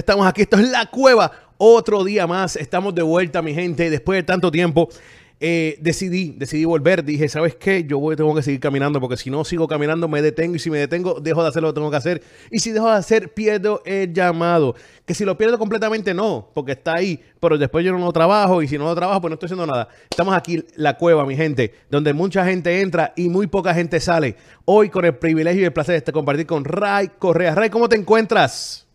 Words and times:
estamos 0.00 0.26
aquí. 0.26 0.42
Esto 0.42 0.56
es 0.56 0.68
La 0.70 0.86
Cueva. 0.86 1.30
Otro 1.58 2.04
día 2.04 2.26
más. 2.26 2.56
Estamos 2.56 2.94
de 2.94 3.02
vuelta, 3.02 3.42
mi 3.42 3.54
gente. 3.54 3.90
Después 3.90 4.18
de 4.18 4.22
tanto 4.22 4.50
tiempo, 4.50 4.88
eh, 5.44 5.76
decidí, 5.80 6.36
decidí 6.38 6.64
volver. 6.64 7.02
Dije, 7.04 7.28
¿sabes 7.28 7.56
qué? 7.56 7.82
Yo 7.82 7.98
voy, 7.98 8.14
tengo 8.14 8.32
que 8.32 8.42
seguir 8.42 8.60
caminando 8.60 9.00
porque 9.00 9.16
si 9.16 9.28
no 9.28 9.44
sigo 9.44 9.66
caminando 9.66 10.06
me 10.06 10.22
detengo 10.22 10.54
y 10.54 10.60
si 10.60 10.70
me 10.70 10.78
detengo 10.78 11.18
dejo 11.20 11.42
de 11.42 11.48
hacer 11.48 11.62
lo 11.62 11.70
que 11.70 11.74
tengo 11.74 11.90
que 11.90 11.96
hacer. 11.96 12.22
Y 12.52 12.60
si 12.60 12.70
dejo 12.70 12.88
de 12.88 12.94
hacer, 12.94 13.34
pierdo 13.34 13.82
el 13.84 14.12
llamado. 14.12 14.76
Que 15.04 15.14
si 15.14 15.24
lo 15.24 15.36
pierdo 15.36 15.58
completamente, 15.58 16.14
no, 16.14 16.48
porque 16.54 16.72
está 16.72 16.94
ahí. 16.94 17.20
Pero 17.40 17.58
después 17.58 17.84
yo 17.84 17.98
no 17.98 18.12
trabajo 18.12 18.62
y 18.62 18.68
si 18.68 18.78
no 18.78 18.84
lo 18.84 18.94
trabajo, 18.94 19.20
pues 19.20 19.30
no 19.30 19.34
estoy 19.34 19.48
haciendo 19.48 19.66
nada. 19.66 19.88
Estamos 20.08 20.32
aquí, 20.32 20.64
La 20.76 20.96
Cueva, 20.96 21.26
mi 21.26 21.34
gente, 21.34 21.74
donde 21.90 22.12
mucha 22.12 22.44
gente 22.44 22.80
entra 22.80 23.12
y 23.16 23.28
muy 23.28 23.48
poca 23.48 23.74
gente 23.74 23.98
sale. 23.98 24.36
Hoy 24.64 24.90
con 24.90 25.04
el 25.04 25.16
privilegio 25.16 25.62
y 25.62 25.64
el 25.64 25.72
placer 25.72 26.04
de 26.04 26.12
compartir 26.12 26.46
con 26.46 26.64
Ray 26.64 27.10
Correa. 27.18 27.56
Ray, 27.56 27.68
¿cómo 27.68 27.88
te 27.88 27.96
encuentras? 27.96 28.86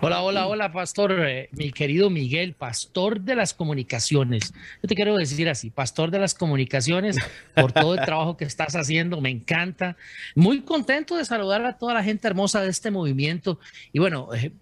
Hola, 0.00 0.22
hola, 0.22 0.46
hola, 0.46 0.72
pastor, 0.72 1.12
eh, 1.26 1.48
mi 1.52 1.70
querido 1.70 2.10
Miguel, 2.10 2.54
pastor 2.54 3.20
de 3.20 3.34
las 3.34 3.54
comunicaciones. 3.54 4.52
Yo 4.82 4.88
te 4.88 4.94
quiero 4.94 5.16
decir 5.16 5.48
así, 5.48 5.70
pastor 5.70 6.10
de 6.10 6.18
las 6.18 6.34
comunicaciones, 6.34 7.16
por 7.54 7.72
todo 7.72 7.94
el 7.94 8.04
trabajo 8.04 8.36
que 8.36 8.44
estás 8.44 8.76
haciendo, 8.76 9.20
me 9.20 9.30
encanta. 9.30 9.96
Muy 10.34 10.60
contento 10.60 11.16
de 11.16 11.24
saludar 11.24 11.64
a 11.64 11.78
toda 11.78 11.94
la 11.94 12.02
gente 12.02 12.28
hermosa 12.28 12.62
de 12.62 12.70
este 12.70 12.90
movimiento. 12.90 13.58
Y 13.92 13.98
bueno, 13.98 14.28
eh, 14.34 14.52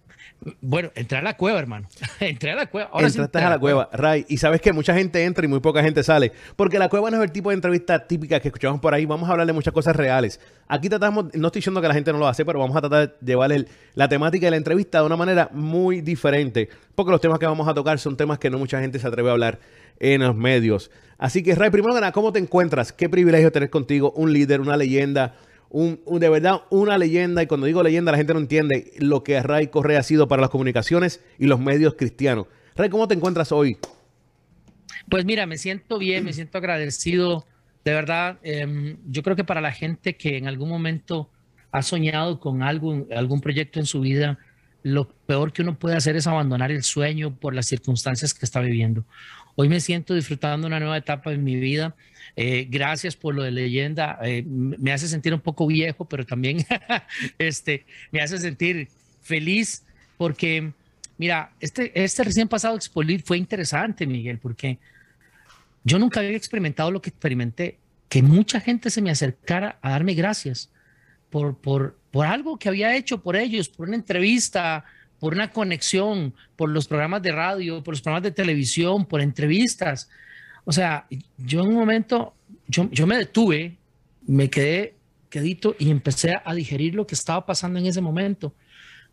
bueno, 0.61 0.91
entré 0.95 1.17
a 1.17 1.21
la 1.21 1.35
cueva, 1.37 1.59
hermano. 1.59 1.87
entré 2.19 2.51
a 2.51 2.55
la 2.55 2.67
cueva. 2.67 2.89
Ahora 2.91 3.07
Entraste 3.07 3.37
a 3.39 3.49
la, 3.49 3.59
cueva, 3.59 3.89
Ray. 3.93 4.25
Y 4.27 4.37
sabes 4.37 4.61
que 4.61 4.73
mucha 4.73 4.93
gente 4.93 5.23
entra 5.23 5.45
y 5.45 5.47
muy 5.47 5.59
poca 5.59 5.81
gente 5.81 6.03
sale. 6.03 6.31
Porque 6.55 6.79
la 6.79 6.89
cueva 6.89 7.09
no 7.11 7.17
es 7.17 7.23
el 7.23 7.31
tipo 7.31 7.49
de 7.49 7.55
entrevista 7.55 8.07
típica 8.07 8.39
que 8.39 8.49
escuchamos 8.49 8.79
por 8.79 8.93
ahí. 8.93 9.05
Vamos 9.05 9.29
a 9.29 9.31
hablar 9.31 9.47
de 9.47 9.53
muchas 9.53 9.73
cosas 9.73 9.95
reales. 9.95 10.39
Aquí 10.67 10.89
tratamos, 10.89 11.25
no 11.33 11.47
estoy 11.47 11.59
diciendo 11.59 11.81
que 11.81 11.87
la 11.87 11.93
gente 11.93 12.11
no 12.11 12.19
lo 12.19 12.27
hace, 12.27 12.45
pero 12.45 12.59
vamos 12.59 12.75
a 12.75 12.81
tratar 12.81 13.15
de 13.19 13.25
llevar 13.25 13.51
la 13.95 14.07
temática 14.07 14.47
de 14.47 14.51
la 14.51 14.57
entrevista 14.57 14.99
de 14.99 15.05
una 15.05 15.17
manera 15.17 15.49
muy 15.53 16.01
diferente. 16.01 16.69
Porque 16.95 17.11
los 17.11 17.21
temas 17.21 17.39
que 17.39 17.45
vamos 17.45 17.67
a 17.67 17.73
tocar 17.73 17.99
son 17.99 18.17
temas 18.17 18.39
que 18.39 18.49
no 18.49 18.57
mucha 18.57 18.79
gente 18.79 18.99
se 18.99 19.07
atreve 19.07 19.29
a 19.29 19.33
hablar 19.33 19.59
en 19.99 20.21
los 20.21 20.35
medios. 20.35 20.91
Así 21.17 21.43
que, 21.43 21.55
Ray, 21.55 21.69
primero 21.69 21.93
que 21.93 22.01
nada, 22.01 22.11
¿cómo 22.11 22.33
te 22.33 22.39
encuentras? 22.39 22.91
Qué 22.91 23.07
privilegio 23.07 23.51
tener 23.51 23.69
contigo 23.69 24.11
un 24.15 24.33
líder, 24.33 24.59
una 24.61 24.75
leyenda 24.75 25.35
un, 25.73 25.99
de 26.19 26.29
verdad 26.29 26.61
una 26.69 26.99
leyenda, 26.99 27.41
y 27.41 27.47
cuando 27.47 27.65
digo 27.65 27.81
leyenda 27.81 28.11
la 28.11 28.17
gente 28.17 28.33
no 28.33 28.39
entiende 28.39 28.93
lo 28.99 29.23
que 29.23 29.41
Ray 29.41 29.67
Correa 29.67 29.99
ha 29.99 30.03
sido 30.03 30.27
para 30.27 30.41
las 30.41 30.51
comunicaciones 30.51 31.19
y 31.39 31.47
los 31.47 31.59
medios 31.59 31.95
cristianos. 31.95 32.45
Ray, 32.75 32.89
¿cómo 32.89 33.07
te 33.07 33.15
encuentras 33.15 33.51
hoy? 33.51 33.77
Pues 35.09 35.25
mira, 35.25 35.47
me 35.47 35.57
siento 35.57 35.97
bien, 35.97 36.23
me 36.25 36.33
siento 36.33 36.59
agradecido. 36.59 37.45
De 37.83 37.91
verdad, 37.91 38.37
em, 38.43 38.97
yo 39.07 39.23
creo 39.23 39.35
que 39.35 39.43
para 39.43 39.61
la 39.61 39.71
gente 39.71 40.15
que 40.15 40.37
en 40.37 40.47
algún 40.47 40.69
momento 40.69 41.29
ha 41.71 41.81
soñado 41.81 42.39
con 42.39 42.61
algo, 42.61 43.07
algún 43.15 43.41
proyecto 43.41 43.79
en 43.79 43.87
su 43.87 44.01
vida, 44.01 44.37
lo 44.83 45.09
peor 45.25 45.53
que 45.53 45.63
uno 45.63 45.79
puede 45.79 45.95
hacer 45.95 46.15
es 46.15 46.27
abandonar 46.27 46.71
el 46.71 46.83
sueño 46.83 47.35
por 47.35 47.55
las 47.55 47.65
circunstancias 47.65 48.35
que 48.35 48.45
está 48.45 48.59
viviendo. 48.61 49.05
Hoy 49.55 49.69
me 49.69 49.79
siento 49.79 50.15
disfrutando 50.15 50.65
una 50.65 50.79
nueva 50.79 50.97
etapa 50.97 51.31
en 51.31 51.43
mi 51.43 51.55
vida. 51.55 51.95
Eh, 52.35 52.67
gracias 52.69 53.15
por 53.15 53.35
lo 53.35 53.43
de 53.43 53.51
leyenda. 53.51 54.17
Eh, 54.23 54.43
me 54.47 54.91
hace 54.91 55.07
sentir 55.07 55.33
un 55.33 55.41
poco 55.41 55.67
viejo, 55.67 56.05
pero 56.05 56.25
también 56.25 56.65
este, 57.37 57.85
me 58.11 58.21
hace 58.21 58.39
sentir 58.39 58.87
feliz 59.21 59.83
porque, 60.17 60.71
mira, 61.17 61.51
este, 61.59 61.91
este 62.03 62.23
recién 62.23 62.47
pasado 62.47 62.75
Expolit 62.75 63.25
fue 63.25 63.37
interesante, 63.37 64.07
Miguel, 64.07 64.39
porque 64.39 64.79
yo 65.83 65.99
nunca 65.99 66.19
había 66.21 66.35
experimentado 66.35 66.89
lo 66.89 67.01
que 67.01 67.09
experimenté, 67.09 67.77
que 68.09 68.23
mucha 68.23 68.59
gente 68.59 68.89
se 68.89 69.01
me 69.01 69.11
acercara 69.11 69.77
a 69.81 69.91
darme 69.91 70.15
gracias 70.15 70.69
por, 71.29 71.57
por, 71.57 71.97
por 72.09 72.25
algo 72.25 72.57
que 72.57 72.69
había 72.69 72.95
hecho 72.95 73.21
por 73.21 73.35
ellos, 73.35 73.69
por 73.69 73.87
una 73.87 73.97
entrevista, 73.97 74.85
por 75.23 75.35
una 75.35 75.51
conexión, 75.51 76.33
por 76.57 76.67
los 76.67 76.85
programas 76.85 77.21
de 77.21 77.31
radio, 77.31 77.81
por 77.81 77.93
los 77.93 78.01
programas 78.01 78.23
de 78.23 78.31
televisión, 78.31 79.05
por 79.05 79.21
entrevistas. 79.21 80.09
O 80.65 80.73
sea, 80.73 81.07
yo 81.37 81.61
en 81.61 81.69
un 81.69 81.75
momento, 81.75 82.33
yo, 82.67 82.89
yo 82.91 83.07
me 83.07 83.15
detuve, 83.15 83.77
me 84.27 84.49
quedé 84.49 84.95
quedito 85.29 85.77
y 85.79 85.91
empecé 85.91 86.33
a 86.43 86.53
digerir 86.53 86.93
lo 86.93 87.07
que 87.07 87.15
estaba 87.15 87.45
pasando 87.45 87.79
en 87.79 87.85
ese 87.85 88.01
momento. 88.01 88.53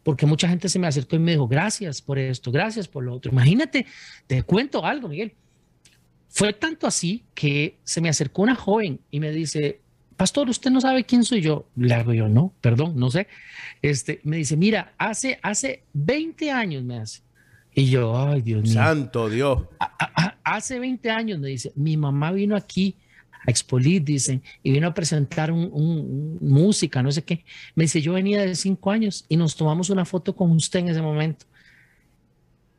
Porque 0.03 0.27
mucha 0.27 0.49
gente 0.49 0.69
se 0.69 0.81
me 0.81 0.89
acercó 0.89 1.15
y 1.15 1.21
me 1.21 1.31
dijo, 1.31 1.47
gracias 1.47 2.03
por 2.03 2.19
esto, 2.19 2.51
gracias 2.51 2.89
por 2.89 3.05
lo 3.05 3.15
otro. 3.15 3.31
Imagínate, 3.31 3.87
te 4.27 4.43
cuento 4.43 4.85
algo, 4.85 5.07
Miguel. 5.07 5.33
Fue 6.29 6.53
tanto 6.53 6.89
así 6.89 7.23
que 7.37 7.79
se 7.85 8.01
me 8.01 8.09
acercó 8.09 8.43
una 8.43 8.57
joven 8.57 8.99
y 9.13 9.21
me 9.21 9.31
dice, 9.31 9.81
pastor, 10.21 10.51
usted 10.51 10.71
no 10.71 10.83
sabe 10.83 11.05
quién 11.05 11.25
soy 11.25 11.41
yo. 11.41 11.65
Le 11.77 11.95
hago 11.95 12.13
yo, 12.13 12.29
no, 12.29 12.53
perdón, 12.61 12.93
no 12.95 13.11
sé. 13.11 13.27
Este, 13.81 14.21
me 14.23 14.37
dice, 14.37 14.55
mira, 14.55 14.93
hace, 14.99 15.41
hace 15.43 15.85
20 15.95 16.51
años 16.51 16.85
me 16.85 16.99
hace. 16.99 17.23
Y 17.75 17.89
yo, 17.89 18.15
ay, 18.15 18.43
Dios 18.43 18.65
mío. 18.65 18.75
Santo 18.75 19.31
Dios. 19.31 19.63
hace 20.45 20.79
20 20.79 21.09
años 21.09 21.39
me 21.39 21.49
dice, 21.49 21.73
mi 21.75 21.97
mamá 21.97 22.33
vino 22.33 22.55
aquí 22.55 22.97
a 23.33 23.51
Expolit, 23.51 24.05
dicen, 24.05 24.43
y 24.63 24.73
vino 24.73 24.89
a 24.89 24.93
presentar 24.93 25.51
un, 25.51 26.37
música, 26.43 27.03
no 27.03 27.11
sé 27.11 27.23
qué. 27.25 27.43
Me 27.75 27.85
dice, 27.85 28.03
yo 28.03 28.13
venía 28.13 28.43
de 28.43 28.55
5 28.55 28.91
años 28.91 29.25
y 29.27 29.39
nos 29.39 29.57
tomamos 29.57 29.89
una 29.89 30.05
foto 30.05 30.37
con 30.37 30.51
usted 30.51 30.81
en 30.81 30.89
ese 30.91 31.01
momento. 31.01 31.47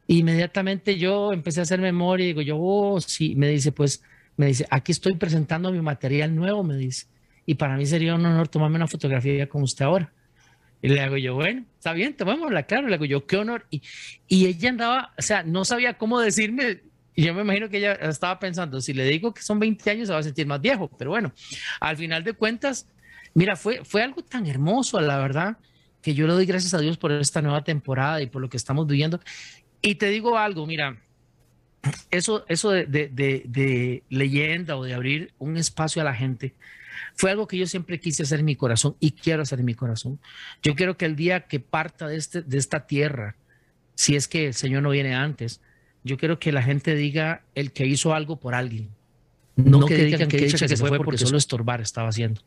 Inmediatamente 0.06 0.96
yo 0.96 1.34
empecé 1.34 1.62
a 1.62 1.64
hacer 1.64 1.82
memoria 1.82 2.24
y 2.24 2.28
digo, 2.28 2.44
yo, 2.44 2.60
oh, 2.60 3.02
sí, 3.02 3.34
me 3.34 3.48
dice, 3.48 3.72
pues, 3.72 4.04
me 4.38 4.46
dice, 4.46 4.68
aquí 4.70 4.92
estoy 4.92 5.16
presentando 5.16 5.72
mi 5.72 5.82
material 5.82 6.36
nuevo, 6.36 6.64
me 6.64 6.76
dice 6.76 7.08
y 7.46 7.56
para 7.56 7.76
mí 7.76 7.86
sería 7.86 8.16
un 8.16 8.26
honor 8.26 8.48
tomarme 8.48 8.76
una 8.78 8.88
fotografía 8.88 9.48
con 9.48 9.64
usted 9.64 9.86
ahora. 9.86 10.12
Y 10.82 10.90
le 10.90 11.02
hago 11.02 11.18
yo, 11.18 11.36
bueno, 11.36 11.64
está 11.76 11.94
bien, 11.94 12.16
tomémosla, 12.16 12.64
claro. 12.64 12.88
Le 12.88 12.96
hago 12.96 13.06
yo, 13.06 13.26
qué 13.26 13.38
honor. 13.38 13.68
Y, 13.70 13.82
y 14.28 14.48
ella 14.48 14.70
andaba, 14.70 15.14
o 15.18 15.22
sea, 15.22 15.44
no 15.44 15.64
sabía 15.64 15.98
cómo 15.98 16.20
decirme. 16.20 16.82
Y 17.14 17.24
yo 17.24 17.34
me 17.34 17.42
imagino 17.42 17.70
que 17.70 17.78
ella 17.78 17.94
estaba 17.94 18.40
pensando, 18.40 18.82
si 18.82 18.94
le 18.94 19.06
digo 19.06 19.34
que 19.34 19.42
son 19.42 19.60
20 19.60 19.92
años, 19.92 20.08
se 20.08 20.14
va 20.14 20.20
a 20.20 20.24
sentir 20.24 20.48
más 20.48 20.62
viejo. 20.62 20.90
Pero 20.98 21.12
bueno, 21.12 21.34
al 21.80 21.98
final 21.98 22.24
de 22.24 22.34
cuentas, 22.34 22.88
mira, 23.34 23.56
fue, 23.56 23.84
fue 23.84 24.02
algo 24.02 24.24
tan 24.24 24.48
hermoso, 24.48 25.00
la 25.02 25.18
verdad, 25.18 25.58
que 26.02 26.16
yo 26.16 26.26
le 26.26 26.34
doy 26.34 26.46
gracias 26.46 26.74
a 26.74 26.80
Dios 26.80 26.98
por 26.98 27.12
esta 27.12 27.42
nueva 27.42 27.64
temporada 27.64 28.22
y 28.22 28.28
por 28.28 28.42
lo 28.42 28.50
que 28.50 28.58
estamos 28.58 28.88
viviendo. 28.88 29.20
Y 29.84 29.96
te 29.96 30.08
digo 30.08 30.38
algo, 30.38 30.66
mira, 30.66 30.98
eso, 32.10 32.46
eso 32.48 32.72
de, 32.72 32.86
de, 32.86 33.10
de 33.46 34.04
leyenda 34.10 34.78
o 34.78 34.84
de 34.84 34.94
abrir 34.94 35.34
un 35.38 35.58
espacio 35.58 36.02
a 36.02 36.06
la 36.06 36.16
gente, 36.16 36.56
fue 37.16 37.32
algo 37.32 37.48
que 37.48 37.58
yo 37.58 37.68
siempre 37.68 38.00
quise 38.00 38.24
hacer 38.24 38.40
en 38.40 38.46
mi 38.46 38.56
corazón 38.56 38.96
y 39.00 39.12
quiero 39.12 39.42
hacer 39.42 39.60
en 39.60 39.66
mi 39.66 39.74
corazón. 39.74 40.20
Yo 40.62 40.76
quiero 40.76 40.98
que 40.98 41.06
el 41.06 41.16
día 41.16 41.42
que 41.48 41.60
parta 41.60 42.08
de, 42.08 42.18
este, 42.18 42.42
de 42.42 42.58
esta 42.58 42.88
tierra, 42.88 43.36
si 43.96 44.16
es 44.16 44.28
que 44.28 44.48
el 44.48 44.54
Señor 44.54 44.84
no 44.84 44.90
viene 44.90 45.16
antes, 45.16 45.62
yo 46.04 46.18
quiero 46.18 46.40
que 46.40 46.52
la 46.52 46.64
gente 46.64 46.96
diga 46.96 47.44
el 47.56 47.72
que 47.72 47.86
hizo 47.86 48.14
algo 48.14 48.40
por 48.40 48.56
alguien. 48.56 48.90
No, 49.56 49.86
que, 49.86 49.98
digan 50.06 50.28
que, 50.28 50.38
que, 50.38 50.58
se 50.58 50.78
fue 50.78 50.98
porque, 50.98 51.18
solo 51.18 51.38
estorbar 51.38 51.82
estaba 51.82 52.10
haciendo. 52.10 52.42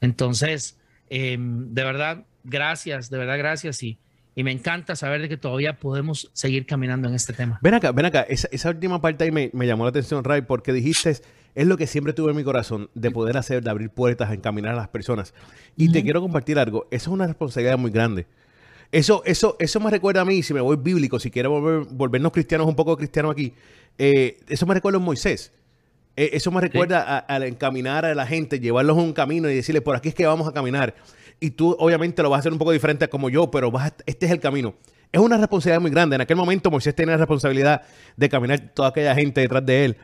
Entonces, 0.00 0.76
em, 1.08 1.72
de 1.72 1.84
verdad, 1.84 2.24
gracias, 2.44 3.10
de 3.10 3.18
verdad, 3.18 3.38
gracias. 3.38 3.82
Y, 3.82 3.98
y 4.36 4.44
me 4.44 4.52
encanta 4.52 4.94
saber 4.94 5.22
de 5.22 5.28
que 5.28 5.36
todavía 5.36 5.78
podemos 5.78 6.30
seguir 6.32 6.66
caminando 6.66 7.08
en 7.08 7.14
este 7.14 7.32
tema. 7.32 7.58
Ven 7.62 7.74
acá, 7.74 7.92
ven 7.92 8.06
acá. 8.06 8.22
Esa, 8.28 8.68
última 8.68 9.00
parte 9.00 9.24
ahí 9.24 9.30
me, 9.30 9.50
me, 9.52 9.66
llamó 9.66 9.84
la 9.84 9.90
atención, 9.90 10.22
Ray, 10.22 10.42
porque 10.42 10.72
dijiste 10.72 11.16
es 11.54 11.66
lo 11.66 11.76
que 11.76 11.86
siempre 11.86 12.12
tuve 12.12 12.30
en 12.30 12.36
mi 12.36 12.44
corazón 12.44 12.90
de 12.94 13.10
poder 13.10 13.36
hacer, 13.36 13.62
de 13.62 13.70
abrir 13.70 13.90
puertas, 13.90 14.32
encaminar 14.32 14.72
a 14.72 14.76
las 14.76 14.88
personas. 14.88 15.34
Y 15.76 15.90
te 15.90 16.02
quiero 16.02 16.20
compartir 16.20 16.58
algo. 16.58 16.86
Eso 16.90 17.10
es 17.10 17.14
una 17.14 17.26
responsabilidad 17.26 17.78
muy 17.78 17.90
grande. 17.90 18.26
Eso, 18.90 19.22
eso, 19.24 19.56
eso 19.58 19.80
me 19.80 19.90
recuerda 19.90 20.20
a 20.20 20.24
mí, 20.24 20.42
si 20.42 20.54
me 20.54 20.60
voy 20.60 20.76
bíblico, 20.76 21.18
si 21.18 21.30
quiero 21.30 21.50
volver, 21.50 21.86
volvernos 21.90 22.32
cristianos, 22.32 22.66
un 22.66 22.76
poco 22.76 22.96
cristianos 22.96 23.32
aquí, 23.32 23.52
eh, 23.98 24.38
eso 24.48 24.66
me 24.66 24.74
recuerda 24.74 24.98
a 24.98 25.00
Moisés. 25.00 25.52
Eh, 26.16 26.30
eso 26.32 26.50
me 26.52 26.60
recuerda 26.60 27.18
al 27.18 27.42
encaminar 27.42 28.04
a 28.04 28.14
la 28.14 28.26
gente, 28.26 28.60
llevarlos 28.60 28.96
a 28.96 29.00
un 29.00 29.12
camino 29.12 29.50
y 29.50 29.54
decirle, 29.54 29.80
por 29.80 29.96
aquí 29.96 30.10
es 30.10 30.14
que 30.14 30.26
vamos 30.26 30.46
a 30.46 30.52
caminar. 30.52 30.94
Y 31.40 31.50
tú 31.50 31.76
obviamente 31.78 32.22
lo 32.22 32.30
vas 32.30 32.38
a 32.38 32.40
hacer 32.40 32.52
un 32.52 32.58
poco 32.58 32.70
diferente 32.70 33.08
como 33.08 33.28
yo, 33.28 33.50
pero 33.50 33.70
vas 33.70 33.92
este 34.06 34.26
es 34.26 34.32
el 34.32 34.40
camino. 34.40 34.74
Es 35.10 35.20
una 35.20 35.36
responsabilidad 35.36 35.80
muy 35.80 35.90
grande. 35.90 36.16
En 36.16 36.22
aquel 36.22 36.36
momento 36.36 36.70
Moisés 36.70 36.94
tenía 36.94 37.12
la 37.12 37.18
responsabilidad 37.18 37.82
de 38.16 38.28
caminar 38.28 38.60
toda 38.74 38.88
aquella 38.88 39.14
gente 39.14 39.40
detrás 39.40 39.64
de 39.66 39.84
él. 39.84 39.96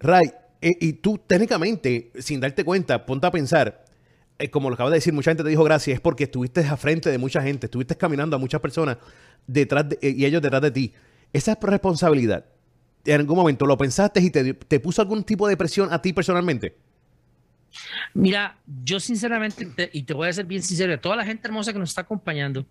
Ray, 0.00 0.32
eh, 0.64 0.78
y 0.80 0.94
tú 0.94 1.18
técnicamente, 1.18 2.10
sin 2.18 2.40
darte 2.40 2.64
cuenta, 2.64 3.04
ponte 3.04 3.26
a 3.26 3.30
pensar, 3.30 3.84
eh, 4.38 4.48
como 4.48 4.70
lo 4.70 4.76
acabas 4.76 4.92
de 4.92 4.96
decir, 4.96 5.12
mucha 5.12 5.30
gente 5.30 5.42
te 5.42 5.50
dijo 5.50 5.62
gracias, 5.62 5.96
es 5.96 6.00
porque 6.00 6.24
estuviste 6.24 6.66
a 6.66 6.78
frente 6.78 7.10
de 7.10 7.18
mucha 7.18 7.42
gente, 7.42 7.66
estuviste 7.66 7.94
caminando 7.98 8.34
a 8.34 8.38
muchas 8.38 8.62
personas 8.62 8.96
detrás 9.46 9.90
de, 9.90 9.98
y 10.00 10.24
ellos 10.24 10.40
detrás 10.40 10.62
de 10.62 10.70
ti. 10.70 10.94
Esa 11.34 11.58
responsabilidad, 11.60 12.46
en 13.04 13.20
algún 13.20 13.36
momento 13.36 13.66
lo 13.66 13.76
pensaste 13.76 14.22
y 14.22 14.30
te, 14.30 14.54
te 14.54 14.80
puso 14.80 15.02
algún 15.02 15.22
tipo 15.24 15.46
de 15.46 15.58
presión 15.58 15.92
a 15.92 16.00
ti 16.00 16.14
personalmente. 16.14 16.78
Mira, 18.14 18.56
yo 18.66 19.00
sinceramente, 19.00 19.90
y 19.92 20.04
te 20.04 20.14
voy 20.14 20.28
a 20.28 20.32
ser 20.32 20.46
bien 20.46 20.62
sincero, 20.62 20.94
a 20.94 20.98
toda 20.98 21.16
la 21.16 21.26
gente 21.26 21.46
hermosa 21.46 21.74
que 21.74 21.78
nos 21.78 21.90
está 21.90 22.00
acompañando, 22.00 22.64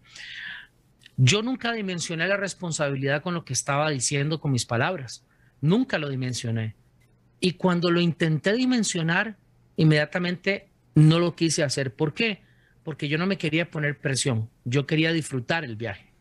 yo 1.15 1.43
nunca 1.43 1.71
dimensioné 1.73 2.27
la 2.27 2.37
responsabilidad 2.37 3.21
con 3.21 3.35
lo 3.35 3.45
que 3.45 3.53
estaba 3.53 3.91
diciendo 3.91 4.41
con 4.41 4.51
mis 4.51 4.65
palabras. 4.65 5.23
Nunca 5.61 5.99
lo 5.99 6.09
dimensioné. 6.09 6.75
Y 7.45 7.55
cuando 7.55 7.91
lo 7.91 7.99
intenté 7.99 8.53
dimensionar, 8.53 9.35
inmediatamente 9.75 10.69
no 10.95 11.19
lo 11.19 11.35
quise 11.35 11.61
hacer. 11.61 11.93
¿Por 11.93 12.13
qué? 12.13 12.41
Porque 12.83 13.09
yo 13.09 13.17
no 13.17 13.27
me 13.27 13.37
quería 13.37 13.69
poner 13.69 13.99
presión. 13.99 14.49
Yo 14.63 14.85
quería 14.85 15.11
disfrutar 15.11 15.65
el 15.65 15.75
viaje. 15.75 16.13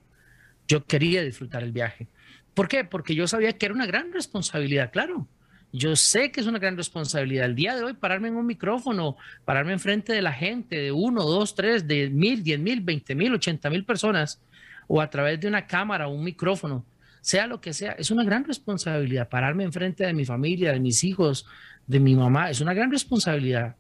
yo 0.69 0.87
quería 0.87 1.23
disfrutar 1.23 1.63
el 1.63 1.73
viaje. 1.73 2.09
¿Por 2.55 2.69
qué? 2.69 2.85
Porque 2.85 3.15
yo 3.15 3.27
sabía 3.27 3.53
que 3.53 3.67
era 3.67 3.75
una 3.75 3.87
gran 3.87 4.13
responsabilidad, 4.13 4.91
claro. 4.91 5.29
Yo 5.73 5.97
sé 5.97 6.31
que 6.33 6.41
es 6.41 6.47
una 6.47 6.59
gran 6.59 6.77
responsabilidad. 6.77 7.47
El 7.47 7.55
día 7.55 7.75
de 7.77 7.83
hoy, 7.83 7.95
pararme 7.95 8.29
en 8.29 8.37
un 8.37 8.47
micrófono, 8.47 9.17
pararme 9.45 9.73
enfrente 9.73 10.13
de 10.13 10.23
la 10.23 10.33
gente, 10.33 10.77
de 10.77 10.93
uno, 10.93 11.25
dos, 11.25 11.55
tres, 11.55 11.87
de 11.87 12.11
mil, 12.11 12.43
diez 12.43 12.59
mil, 12.59 12.81
veinte 12.81 13.15
mil, 13.15 13.33
ochenta 13.35 13.71
mil 13.71 13.85
personas, 13.85 14.41
o 14.87 15.01
a 15.01 15.09
través 15.09 15.41
de 15.41 15.49
una 15.49 15.67
cámara 15.67 16.09
un 16.09 16.25
micrófono, 16.25 16.85
sea 17.23 17.47
lo 17.47 17.63
que 17.63 17.73
sea, 17.73 17.93
es 17.93 18.11
una 18.11 18.25
gran 18.25 18.45
responsabilidad. 18.45 19.31
Pararme 19.31 19.65
enfrente 19.65 20.05
de 20.05 20.13
mi 20.13 20.27
familia, 20.27 20.73
de 20.73 20.81
mis 20.81 21.03
hijos, 21.05 21.47
de 21.87 21.99
mi 21.99 22.15
mamá, 22.15 22.51
es 22.51 22.61
una 22.61 22.75
gran 22.75 22.91
responsabilidad. 22.91 23.77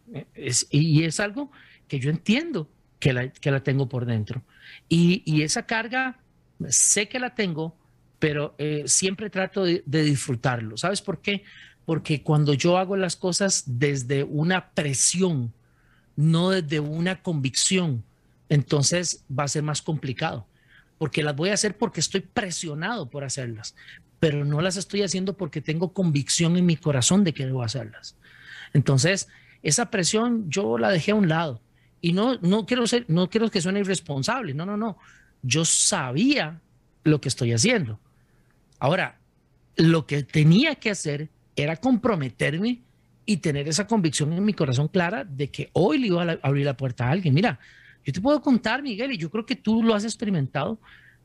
y 0.70 1.04
es 1.04 1.20
algo 1.20 1.50
que 1.86 2.00
yo 2.00 2.08
entiendo 2.08 2.70
que 3.02 3.12
la, 3.12 3.28
que 3.28 3.50
la 3.50 3.62
tengo 3.62 3.88
por 3.88 4.06
dentro. 4.06 4.42
Y, 4.88 5.42
esa 5.42 5.66
carga, 5.66 6.20
sé 6.68 7.08
que 7.08 7.18
la 7.18 7.34
tengo, 7.34 7.76
pero 8.20 8.54
eh, 8.58 8.84
siempre 8.86 9.28
trato 9.28 9.64
de, 9.64 9.82
disfrutarlo. 9.84 10.76
¿Sabes 10.76 11.02
por 11.02 11.20
qué? 11.20 11.42
Porque 11.84 12.22
cuando 12.22 12.54
yo 12.54 12.78
hago 12.78 12.96
las 12.96 13.16
cosas 13.16 13.64
desde 13.66 14.22
una 14.22 14.70
presión, 14.70 15.52
no 16.14 16.50
desde 16.50 16.78
una 16.78 17.22
convicción, 17.22 18.04
entonces 18.48 19.24
va 19.28 19.44
a 19.44 19.48
ser 19.48 19.64
más 19.64 19.82
complicado. 19.82 20.46
Porque 21.02 21.24
las 21.24 21.34
voy 21.34 21.48
a 21.48 21.54
hacer 21.54 21.76
porque 21.76 21.98
estoy 21.98 22.20
presionado 22.20 23.10
por 23.10 23.24
hacerlas, 23.24 23.74
pero 24.20 24.44
no 24.44 24.60
las 24.60 24.76
estoy 24.76 25.02
haciendo 25.02 25.36
porque 25.36 25.60
tengo 25.60 25.92
convicción 25.92 26.56
en 26.56 26.64
mi 26.64 26.76
corazón 26.76 27.24
de 27.24 27.34
que 27.34 27.44
debo 27.44 27.64
hacerlas. 27.64 28.14
Entonces, 28.72 29.26
esa 29.64 29.90
presión 29.90 30.48
yo 30.48 30.78
la 30.78 30.90
dejé 30.90 31.10
a 31.10 31.16
un 31.16 31.28
lado 31.28 31.60
y 32.00 32.12
no, 32.12 32.38
no, 32.40 32.66
quiero 32.66 32.86
ser, 32.86 33.04
no 33.08 33.28
quiero 33.28 33.50
que 33.50 33.60
suene 33.60 33.80
irresponsable, 33.80 34.54
no, 34.54 34.64
no, 34.64 34.76
no. 34.76 34.96
Yo 35.42 35.64
sabía 35.64 36.60
lo 37.02 37.20
que 37.20 37.30
estoy 37.30 37.52
haciendo. 37.52 37.98
Ahora, 38.78 39.18
lo 39.74 40.06
que 40.06 40.22
tenía 40.22 40.76
que 40.76 40.90
hacer 40.90 41.30
era 41.56 41.78
comprometerme 41.78 42.80
y 43.26 43.38
tener 43.38 43.66
esa 43.66 43.88
convicción 43.88 44.32
en 44.34 44.44
mi 44.44 44.52
corazón 44.52 44.86
clara 44.86 45.24
de 45.24 45.50
que 45.50 45.68
hoy 45.72 45.98
le 45.98 46.06
iba 46.06 46.22
a 46.22 46.38
abrir 46.42 46.64
la 46.64 46.76
puerta 46.76 47.08
a 47.08 47.10
alguien. 47.10 47.34
Mira, 47.34 47.58
yo 48.04 48.12
te 48.12 48.20
puedo 48.20 48.40
contar, 48.40 48.82
Miguel, 48.82 49.12
y 49.12 49.18
yo 49.18 49.30
creo 49.30 49.46
que 49.46 49.56
tú 49.56 49.82
lo 49.82 49.94
has 49.94 50.04
experimentado. 50.04 50.78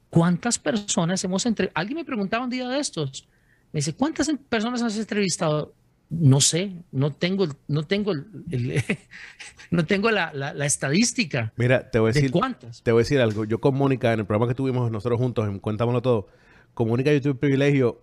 ¿Cuántas 0.10 0.58
personas 0.60 1.24
hemos 1.24 1.46
entre... 1.46 1.72
Alguien 1.74 1.98
me 1.98 2.06
preguntaba 2.06 2.44
un 2.44 2.50
día 2.50 2.68
de 2.68 2.80
estos, 2.80 3.28
me 3.74 3.80
dice, 3.80 3.94
¿cuántas 3.94 4.32
personas 4.50 4.82
has 4.82 4.98
entrevistado? 4.98 5.74
No 6.10 6.40
sé, 6.40 6.72
no 6.94 7.12
tengo, 7.12 7.48
no 7.68 7.84
tengo, 7.84 8.14
no 9.72 9.86
tengo 9.86 10.10
la, 10.10 10.34
la, 10.34 10.66
estadística. 10.66 11.52
Mira, 11.58 11.92
te 11.92 12.00
voy 12.00 12.12
a 12.12 12.14
decir, 12.14 12.32
cuántas. 12.32 12.82
Te 12.82 12.94
voy 12.94 13.02
a 13.02 13.04
decir 13.04 13.20
algo. 13.20 13.44
Yo 13.44 13.60
con 13.60 13.76
Mónica, 13.76 14.14
en 14.14 14.22
el 14.22 14.26
programa 14.26 14.48
que 14.48 14.56
tuvimos 14.56 14.90
nosotros 14.90 15.20
juntos, 15.20 15.48
en 15.50 15.60
Cuéntamelo 15.60 16.02
Todo, 16.02 16.28
con 16.74 16.88
Mónica 16.88 17.12
yo 17.12 17.22
tuve 17.22 17.32
el 17.34 17.38
privilegio, 17.38 18.02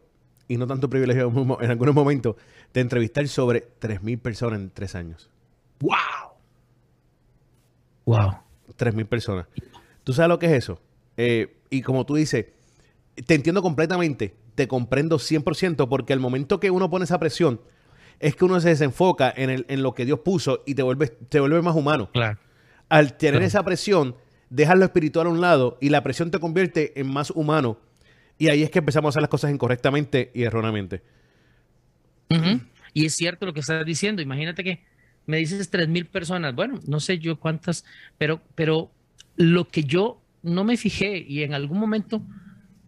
y 0.48 0.58
no 0.58 0.66
tanto 0.66 0.90
privilegio 0.90 1.32
en 1.60 1.70
algunos 1.70 1.94
momentos, 1.94 2.36
de 2.74 2.82
entrevistar 2.82 3.26
sobre 3.26 3.66
3.000 3.80 4.20
personas 4.20 4.60
en 4.60 4.70
tres 4.70 4.94
años. 4.94 5.30
¡Wow! 5.80 5.90
¡Wow! 8.04 8.44
3.000 8.78 9.06
personas. 9.06 9.46
¿Tú 10.02 10.12
sabes 10.12 10.28
lo 10.28 10.38
que 10.38 10.46
es 10.46 10.52
eso? 10.52 10.80
Eh, 11.16 11.56
y 11.70 11.82
como 11.82 12.04
tú 12.06 12.14
dices, 12.14 12.46
te 13.26 13.34
entiendo 13.34 13.62
completamente, 13.62 14.34
te 14.54 14.68
comprendo 14.68 15.18
100%, 15.18 15.88
porque 15.88 16.12
al 16.12 16.20
momento 16.20 16.60
que 16.60 16.70
uno 16.70 16.90
pone 16.90 17.04
esa 17.04 17.18
presión, 17.18 17.60
es 18.20 18.36
que 18.36 18.44
uno 18.44 18.60
se 18.60 18.68
desenfoca 18.70 19.32
en, 19.34 19.50
el, 19.50 19.66
en 19.68 19.82
lo 19.82 19.94
que 19.94 20.04
Dios 20.04 20.20
puso 20.20 20.62
y 20.66 20.74
te 20.74 20.82
vuelve, 20.82 21.08
te 21.08 21.40
vuelve 21.40 21.60
más 21.62 21.74
humano. 21.74 22.10
Claro. 22.12 22.38
Al 22.88 23.16
tener 23.16 23.42
esa 23.42 23.62
presión, 23.64 24.16
dejas 24.50 24.78
lo 24.78 24.84
espiritual 24.84 25.26
a 25.26 25.30
un 25.30 25.40
lado 25.40 25.78
y 25.80 25.88
la 25.88 26.02
presión 26.02 26.30
te 26.30 26.38
convierte 26.38 26.98
en 27.00 27.12
más 27.12 27.30
humano. 27.30 27.78
Y 28.38 28.48
ahí 28.48 28.62
es 28.62 28.70
que 28.70 28.80
empezamos 28.80 29.08
a 29.08 29.10
hacer 29.10 29.22
las 29.22 29.30
cosas 29.30 29.52
incorrectamente 29.52 30.30
y 30.34 30.42
erróneamente. 30.42 31.02
Y 32.92 33.06
es 33.06 33.14
cierto 33.14 33.46
lo 33.46 33.52
que 33.52 33.60
estás 33.60 33.84
diciendo. 33.84 34.22
Imagínate 34.22 34.64
que 34.64 34.84
me 35.26 35.38
dices 35.38 35.70
tres 35.70 35.88
mil 35.88 36.06
personas. 36.06 36.54
Bueno, 36.54 36.80
no 36.86 37.00
sé 37.00 37.18
yo 37.18 37.38
cuántas, 37.38 37.84
pero, 38.18 38.40
pero 38.54 38.90
lo 39.36 39.68
que 39.68 39.84
yo 39.84 40.20
no 40.42 40.64
me 40.64 40.76
fijé 40.76 41.18
y 41.18 41.42
en 41.42 41.54
algún 41.54 41.78
momento, 41.78 42.22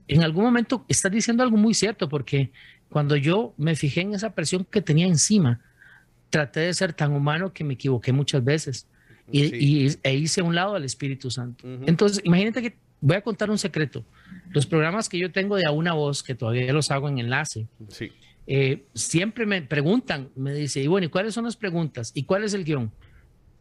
en 0.09 0.23
algún 0.23 0.45
momento 0.45 0.85
estás 0.89 1.11
diciendo 1.11 1.43
algo 1.43 1.57
muy 1.57 1.75
cierto, 1.75 2.09
porque 2.09 2.51
cuando 2.89 3.17
yo 3.17 3.55
me 3.57 3.75
fijé 3.75 4.03
en 4.03 4.15
esa 4.15 4.35
presión 4.35 4.65
que 4.65 4.83
tenía 4.83 5.07
encima, 5.07 5.61
traté 6.31 6.61
de 6.61 6.75
ser 6.75 6.93
tan 6.93 7.13
humano 7.13 7.53
que 7.53 7.65
me 7.65 7.75
equivoqué 7.75 8.13
muchas 8.13 8.45
veces 8.45 8.87
y, 9.31 9.89
e 10.03 10.15
hice 10.15 10.41
a 10.41 10.45
un 10.45 10.55
lado 10.55 10.75
al 10.75 10.85
Espíritu 10.85 11.31
Santo. 11.31 11.67
Entonces, 11.87 12.21
imagínate 12.25 12.63
que 12.63 12.77
voy 13.01 13.17
a 13.17 13.23
contar 13.23 13.51
un 13.51 13.59
secreto. 13.59 14.05
Los 14.51 14.67
programas 14.67 15.09
que 15.09 15.19
yo 15.19 15.33
tengo 15.33 15.57
de 15.57 15.65
a 15.67 15.73
una 15.73 15.95
voz, 15.95 16.23
que 16.23 16.35
todavía 16.35 16.73
los 16.73 16.91
hago 16.91 17.09
en 17.09 17.19
enlace, 17.19 17.67
eh, 18.47 18.87
siempre 18.95 19.47
me 19.47 19.63
preguntan, 19.63 20.31
me 20.37 20.55
dice, 20.55 20.81
y 20.81 20.87
bueno, 20.87 21.07
¿y 21.07 21.11
cuáles 21.11 21.35
son 21.35 21.45
las 21.45 21.57
preguntas? 21.57 22.13
¿Y 22.15 22.25
cuál 22.25 22.45
es 22.45 22.55
el 22.55 22.65
guion? 22.65 22.93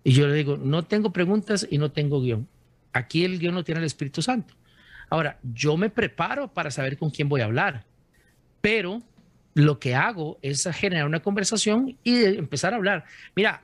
Y 0.04 0.14
yo 0.14 0.28
le 0.28 0.36
digo, 0.36 0.58
no 0.58 0.84
tengo 0.84 1.12
preguntas 1.12 1.68
y 1.70 1.78
no 1.78 1.92
tengo 1.92 2.22
guion. 2.22 2.48
Aquí 2.94 3.26
el 3.26 3.40
guion 3.40 3.56
lo 3.56 3.64
tiene 3.64 3.80
el 3.80 3.86
Espíritu 3.86 4.22
Santo. 4.22 4.54
Ahora, 5.10 5.40
yo 5.42 5.78
me 5.78 5.90
preparo 5.90 6.54
para 6.54 6.72
saber 6.72 6.98
con 6.98 7.10
quién 7.10 7.30
voy 7.30 7.42
a 7.42 7.46
hablar, 7.46 7.86
pero 8.62 9.02
lo 9.56 9.80
que 9.80 9.96
hago 9.96 10.38
es 10.42 10.68
generar 10.74 11.06
una 11.06 11.22
conversación 11.22 11.98
y 12.04 12.24
empezar 12.24 12.74
a 12.74 12.78
hablar. 12.78 13.06
Mira, 13.36 13.64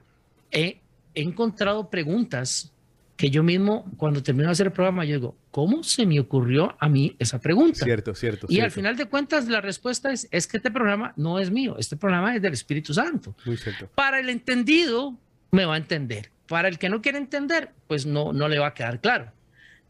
he, 0.50 0.80
encontrado 1.14 1.90
preguntas 1.90 2.74
que 3.22 3.30
yo 3.30 3.44
mismo, 3.44 3.86
cuando 3.98 4.24
termino 4.24 4.48
de 4.48 4.54
hacer 4.54 4.66
el 4.66 4.74
programa, 4.74 5.06
yo 5.06 5.18
digo, 5.18 5.36
¿cómo 5.52 5.84
se 5.84 6.08
me 6.08 6.20
ocurrió 6.20 6.76
a 6.80 6.90
mí 6.90 7.16
esa 7.20 7.40
pregunta? 7.40 7.86
Cierto, 7.86 8.16
cierto. 8.16 8.48
Y 8.50 8.62
al 8.62 8.72
final 8.72 8.98
de 8.98 9.06
cuentas, 9.06 9.48
la 9.48 9.62
respuesta 9.62 10.12
es, 10.12 10.28
es 10.32 10.48
que 10.48 10.58
este 10.58 10.72
programa 10.72 11.14
no 11.18 11.38
es 11.38 11.52
mío, 11.52 11.76
este 11.78 11.96
programa 11.96 12.36
es 12.36 12.42
del 12.42 12.54
Espíritu 12.54 12.96
Santo. 12.96 13.36
Muy 13.46 13.58
cierto. 13.58 13.88
Para 13.94 14.20
el 14.20 14.28
entendido, 14.30 15.16
me 15.52 15.66
va 15.66 15.76
a 15.76 15.78
entender. 15.78 16.32
Para 16.48 16.68
el 16.68 16.80
que 16.80 16.90
no 16.90 17.04
quiere 17.04 17.20
entender, 17.20 17.70
pues 17.88 18.08
no, 18.08 18.34
no 18.34 18.48
le 18.48 18.58
va 18.58 18.70
a 18.70 18.74
quedar 18.74 19.00
claro. 19.00 19.32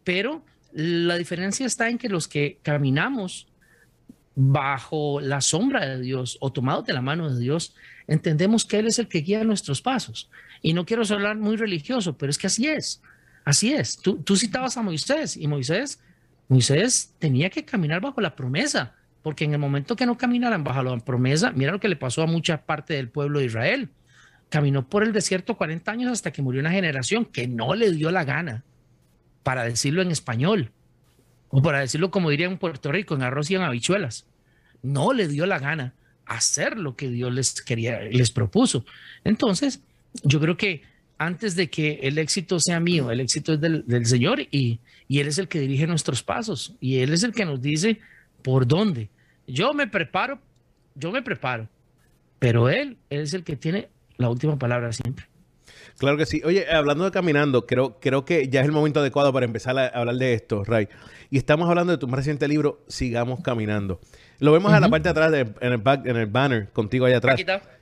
Pero 0.04 0.44
la 0.74 1.16
diferencia 1.16 1.66
está 1.66 1.88
en 1.88 1.98
que 1.98 2.10
los 2.10 2.28
que 2.28 2.58
caminamos 2.64 3.48
bajo 4.36 5.22
la 5.22 5.40
sombra 5.40 5.86
de 5.86 6.02
Dios 6.02 6.38
o 6.42 6.52
tomados 6.52 6.86
de 6.86 6.92
la 6.92 7.02
mano 7.02 7.34
de 7.34 7.40
Dios, 7.40 7.76
entendemos 8.08 8.66
que 8.66 8.80
Él 8.80 8.88
es 8.88 9.00
el 9.00 9.08
que 9.08 9.20
guía 9.20 9.46
nuestros 9.46 9.82
pasos. 9.82 10.30
Y 10.62 10.74
no 10.74 10.86
quiero 10.86 11.04
hablar 11.10 11.38
muy 11.38 11.56
religioso, 11.56 12.18
pero 12.18 12.30
es 12.30 12.38
que 12.38 12.48
así 12.48 12.68
es. 12.68 13.02
Así 13.44 13.74
es. 13.74 13.98
Tú, 13.98 14.24
citabas 14.36 14.78
a 14.78 14.82
Moisés 14.82 15.36
y 15.38 15.48
Moisés, 15.48 16.00
Moisés 16.48 17.14
tenía 17.20 17.50
que 17.50 17.66
caminar 17.66 18.02
bajo 18.02 18.22
la 18.22 18.36
promesa, 18.36 18.96
porque 19.24 19.46
en 19.46 19.54
el 19.54 19.60
momento 19.60 19.96
que 19.96 20.06
no 20.06 20.18
caminaran 20.18 20.64
bajo 20.64 20.84
la 20.84 20.98
promesa, 20.98 21.52
mira 21.52 21.72
lo 21.72 21.80
que 21.80 21.90
le 21.90 21.96
pasó 21.96 22.24
a 22.24 22.28
mucha 22.28 22.64
parte 22.66 22.94
del 22.94 23.10
pueblo 23.10 23.40
de 23.40 23.46
Israel. 23.46 23.90
Caminó 24.50 24.88
por 24.88 25.04
el 25.04 25.14
desierto 25.14 25.56
40 25.56 25.92
años 25.92 26.12
hasta 26.12 26.32
que 26.32 26.42
murió 26.42 26.62
una 26.62 26.72
generación 26.72 27.26
que 27.26 27.48
no 27.48 27.74
le 27.74 27.92
dio 27.92 28.12
la 28.12 28.26
gana, 28.26 28.64
para 29.44 29.64
decirlo 29.64 30.02
en 30.02 30.12
español 30.12 30.72
o 31.50 31.62
para 31.62 31.80
decirlo 31.80 32.12
como 32.12 32.30
diría 32.30 32.48
en 32.48 32.58
Puerto 32.58 32.92
Rico, 32.92 33.16
en 33.16 33.24
arroz 33.24 33.50
y 33.50 33.56
en 33.56 33.64
habichuelas. 33.64 34.26
No 34.84 35.14
le 35.14 35.28
dio 35.28 35.46
la 35.46 35.60
gana 35.60 35.94
hacer 36.26 36.78
lo 36.78 36.96
que 36.96 37.10
Dios 37.10 37.34
les 37.34 37.62
quería, 37.62 38.02
les 38.02 38.32
propuso. 38.32 38.86
Entonces, 39.24 39.82
yo 40.24 40.40
creo 40.40 40.58
que 40.58 40.84
antes 41.22 41.56
de 41.56 41.70
que 41.70 42.00
el 42.02 42.18
éxito 42.18 42.60
sea 42.60 42.80
mío, 42.80 43.12
el 43.12 43.20
éxito 43.20 43.54
es 43.54 43.62
del, 43.62 44.06
Señor 44.08 44.42
y, 44.50 44.80
y 45.08 45.20
Él 45.20 45.28
es 45.28 45.38
el 45.38 45.48
que 45.48 45.60
dirige 45.60 45.86
nuestros 45.86 46.24
pasos 46.24 46.76
y 46.80 46.98
Él 46.98 47.14
es 47.14 47.22
el 47.22 47.32
que 47.32 47.46
nos 47.46 47.62
dice 47.62 48.00
por 48.42 48.66
dónde. 48.66 49.10
Yo 49.46 49.72
me 49.76 49.86
preparo, 49.86 50.40
yo 50.96 51.12
me 51.12 51.22
preparo, 51.22 51.70
pero 52.40 52.70
Él, 52.70 52.98
él 53.12 53.22
es 53.22 53.36
el 53.36 53.44
que 53.44 53.56
tiene 53.56 53.90
la 54.18 54.30
última 54.30 54.58
palabra 54.58 54.92
siempre. 54.94 55.28
Claro 56.00 56.18
que 56.18 56.26
sí. 56.26 56.42
Oye, 56.44 56.66
hablando 56.72 57.04
de 57.04 57.12
caminando, 57.12 57.68
creo, 57.68 58.00
creo 58.00 58.26
que 58.26 58.48
ya 58.50 58.62
es 58.62 58.66
el 58.66 58.72
momento 58.72 59.00
adecuado 59.00 59.32
para 59.32 59.46
empezar 59.46 59.78
a 59.78 59.90
hablar 59.90 60.16
de 60.16 60.34
esto, 60.34 60.64
Ray. 60.64 60.88
Y 61.30 61.38
estamos 61.38 61.70
hablando 61.70 61.92
de 61.92 62.00
tu 62.00 62.08
más 62.08 62.18
reciente 62.18 62.48
libro, 62.48 62.84
Sigamos 62.88 63.42
Caminando. 63.42 64.00
Lo 64.40 64.54
vemos 64.54 64.74
en 64.74 64.82
la 64.82 64.90
parte 64.90 65.04
de 65.04 65.10
atrás, 65.12 65.32
en, 65.62 65.72
el 65.72 65.78
back, 65.78 66.04
en 66.08 66.18
el 66.18 66.26
banner, 66.26 66.70
contigo 66.72 67.06
allá 67.06 67.18
atrás. 67.18 67.40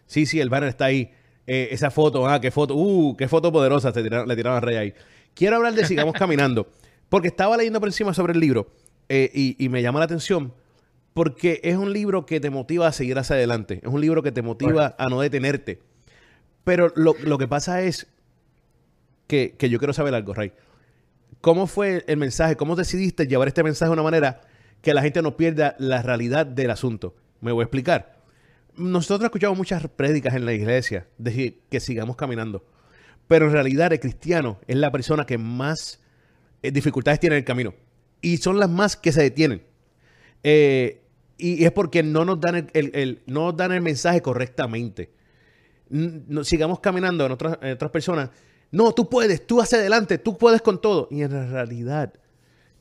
Sí, 0.07 0.25
sí, 0.25 0.41
el 0.41 0.49
banner 0.49 0.67
está 0.67 0.85
ahí. 0.85 1.13
Eh, 1.51 1.69
esa 1.71 1.89
foto, 1.89 2.27
ah, 2.27 2.39
qué 2.39 2.51
foto, 2.51 2.75
uh, 2.75 3.17
qué 3.17 3.27
foto 3.27 3.51
poderosa 3.51 3.91
le 3.91 4.35
tiraron 4.35 4.57
a 4.57 4.59
Ray 4.59 4.75
ahí. 4.75 4.93
Quiero 5.33 5.55
hablar 5.55 5.73
de 5.73 5.83
Sigamos 5.83 6.13
Caminando, 6.19 6.67
porque 7.09 7.27
estaba 7.27 7.57
leyendo 7.57 7.79
por 7.79 7.89
encima 7.89 8.13
sobre 8.13 8.33
el 8.33 8.39
libro 8.39 8.67
eh, 9.09 9.31
y, 9.33 9.55
y 9.57 9.67
me 9.67 9.81
llama 9.81 9.97
la 9.97 10.05
atención 10.05 10.53
porque 11.13 11.59
es 11.63 11.75
un 11.75 11.91
libro 11.91 12.27
que 12.27 12.39
te 12.39 12.51
motiva 12.51 12.85
a 12.85 12.91
seguir 12.91 13.17
hacia 13.17 13.35
adelante. 13.35 13.79
Es 13.83 13.91
un 13.91 13.99
libro 13.99 14.21
que 14.21 14.31
te 14.31 14.43
motiva 14.43 14.95
a 14.99 15.09
no 15.09 15.21
detenerte. 15.21 15.79
Pero 16.63 16.93
lo, 16.95 17.37
que 17.39 17.47
pasa 17.47 17.81
es 17.81 18.05
que, 19.25 19.55
yo 19.59 19.79
quiero 19.79 19.93
saber 19.93 20.13
algo, 20.13 20.35
Ray. 20.35 20.51
¿Cómo 21.41 21.65
fue 21.65 22.03
el 22.07 22.17
mensaje? 22.17 22.55
¿Cómo 22.57 22.75
decidiste 22.75 23.25
llevar 23.25 23.47
este 23.47 23.63
mensaje 23.63 23.89
de 23.89 23.93
una 23.93 24.03
manera 24.03 24.41
que 24.83 24.93
la 24.93 25.01
gente 25.01 25.23
no 25.23 25.35
pierda 25.35 25.75
la 25.79 26.03
realidad 26.03 26.45
del 26.45 26.69
asunto? 26.69 27.15
Me 27.41 27.51
voy 27.51 27.63
a 27.63 27.65
explicar. 27.65 28.18
Nosotros 28.79 29.25
escuchamos 29.25 29.57
muchas 29.57 29.85
prédicas 29.89 30.33
en 30.35 30.45
la 30.45 30.53
iglesia 30.53 31.05
de 31.17 31.59
que 31.69 31.79
sigamos 31.81 32.15
caminando. 32.15 32.63
Pero 33.27 33.47
en 33.47 33.51
realidad 33.51 33.91
el 33.91 33.99
cristiano 33.99 34.59
es 34.67 34.77
la 34.77 34.89
persona 34.91 35.25
que 35.25 35.37
más 35.37 35.99
eh, 36.63 36.71
dificultades 36.71 37.19
tiene 37.19 37.35
en 37.35 37.39
el 37.41 37.45
camino. 37.45 37.73
Y 38.21 38.37
son 38.37 38.57
las 38.57 38.69
más 38.69 38.95
que 38.95 39.11
se 39.11 39.21
detienen. 39.21 39.61
Eh, 40.43 41.01
y 41.37 41.63
es 41.65 41.71
porque 41.71 42.03
no 42.03 42.23
nos 42.23 42.39
dan 42.39 42.69
el, 42.73 43.21
no 43.27 43.51
dan 43.51 43.73
el 43.73 43.81
mensaje 43.81 44.21
correctamente. 44.21 45.11
sigamos 46.43 46.79
caminando 46.79 47.25
en 47.25 47.31
otras, 47.33 47.57
otras 47.61 47.91
personas. 47.91 48.29
No, 48.71 48.93
tú 48.93 49.09
puedes, 49.09 49.45
tú 49.45 49.61
hacia 49.61 49.79
adelante, 49.79 50.17
tú 50.17 50.37
puedes 50.37 50.61
con 50.61 50.79
todo. 50.79 51.09
Y 51.11 51.21
en 51.21 51.51
realidad 51.51 52.13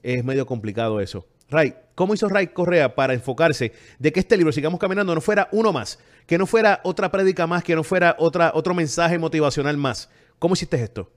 es 0.03 0.25
medio 0.25 0.47
complicado 0.47 1.01
eso. 1.01 1.27
Ray, 1.51 1.75
¿cómo 1.95 2.15
hizo 2.15 2.29
Ray 2.29 2.49
Correa 2.49 2.95
para 2.95 3.15
enfocarse 3.15 3.73
de 3.99 4.13
que 4.13 4.21
este 4.21 4.37
libro, 4.37 4.53
sigamos 4.53 4.79
caminando, 4.79 5.15
no 5.15 5.21
fuera 5.21 5.49
uno 5.53 5.73
más, 5.73 5.99
que 6.27 6.37
no 6.37 6.47
fuera 6.47 6.81
otra 6.85 7.11
prédica 7.11 7.47
más, 7.47 7.65
que 7.65 7.75
no 7.75 7.83
fuera 7.83 8.17
otra, 8.19 8.53
otro 8.55 8.75
mensaje 8.75 9.19
motivacional 9.19 9.77
más? 9.77 10.11
¿Cómo 10.39 10.55
hiciste 10.55 10.83
esto? 10.83 11.11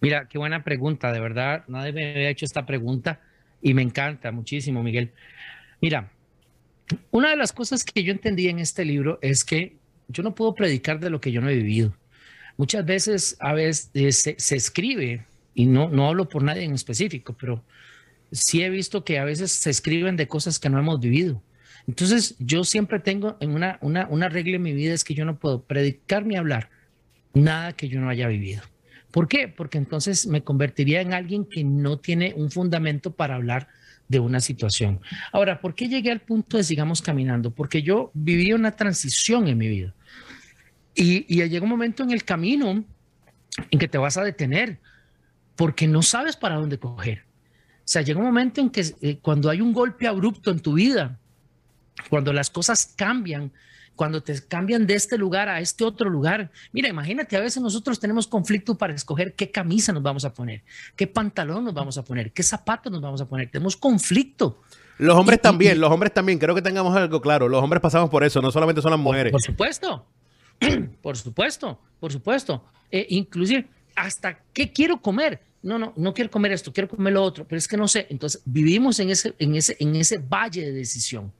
Mira, 0.00 0.26
qué 0.28 0.38
buena 0.38 0.64
pregunta, 0.64 1.12
de 1.12 1.20
verdad, 1.20 1.64
nadie 1.68 1.92
me 1.92 2.10
había 2.12 2.30
hecho 2.30 2.46
esta 2.46 2.64
pregunta 2.64 3.20
y 3.60 3.74
me 3.74 3.82
encanta 3.82 4.32
muchísimo, 4.32 4.82
Miguel. 4.82 5.12
Mira, 5.80 6.10
una 7.10 7.30
de 7.30 7.36
las 7.36 7.52
cosas 7.52 7.84
que 7.84 8.02
yo 8.02 8.12
entendí 8.12 8.48
en 8.48 8.58
este 8.58 8.84
libro 8.84 9.18
es 9.20 9.44
que 9.44 9.76
yo 10.08 10.22
no 10.22 10.34
puedo 10.34 10.54
predicar 10.54 11.00
de 11.00 11.10
lo 11.10 11.20
que 11.20 11.32
yo 11.32 11.40
no 11.40 11.48
he 11.48 11.56
vivido. 11.56 11.94
Muchas 12.56 12.86
veces, 12.86 13.36
a 13.40 13.52
veces 13.52 13.90
eh, 13.94 14.12
se, 14.12 14.56
escribe, 14.56 15.26
y 15.54 15.66
no, 15.66 15.88
no 15.88 16.08
hablo 16.08 16.28
por 16.28 16.42
nadie 16.42 16.64
en 16.64 16.74
específico, 16.74 17.36
pero 17.38 17.62
sí 18.32 18.62
he 18.62 18.70
visto 18.70 19.04
que 19.04 19.18
a 19.18 19.24
veces 19.24 19.52
se 19.52 19.70
escriben 19.70 20.16
de 20.16 20.28
cosas 20.28 20.58
que 20.58 20.68
no 20.68 20.78
hemos 20.78 21.00
vivido. 21.00 21.42
Entonces, 21.86 22.34
yo 22.38 22.64
siempre 22.64 22.98
tengo 22.98 23.36
en 23.40 23.50
una, 23.50 23.78
una, 23.80 24.06
una 24.08 24.28
regla 24.28 24.56
en 24.56 24.62
mi 24.62 24.72
vida 24.72 24.92
es 24.92 25.04
que 25.04 25.14
yo 25.14 25.24
no 25.24 25.38
puedo 25.38 25.62
predicar 25.62 26.26
ni 26.26 26.36
hablar 26.36 26.68
nada 27.32 27.72
que 27.74 27.88
yo 27.88 28.00
no 28.00 28.08
haya 28.08 28.26
vivido. 28.28 28.62
¿Por 29.12 29.28
qué? 29.28 29.48
Porque 29.48 29.78
entonces 29.78 30.26
me 30.26 30.42
convertiría 30.42 31.00
en 31.00 31.14
alguien 31.14 31.44
que 31.44 31.64
no 31.64 31.98
tiene 31.98 32.34
un 32.36 32.50
fundamento 32.50 33.12
para 33.12 33.36
hablar 33.36 33.68
de 34.08 34.20
una 34.20 34.40
situación. 34.40 35.00
Ahora, 35.32 35.60
¿por 35.60 35.74
qué 35.74 35.88
llegué 35.88 36.10
al 36.10 36.20
punto 36.20 36.56
de 36.56 36.64
sigamos 36.64 37.02
caminando? 37.02 37.50
Porque 37.50 37.82
yo 37.82 38.10
viví 38.14 38.52
una 38.52 38.72
transición 38.72 39.48
en 39.48 39.58
mi 39.58 39.68
vida. 39.68 39.94
Y, 40.94 41.24
y 41.28 41.48
llega 41.48 41.64
un 41.64 41.70
momento 41.70 42.02
en 42.02 42.10
el 42.10 42.24
camino 42.24 42.84
en 43.70 43.78
que 43.78 43.88
te 43.88 43.98
vas 43.98 44.16
a 44.16 44.24
detener 44.24 44.78
porque 45.56 45.86
no 45.86 46.02
sabes 46.02 46.36
para 46.36 46.56
dónde 46.56 46.78
coger. 46.78 47.24
O 47.86 47.88
sea, 47.88 48.02
llega 48.02 48.18
un 48.18 48.26
momento 48.26 48.60
en 48.60 48.70
que 48.70 48.84
eh, 49.00 49.18
cuando 49.22 49.48
hay 49.48 49.60
un 49.60 49.72
golpe 49.72 50.08
abrupto 50.08 50.50
en 50.50 50.58
tu 50.58 50.72
vida, 50.72 51.20
cuando 52.10 52.32
las 52.32 52.50
cosas 52.50 52.92
cambian, 52.96 53.52
cuando 53.94 54.24
te 54.24 54.42
cambian 54.42 54.88
de 54.88 54.94
este 54.94 55.16
lugar 55.16 55.48
a 55.48 55.60
este 55.60 55.84
otro 55.84 56.10
lugar. 56.10 56.50
Mira, 56.72 56.88
imagínate, 56.88 57.36
a 57.36 57.40
veces 57.40 57.62
nosotros 57.62 58.00
tenemos 58.00 58.26
conflicto 58.26 58.76
para 58.76 58.92
escoger 58.92 59.34
qué 59.34 59.52
camisa 59.52 59.92
nos 59.92 60.02
vamos 60.02 60.24
a 60.24 60.34
poner, 60.34 60.64
qué 60.96 61.06
pantalón 61.06 61.64
nos 61.64 61.74
vamos 61.74 61.96
a 61.96 62.04
poner, 62.04 62.32
qué 62.32 62.42
zapatos 62.42 62.90
nos 62.90 63.00
vamos 63.00 63.20
a 63.20 63.28
poner. 63.28 63.50
Tenemos 63.52 63.76
conflicto. 63.76 64.62
Los 64.98 65.16
hombres 65.16 65.40
también, 65.40 65.80
los 65.80 65.90
hombres 65.92 66.12
también, 66.12 66.40
creo 66.40 66.56
que 66.56 66.62
tengamos 66.62 66.96
algo 66.96 67.20
claro. 67.20 67.48
Los 67.48 67.62
hombres 67.62 67.80
pasamos 67.80 68.10
por 68.10 68.24
eso, 68.24 68.42
no 68.42 68.50
solamente 68.50 68.82
son 68.82 68.90
las 68.90 69.00
mujeres. 69.00 69.30
Por, 69.30 69.42
supuesto, 69.42 70.06
por 71.02 71.16
supuesto, 71.16 71.78
por 72.00 72.10
supuesto. 72.10 72.64
Eh, 72.90 73.06
inclusive, 73.10 73.68
hasta 73.94 74.40
qué 74.52 74.72
quiero 74.72 75.00
comer. 75.00 75.40
No, 75.66 75.80
no, 75.80 75.92
no 75.96 76.14
quiero 76.14 76.30
comer 76.30 76.52
esto, 76.52 76.72
quiero 76.72 76.88
comer 76.88 77.12
lo 77.12 77.24
otro, 77.24 77.44
pero 77.44 77.58
es 77.58 77.66
que 77.66 77.76
no 77.76 77.88
sé. 77.88 78.06
Entonces, 78.08 78.40
vivimos 78.44 79.00
en 79.00 79.10
ese, 79.10 79.34
en 79.38 79.56
ese, 79.56 79.76
en 79.80 79.96
ese 79.96 80.18
valle 80.18 80.64
de 80.64 80.72
decisión. 80.72 81.32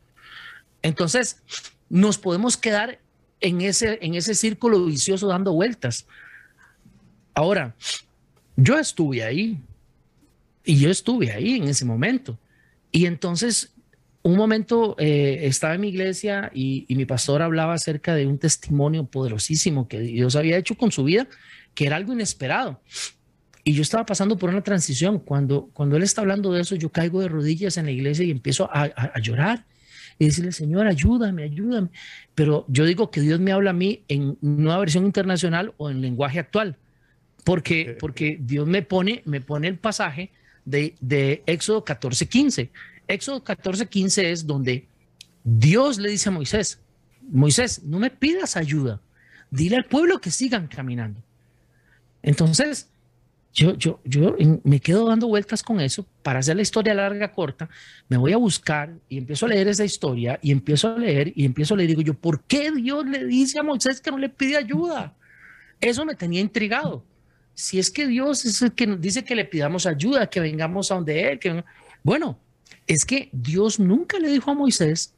Entonces, 0.83 1.43
nos 1.89 2.19
podemos 2.19 2.57
quedar 2.57 2.99
en 3.41 3.61
ese, 3.61 4.01
en 4.03 4.17
ese 4.17 4.35
círculo 4.35 4.85
vicioso 4.85 5.29
dando 5.29 5.53
vueltas. 5.53 6.07
Ahora, 7.35 7.77
yo 8.57 8.77
estuve 8.77 9.23
ahí 9.23 9.61
y 10.65 10.77
yo 10.81 10.91
estuve 10.91 11.31
ahí 11.31 11.55
en 11.55 11.69
ese 11.69 11.85
momento. 11.85 12.37
Y 12.91 13.07
entonces, 13.07 13.75
un 14.25 14.35
momento 14.35 14.97
eh, 14.99 15.39
estaba 15.43 15.77
en 15.77 15.83
mi 15.83 15.89
iglesia 15.89 16.51
y, 16.53 16.85
mi 16.89 17.05
pastor 17.05 17.43
hablaba 17.43 17.75
acerca 17.75 18.17
de 18.17 18.27
un 18.27 18.39
testimonio 18.39 19.05
poderosísimo 19.05 19.87
que 19.87 20.01
Dios 20.01 20.35
había 20.35 20.57
hecho 20.57 20.77
con 20.77 20.91
su 20.91 21.05
vida, 21.05 21.29
que 21.77 21.87
era 21.87 21.95
algo 21.95 22.13
inesperado. 22.13 22.81
Y 23.69 23.73
yo 23.73 23.83
estaba 23.83 24.07
pasando 24.07 24.39
por 24.39 24.49
una 24.49 24.63
transición. 24.63 25.19
Cuando, 25.19 25.71
cuando 25.73 25.97
él 25.97 26.05
está 26.05 26.21
hablando 26.21 26.53
de 26.53 26.61
eso, 26.61 26.77
yo 26.77 26.91
caigo 26.91 27.21
de 27.21 27.27
rodillas 27.27 27.77
en 27.77 27.87
la 27.87 27.91
iglesia 27.91 28.25
y 28.25 28.31
empiezo 28.31 28.71
a 28.73 29.19
llorar 29.19 29.65
y 30.21 30.27
decirle, 30.27 30.53
Señor, 30.53 30.87
ayúdame, 30.87 31.43
ayúdame. 31.43 31.89
Pero 32.37 32.65
yo 32.69 32.85
digo 32.85 33.11
que 33.11 33.21
Dios 33.21 33.41
me 33.41 33.51
habla 33.51 33.71
a 33.71 33.73
mí 33.73 34.05
en 34.07 34.39
nueva 34.41 34.79
versión 34.79 35.05
internacional 35.05 35.75
o 35.79 35.91
en 35.91 36.01
lenguaje 36.01 36.39
actual, 36.39 36.77
porque, 37.43 37.97
porque 37.99 38.39
Dios 38.41 38.69
me 38.69 38.83
pone, 38.83 39.23
me 39.25 39.41
pone 39.41 39.67
el 39.67 39.79
pasaje 39.79 40.31
de, 40.65 40.95
de 41.01 41.43
Éxodo 41.47 41.85
14, 41.85 42.29
15. 42.29 42.71
Éxodo 43.09 43.43
14, 43.43 43.87
15 43.87 44.31
es 44.31 44.47
donde 44.47 44.87
Dios 45.43 45.99
le 45.99 46.11
dice 46.11 46.29
a 46.29 46.33
Moisés, 46.33 46.79
Moisés, 47.29 47.83
no 47.83 47.99
me 47.99 48.11
pidas 48.11 48.57
ayuda, 48.57 49.01
dile 49.51 49.75
al 49.75 49.87
pueblo 49.87 50.21
que 50.21 50.31
sigan 50.31 50.69
caminando. 50.69 51.21
Entonces, 52.23 52.89
yo, 53.57 53.75
yo, 53.75 54.01
yo 54.05 54.37
me 54.65 54.81
quedo 54.81 55.09
dando 55.09 55.29
vueltas 55.29 55.63
con 55.63 55.81
eso 55.81 56.07
para 56.23 56.41
hacer 56.41 56.57
la 56.57 56.63
historia 56.63 56.93
larga, 56.93 57.33
corta. 57.33 57.71
Me 58.07 58.19
voy 58.19 58.35
a 58.35 58.37
buscar 58.37 58.93
y 59.09 59.17
empiezo 59.17 59.47
a 59.47 59.49
leer 59.49 59.67
esa 59.69 59.83
historia 59.83 60.39
y 60.43 60.53
empiezo 60.53 60.95
a 60.95 60.99
leer 60.99 61.33
y 61.35 61.47
empiezo 61.47 61.73
a 61.73 61.79
leer. 61.79 61.89
Digo 61.89 62.03
yo, 62.03 62.13
¿por 62.13 62.43
qué 62.43 62.71
Dios 62.71 63.07
le 63.07 63.25
dice 63.25 63.59
a 63.59 63.63
Moisés 63.63 64.03
que 64.03 64.11
no 64.11 64.19
le 64.19 64.29
pide 64.29 64.59
ayuda? 64.59 65.17
Eso 65.81 66.05
me 66.05 66.15
tenía 66.15 66.43
intrigado. 66.43 67.03
Si 67.55 67.79
es 67.79 67.91
que 67.91 68.07
Dios 68.07 68.45
es 68.45 68.61
el 68.61 68.73
que 68.73 68.87
nos 68.87 69.01
dice 69.01 69.25
que 69.25 69.35
le 69.35 69.47
pidamos 69.47 69.87
ayuda, 69.87 70.29
que 70.29 70.41
vengamos 70.41 70.93
a 70.93 70.97
donde 70.97 71.33
Él. 71.33 71.39
Que... 71.39 71.65
Bueno, 72.03 72.39
es 72.87 73.07
que 73.07 73.31
Dios 73.33 73.81
nunca 73.81 74.19
le 74.19 74.29
dijo 74.29 74.51
a 74.51 74.55
Moisés 74.55 75.15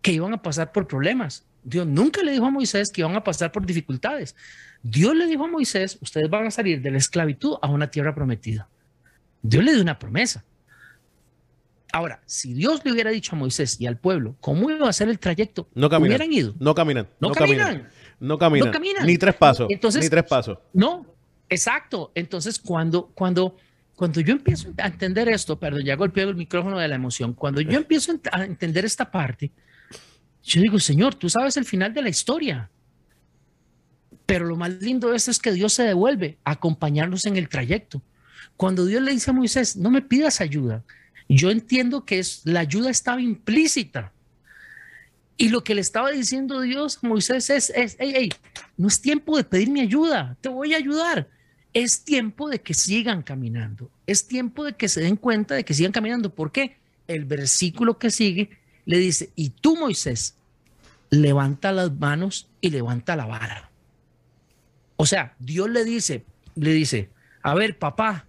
que 0.00 0.12
iban 0.12 0.32
a 0.32 0.42
pasar 0.42 0.70
por 0.70 0.86
problemas. 0.86 1.44
Dios 1.62 1.86
nunca 1.86 2.22
le 2.22 2.32
dijo 2.32 2.46
a 2.46 2.50
Moisés 2.50 2.90
que 2.90 3.02
iban 3.02 3.14
a 3.14 3.22
pasar 3.22 3.52
por 3.52 3.64
dificultades. 3.64 4.34
Dios 4.82 5.14
le 5.14 5.26
dijo 5.26 5.44
a 5.44 5.48
Moisés, 5.48 5.98
ustedes 6.00 6.28
van 6.28 6.46
a 6.46 6.50
salir 6.50 6.82
de 6.82 6.90
la 6.90 6.98
esclavitud 6.98 7.56
a 7.62 7.68
una 7.68 7.90
tierra 7.90 8.14
prometida. 8.14 8.68
Dios 9.42 9.64
le 9.64 9.72
dio 9.72 9.82
una 9.82 9.98
promesa. 9.98 10.44
Ahora, 11.92 12.22
si 12.24 12.54
Dios 12.54 12.80
le 12.84 12.92
hubiera 12.92 13.10
dicho 13.10 13.36
a 13.36 13.38
Moisés 13.38 13.78
y 13.80 13.86
al 13.86 13.98
pueblo 13.98 14.34
cómo 14.40 14.70
iba 14.70 14.88
a 14.88 14.92
ser 14.92 15.08
el 15.08 15.18
trayecto, 15.18 15.68
no 15.74 15.90
caminan, 15.90 16.10
hubieran 16.10 16.32
ido. 16.32 16.54
No 16.58 16.74
caminan. 16.74 17.06
No, 17.20 17.30
caminan, 17.32 17.88
No 18.18 18.38
caminan. 18.38 19.06
Ni 19.06 19.18
tres 19.18 19.34
pasos. 19.34 19.68
ni 19.68 20.08
tres 20.08 20.24
pasos. 20.24 20.58
No, 20.72 21.06
exacto. 21.50 22.10
Entonces, 22.14 22.58
cuando, 22.58 23.08
cuando, 23.14 23.56
cuando 23.94 24.20
yo 24.20 24.32
empiezo 24.32 24.70
a 24.78 24.86
entender 24.86 25.28
esto, 25.28 25.60
perdón, 25.60 25.84
ya 25.84 25.94
golpeo 25.94 26.30
el 26.30 26.36
micrófono 26.36 26.78
de 26.78 26.88
la 26.88 26.94
emoción, 26.94 27.34
cuando 27.34 27.60
yo 27.60 27.76
empiezo 27.78 28.12
a 28.32 28.44
entender 28.44 28.86
esta 28.86 29.10
parte, 29.10 29.52
yo 30.44 30.60
digo, 30.60 30.78
Señor, 30.78 31.14
tú 31.14 31.28
sabes 31.28 31.56
el 31.56 31.64
final 31.64 31.94
de 31.94 32.02
la 32.02 32.08
historia. 32.08 32.70
Pero 34.26 34.46
lo 34.46 34.56
más 34.56 34.70
lindo 34.80 35.10
de 35.10 35.16
esto 35.16 35.30
es 35.30 35.38
que 35.38 35.52
Dios 35.52 35.72
se 35.72 35.84
devuelve 35.84 36.38
a 36.44 36.52
acompañarnos 36.52 37.26
en 37.26 37.36
el 37.36 37.48
trayecto. 37.48 38.02
Cuando 38.56 38.84
Dios 38.84 39.02
le 39.02 39.12
dice 39.12 39.30
a 39.30 39.34
Moisés, 39.34 39.76
no 39.76 39.90
me 39.90 40.02
pidas 40.02 40.40
ayuda, 40.40 40.84
yo 41.28 41.50
entiendo 41.50 42.04
que 42.04 42.18
es, 42.18 42.42
la 42.44 42.60
ayuda 42.60 42.90
estaba 42.90 43.20
implícita. 43.20 44.12
Y 45.36 45.48
lo 45.48 45.64
que 45.64 45.74
le 45.74 45.80
estaba 45.80 46.10
diciendo 46.10 46.60
Dios 46.60 46.98
a 47.02 47.06
Moisés 47.06 47.50
es, 47.50 47.70
es 47.70 47.96
hey, 47.98 48.12
hey, 48.14 48.28
no 48.76 48.88
es 48.88 49.00
tiempo 49.00 49.36
de 49.36 49.44
pedirme 49.44 49.80
ayuda, 49.80 50.36
te 50.40 50.48
voy 50.48 50.74
a 50.74 50.76
ayudar. 50.76 51.28
Es 51.72 52.04
tiempo 52.04 52.50
de 52.50 52.60
que 52.60 52.74
sigan 52.74 53.22
caminando. 53.22 53.90
Es 54.06 54.26
tiempo 54.26 54.64
de 54.64 54.74
que 54.74 54.88
se 54.88 55.00
den 55.00 55.16
cuenta 55.16 55.54
de 55.54 55.64
que 55.64 55.72
sigan 55.72 55.92
caminando. 55.92 56.34
¿Por 56.34 56.52
qué? 56.52 56.76
El 57.08 57.24
versículo 57.24 57.98
que 57.98 58.10
sigue 58.10 58.50
le 58.84 58.98
dice, 58.98 59.30
y 59.36 59.50
tú 59.50 59.76
Moisés, 59.76 60.34
levanta 61.10 61.72
las 61.72 61.92
manos 61.92 62.48
y 62.60 62.70
levanta 62.70 63.16
la 63.16 63.26
vara. 63.26 63.70
O 64.96 65.06
sea, 65.06 65.34
Dios 65.38 65.68
le 65.68 65.84
dice, 65.84 66.24
le 66.54 66.72
dice, 66.72 67.10
a 67.42 67.54
ver, 67.54 67.78
papá, 67.78 68.26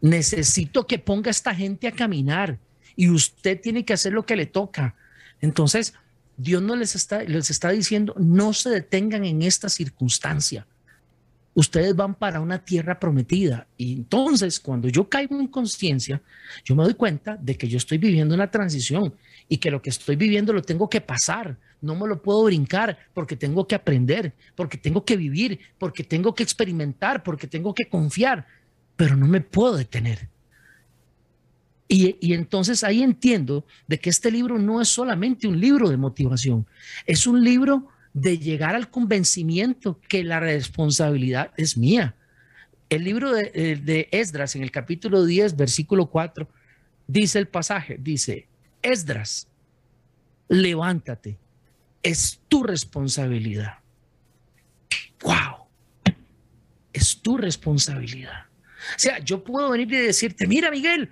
necesito 0.00 0.86
que 0.86 0.98
ponga 0.98 1.28
a 1.28 1.30
esta 1.30 1.54
gente 1.54 1.88
a 1.88 1.92
caminar 1.92 2.58
y 2.96 3.10
usted 3.10 3.60
tiene 3.60 3.84
que 3.84 3.92
hacer 3.92 4.12
lo 4.12 4.24
que 4.24 4.36
le 4.36 4.46
toca. 4.46 4.94
Entonces, 5.40 5.94
Dios 6.36 6.62
no 6.62 6.76
les 6.76 6.94
está, 6.94 7.22
les 7.24 7.50
está 7.50 7.70
diciendo, 7.70 8.14
no 8.16 8.52
se 8.52 8.70
detengan 8.70 9.24
en 9.24 9.42
esta 9.42 9.68
circunstancia 9.68 10.66
ustedes 11.58 11.96
van 11.96 12.14
para 12.14 12.40
una 12.40 12.64
tierra 12.64 13.00
prometida. 13.00 13.66
Y 13.76 13.92
entonces, 13.92 14.60
cuando 14.60 14.88
yo 14.88 15.08
caigo 15.08 15.40
en 15.40 15.48
conciencia, 15.48 16.22
yo 16.64 16.76
me 16.76 16.84
doy 16.84 16.94
cuenta 16.94 17.36
de 17.36 17.56
que 17.56 17.66
yo 17.66 17.78
estoy 17.78 17.98
viviendo 17.98 18.32
una 18.32 18.48
transición 18.48 19.12
y 19.48 19.58
que 19.58 19.72
lo 19.72 19.82
que 19.82 19.90
estoy 19.90 20.14
viviendo 20.14 20.52
lo 20.52 20.62
tengo 20.62 20.88
que 20.88 21.00
pasar. 21.00 21.58
No 21.80 21.96
me 21.96 22.06
lo 22.06 22.22
puedo 22.22 22.44
brincar 22.44 22.96
porque 23.12 23.34
tengo 23.34 23.66
que 23.66 23.74
aprender, 23.74 24.34
porque 24.54 24.78
tengo 24.78 25.04
que 25.04 25.16
vivir, 25.16 25.58
porque 25.78 26.04
tengo 26.04 26.32
que 26.32 26.44
experimentar, 26.44 27.24
porque 27.24 27.48
tengo 27.48 27.74
que 27.74 27.88
confiar, 27.88 28.46
pero 28.94 29.16
no 29.16 29.26
me 29.26 29.40
puedo 29.40 29.76
detener. 29.76 30.28
Y, 31.88 32.18
y, 32.20 32.34
entonces 32.34 32.84
ahí 32.84 33.02
entiendo 33.02 33.64
de 33.88 33.98
que 33.98 34.10
este 34.10 34.30
libro 34.30 34.58
no 34.58 34.80
es 34.80 34.88
solamente 34.88 35.48
un 35.48 35.58
libro 35.58 35.88
de 35.88 35.96
motivación, 35.96 36.66
es 37.06 37.26
un 37.26 37.42
libro 37.42 37.88
de 38.12 38.38
llegar 38.38 38.74
al 38.74 38.90
convencimiento 38.90 40.00
que 40.08 40.24
la 40.24 40.40
responsabilidad 40.40 41.52
es 41.56 41.76
mía. 41.76 42.14
El 42.88 43.04
libro 43.04 43.32
de, 43.32 43.50
eh, 43.54 43.76
de 43.76 44.08
Esdras, 44.12 44.56
en 44.56 44.62
el 44.62 44.70
capítulo 44.70 45.24
10, 45.24 45.56
versículo 45.56 46.06
4, 46.06 46.48
dice 47.06 47.38
el 47.38 47.48
pasaje, 47.48 47.98
dice, 48.00 48.48
Esdras, 48.82 49.48
levántate, 50.48 51.38
es 52.02 52.40
tu 52.48 52.62
responsabilidad. 52.62 53.78
¡Wow! 55.22 55.66
Es 56.92 57.18
tu 57.20 57.36
responsabilidad. 57.36 58.46
O 58.96 58.98
sea, 58.98 59.18
yo 59.18 59.42
puedo 59.42 59.70
venir 59.70 59.92
y 59.92 59.96
decirte, 59.96 60.46
mira 60.46 60.70
Miguel, 60.70 61.10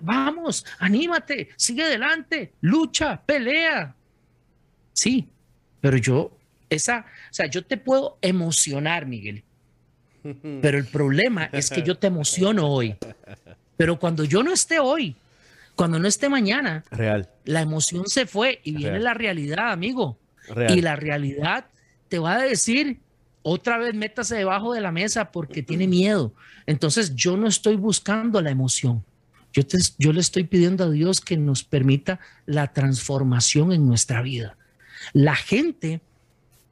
vamos, 0.00 0.64
anímate, 0.78 1.50
sigue 1.56 1.82
adelante, 1.82 2.52
lucha, 2.60 3.20
pelea. 3.24 3.94
Sí, 4.92 5.28
pero 5.82 5.98
yo, 5.98 6.30
esa, 6.70 7.04
o 7.30 7.34
sea, 7.34 7.46
yo 7.46 7.66
te 7.66 7.76
puedo 7.76 8.16
emocionar, 8.22 9.04
Miguel. 9.04 9.44
Pero 10.62 10.78
el 10.78 10.86
problema 10.86 11.50
es 11.52 11.68
que 11.68 11.82
yo 11.82 11.98
te 11.98 12.06
emociono 12.06 12.68
hoy. 12.68 12.94
Pero 13.76 13.98
cuando 13.98 14.22
yo 14.22 14.44
no 14.44 14.52
esté 14.52 14.78
hoy, 14.78 15.16
cuando 15.74 15.98
no 15.98 16.06
esté 16.06 16.28
mañana, 16.28 16.84
Real. 16.92 17.28
la 17.44 17.62
emoción 17.62 18.06
se 18.06 18.26
fue 18.26 18.60
y 18.62 18.76
viene 18.76 19.00
la 19.00 19.12
realidad, 19.12 19.72
amigo. 19.72 20.16
Y 20.68 20.80
la 20.80 20.94
realidad 20.94 21.66
te 22.08 22.20
va 22.20 22.36
a 22.36 22.42
decir, 22.42 23.00
otra 23.42 23.78
vez 23.78 23.94
métase 23.94 24.36
debajo 24.36 24.72
de 24.72 24.80
la 24.80 24.92
mesa 24.92 25.32
porque 25.32 25.64
tiene 25.64 25.88
miedo. 25.88 26.32
Entonces 26.66 27.16
yo 27.16 27.36
no 27.36 27.48
estoy 27.48 27.74
buscando 27.74 28.40
la 28.40 28.50
emoción. 28.50 29.04
Yo, 29.52 29.62
yo 29.98 30.12
le 30.12 30.20
estoy 30.20 30.44
pidiendo 30.44 30.84
a 30.84 30.90
Dios 30.90 31.20
que 31.20 31.36
nos 31.36 31.64
permita 31.64 32.20
la 32.46 32.72
transformación 32.72 33.72
en 33.72 33.88
nuestra 33.88 34.22
vida. 34.22 34.56
La 35.12 35.34
gente 35.34 36.00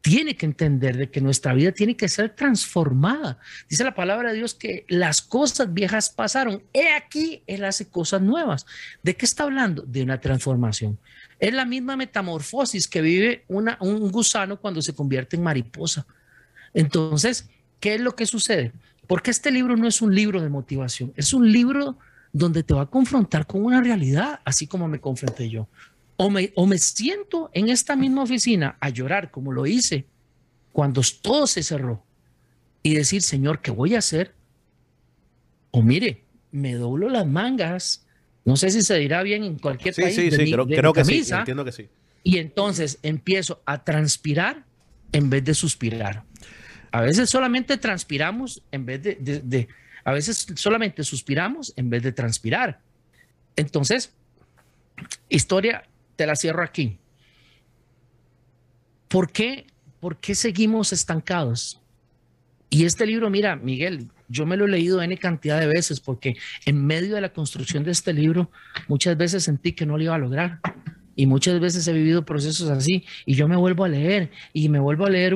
tiene 0.03 0.37
que 0.37 0.47
entender 0.47 0.97
de 0.97 1.11
que 1.11 1.21
nuestra 1.21 1.53
vida 1.53 1.73
tiene 1.73 1.97
que 1.97 2.09
ser 2.09 2.31
transformada. 2.31 3.39
Dice 3.69 3.85
la 3.85 3.95
palabra 3.95 4.31
de 4.31 4.39
Dios 4.39 4.55
que 4.55 4.85
las 4.89 5.21
cosas 5.21 5.73
viejas 5.73 6.11
pasaron. 6.11 6.63
He 6.73 6.95
aquí, 6.95 7.43
Él 7.47 7.65
hace 7.65 7.89
cosas 7.89 8.23
nuevas. 8.23 8.67
¿De 9.03 9.15
qué 9.17 9.27
está 9.27 9.45
hablando? 9.45 9.83
De 9.83 10.03
una 10.03 10.21
transformación. 10.21 10.99
Es 11.39 11.53
la 11.53 11.65
misma 11.65 11.97
metamorfosis 11.97 12.89
que 12.89 13.01
vive 13.01 13.45
un 13.49 14.11
gusano 14.11 14.59
cuando 14.59 14.81
se 14.81 14.95
convierte 14.95 15.37
en 15.37 15.43
mariposa. 15.43 16.07
Entonces, 16.73 17.49
¿qué 17.79 17.95
es 17.95 18.01
lo 18.01 18.15
que 18.15 18.27
sucede? 18.27 18.73
Porque 19.07 19.31
este 19.31 19.51
libro 19.51 19.77
no 19.77 19.87
es 19.87 20.01
un 20.03 20.15
libro 20.15 20.41
de 20.41 20.49
motivación, 20.49 21.13
es 21.17 21.33
un 21.33 21.51
libro 21.51 21.99
donde 22.33 22.63
te 22.63 22.75
va 22.75 22.83
a 22.83 22.87
confrontar 22.87 23.47
con 23.47 23.65
una 23.65 23.81
realidad, 23.81 24.41
así 24.45 24.67
como 24.67 24.87
me 24.87 25.01
confronté 25.01 25.51
yo. 25.51 25.67
O 26.23 26.29
me, 26.29 26.53
o 26.55 26.67
me 26.67 26.77
siento 26.77 27.51
en 27.55 27.71
esta 27.71 27.97
misma 27.97 28.25
oficina 28.25 28.77
a 28.79 28.91
llorar 28.91 29.31
como 29.31 29.53
lo 29.53 29.67
hice 29.67 30.05
cuando 30.71 31.01
todo 31.23 31.47
se 31.47 31.63
cerró 31.63 32.05
y 32.83 32.95
decir, 32.95 33.23
Señor, 33.23 33.63
¿qué 33.63 33.71
voy 33.71 33.95
a 33.95 34.01
hacer? 34.01 34.35
O 35.71 35.81
mire, 35.81 36.25
me 36.53 36.75
doblo 36.75 37.09
las 37.09 37.27
mangas. 37.27 38.07
No 38.45 38.57
sé 38.57 38.69
si 38.69 38.83
se 38.83 38.99
dirá 38.99 39.23
bien 39.23 39.45
en 39.45 39.59
cualquier 39.59 39.95
país. 39.95 40.15
Sí, 40.15 40.31
sí, 40.31 40.53
creo, 40.53 40.93
que 40.93 41.05
sí. 41.07 41.23
Entiendo 41.33 41.65
que 41.65 41.73
sí. 41.73 41.89
Y 42.23 42.37
entonces 42.37 42.99
empiezo 43.03 43.63
a 43.65 43.83
transpirar 43.83 44.67
en 45.13 45.31
vez 45.31 45.43
de 45.43 45.55
suspirar. 45.55 46.25
A 46.93 47.01
veces 47.01 47.31
solamente 47.31 47.79
transpiramos 47.79 48.63
en 48.73 48.85
vez 48.85 49.03
de 49.03 49.69
a 50.05 50.13
veces 50.13 50.47
solamente 50.57 51.03
suspiramos 51.03 51.73
en 51.77 51.89
vez 51.89 52.03
de 52.03 52.13
transpirar. 52.13 52.81
Entonces, 53.57 54.13
historia, 55.29 55.85
te 56.21 56.27
la 56.27 56.37
cierro 56.37 56.63
aquí. 56.63 56.99
¿Por 59.09 59.33
qué, 59.33 59.67
¿Por 60.01 60.19
qué 60.19 60.35
seguimos 60.35 60.93
estancados? 60.93 61.81
Y 62.69 62.85
este 62.85 63.07
libro, 63.07 63.31
mira, 63.31 63.57
Miguel, 63.57 64.09
yo 64.29 64.45
me 64.45 64.59
lo 64.59 64.67
he 64.67 64.69
leído 64.69 65.01
N 65.01 65.17
cantidad 65.17 65.59
de 65.59 65.67
veces 65.67 65.99
porque 65.99 66.37
en 66.67 66.85
medio 66.85 67.15
de 67.15 67.23
la 67.23 67.33
construcción 67.33 67.85
de 67.85 67.93
este 67.93 68.13
libro 68.13 68.51
muchas 68.87 69.17
veces 69.17 69.45
sentí 69.45 69.73
que 69.73 69.87
no 69.87 69.97
lo 69.97 70.05
iba 70.05 70.15
a 70.15 70.19
lograr. 70.19 70.61
Y 71.17 71.25
muchas 71.25 71.59
veces 71.59 71.89
he 71.89 71.93
vivido 71.95 72.27
procesos 72.27 72.69
así 72.69 73.07
y 73.25 73.35
yo 73.35 73.49
me 73.49 73.57
vuelvo 73.57 73.85
a 73.85 73.89
leer 73.89 74.31
y 74.53 74.69
me 74.69 74.79
vuelvo 74.79 75.07
a 75.07 75.11
leer 75.11 75.35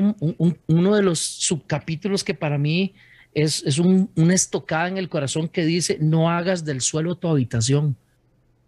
uno 0.67 0.95
de 0.97 1.03
los 1.03 1.19
subcapítulos 1.19 2.25
que 2.25 2.35
para 2.35 2.59
mí 2.59 2.95
es, 3.33 3.79
una 3.79 4.35
estocada 4.35 4.89
en 4.89 4.99
el 4.99 5.09
corazón 5.09 5.49
que 5.49 5.65
dice, 5.65 5.97
no 6.03 6.29
hagas 6.29 6.67
del 6.67 6.83
suelo 6.83 7.15
tu 7.15 7.29
habitación. 7.29 7.97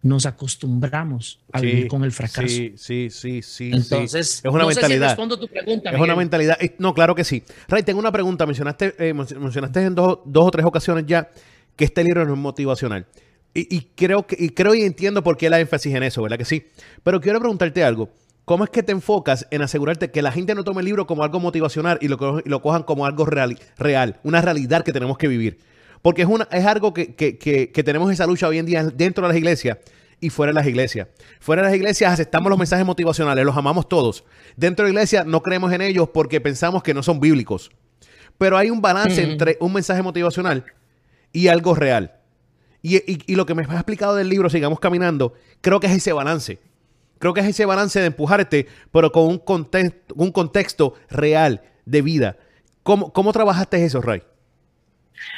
Nos 0.07 0.25
acostumbramos 0.25 1.39
a 1.51 1.59
vivir 1.59 1.89
con 1.89 2.03
el 2.05 2.13
fracaso. 2.13 2.47
Sí, 2.47 2.73
sí, 2.77 3.09
sí, 3.09 3.41
sí. 3.41 3.71
Entonces, 3.73 4.41
es 4.41 4.51
una 4.51 4.65
mentalidad. 4.65 5.09
respondo 5.09 5.37
tu 5.37 5.49
pregunta. 5.49 5.91
Es 5.91 5.99
una 5.99 6.15
mentalidad. 6.15 6.57
No, 6.79 6.93
claro 6.93 7.13
que 7.13 7.25
sí. 7.25 7.43
Ray, 7.67 7.83
tengo 7.83 7.99
una 7.99 8.11
pregunta. 8.11 8.45
Mencionaste, 8.45 8.95
eh, 8.99 9.13
mencionaste 9.13 9.83
en 9.83 9.95
dos, 9.95 10.19
dos, 10.23 10.47
o 10.47 10.51
tres 10.51 10.65
ocasiones 10.65 11.05
ya 11.05 11.29
que 11.75 11.83
este 11.83 12.05
libro 12.05 12.25
no 12.25 12.33
es 12.35 12.39
motivacional. 12.39 13.05
Y, 13.53 13.75
y, 13.75 13.81
creo 13.95 14.25
que, 14.25 14.37
y 14.39 14.49
creo 14.49 14.73
y 14.75 14.83
entiendo 14.83 15.23
por 15.23 15.35
qué 15.35 15.49
la 15.49 15.59
énfasis 15.59 15.93
en 15.93 16.03
eso, 16.03 16.21
¿verdad 16.21 16.37
que 16.37 16.45
sí? 16.45 16.67
Pero 17.03 17.19
quiero 17.19 17.39
preguntarte 17.39 17.83
algo. 17.83 18.09
¿Cómo 18.45 18.63
es 18.63 18.69
que 18.69 18.83
te 18.83 18.93
enfocas 18.93 19.45
en 19.51 19.61
asegurarte 19.61 20.09
que 20.09 20.21
la 20.21 20.31
gente 20.31 20.55
no 20.55 20.63
tome 20.63 20.79
el 20.79 20.85
libro 20.85 21.05
como 21.05 21.25
algo 21.25 21.41
motivacional 21.41 21.97
y 21.99 22.07
lo, 22.07 22.41
lo 22.45 22.61
cojan 22.61 22.83
como 22.83 23.05
algo 23.05 23.25
real, 23.25 23.59
real, 23.77 24.21
una 24.23 24.41
realidad 24.41 24.85
que 24.85 24.93
tenemos 24.93 25.17
que 25.17 25.27
vivir? 25.27 25.59
Porque 26.01 26.21
es, 26.21 26.27
una, 26.27 26.47
es 26.51 26.65
algo 26.65 26.93
que, 26.93 27.07
tenemos 27.83 28.11
esa 28.11 28.25
lucha 28.25 28.47
hoy 28.47 28.59
en 28.59 28.65
día 28.65 28.83
dentro 28.83 29.23
de 29.23 29.29
las 29.29 29.37
iglesias 29.37 29.77
y 30.19 30.29
fuera 30.29 30.51
de 30.51 30.55
las 30.55 30.67
iglesias. 30.67 31.07
Fuera 31.39 31.61
de 31.61 31.69
las 31.69 31.75
iglesias 31.75 32.13
aceptamos 32.13 32.49
los 32.49 32.57
mensajes 32.57 32.85
motivacionales, 32.85 33.45
los 33.45 33.55
amamos 33.55 33.87
todos. 33.87 34.23
Dentro 34.55 34.85
de 34.85 34.93
la 34.93 34.99
iglesia 34.99 35.23
no 35.23 35.41
creemos 35.43 35.71
en 35.73 35.81
ellos 35.81 36.09
porque 36.09 36.41
pensamos 36.41 36.83
que 36.83 36.93
no 36.93 37.03
son 37.03 37.19
bíblicos. 37.19 37.71
Pero 38.37 38.57
hay 38.57 38.69
un 38.69 38.81
balance 38.81 39.23
entre 39.23 39.57
un 39.59 39.73
mensaje 39.73 40.01
motivacional 40.01 40.65
y 41.31 41.47
algo 41.47 41.75
real. 41.75 42.13
Y, 42.81 42.97
y, 43.31 43.35
lo 43.35 43.45
que 43.45 43.55
me 43.55 43.63
has 43.63 43.71
explicado 43.71 44.15
del 44.15 44.29
libro, 44.29 44.49
sigamos 44.49 44.79
caminando, 44.79 45.33
creo 45.61 45.79
que 45.79 45.87
es 45.87 45.93
ese 45.93 46.13
balance. 46.13 46.59
Creo 47.19 47.33
que 47.33 47.41
es 47.41 47.47
ese 47.47 47.65
balance 47.65 47.99
de 47.99 48.05
empujarte, 48.05 48.67
pero 48.91 49.11
con 49.11 49.23
un 49.23 49.39
contexto, 49.39 50.13
un 50.15 50.31
contexto 50.31 50.93
real 51.09 51.63
de 51.85 52.01
vida. 52.01 52.37
¿Cómo, 52.83 53.11
cómo 53.11 53.33
trabajaste 53.33 53.83
eso, 53.83 54.01
Ray? 54.01 54.21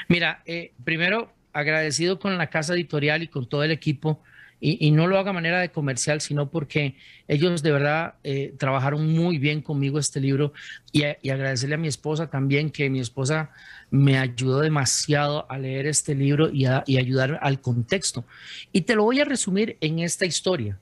Mira, 0.09 0.43
eh, 0.45 0.73
primero 0.83 1.31
agradecido 1.53 2.19
con 2.19 2.37
la 2.37 2.49
casa 2.49 2.73
editorial 2.73 3.23
y 3.23 3.27
con 3.27 3.47
todo 3.47 3.63
el 3.63 3.71
equipo. 3.71 4.21
Y, 4.61 4.91
no 4.91 5.07
lo 5.07 5.17
haga 5.17 5.29
a 5.29 5.33
manera 5.33 5.61
de 5.61 5.71
comercial, 5.71 6.19
sino 6.19 6.49
porque 6.49 6.95
ellos 7.29 7.63
de 7.63 7.71
verdad 7.71 8.15
eh, 8.23 8.53
trabajaron 8.57 9.09
muy 9.09 9.37
bien 9.37 9.61
conmigo 9.61 9.99
este 9.99 10.19
libro 10.19 10.51
y, 10.91 11.03
agradecerle 11.03 11.75
a 11.75 11.77
mi 11.77 11.87
esposa 11.87 12.29
también, 12.29 12.69
que 12.69 12.89
mi 12.89 12.99
esposa 12.99 13.51
me 13.89 14.17
ayudó 14.17 14.59
demasiado 14.59 15.49
a 15.49 15.57
leer 15.57 15.87
este 15.87 16.13
libro 16.13 16.49
y, 16.51 16.65
y 16.85 16.97
ayudar 16.97 17.39
al 17.41 17.61
contexto. 17.61 18.25
Y 18.73 18.81
te 18.81 18.95
lo 18.95 19.03
voy 19.03 19.21
a 19.21 19.25
resumir 19.25 19.77
en 19.79 19.99
esta 19.99 20.25
historia. 20.25 20.77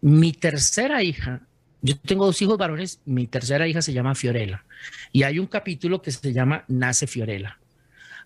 Mi 0.00 0.32
tercera 0.32 1.02
hija, 1.02 1.40
yo 1.82 1.96
tengo 1.98 2.24
dos 2.24 2.40
hijos 2.40 2.56
varones, 2.56 3.00
mi 3.04 3.26
tercera 3.26 3.66
hija 3.66 3.82
se 3.82 3.92
llama 3.92 4.14
Fiorella 4.14 4.64
y 5.12 5.22
hay 5.22 5.38
un 5.38 5.46
capítulo 5.46 6.02
que 6.02 6.10
se 6.10 6.32
llama 6.32 6.64
Nace 6.68 7.06
Fiorella. 7.06 7.58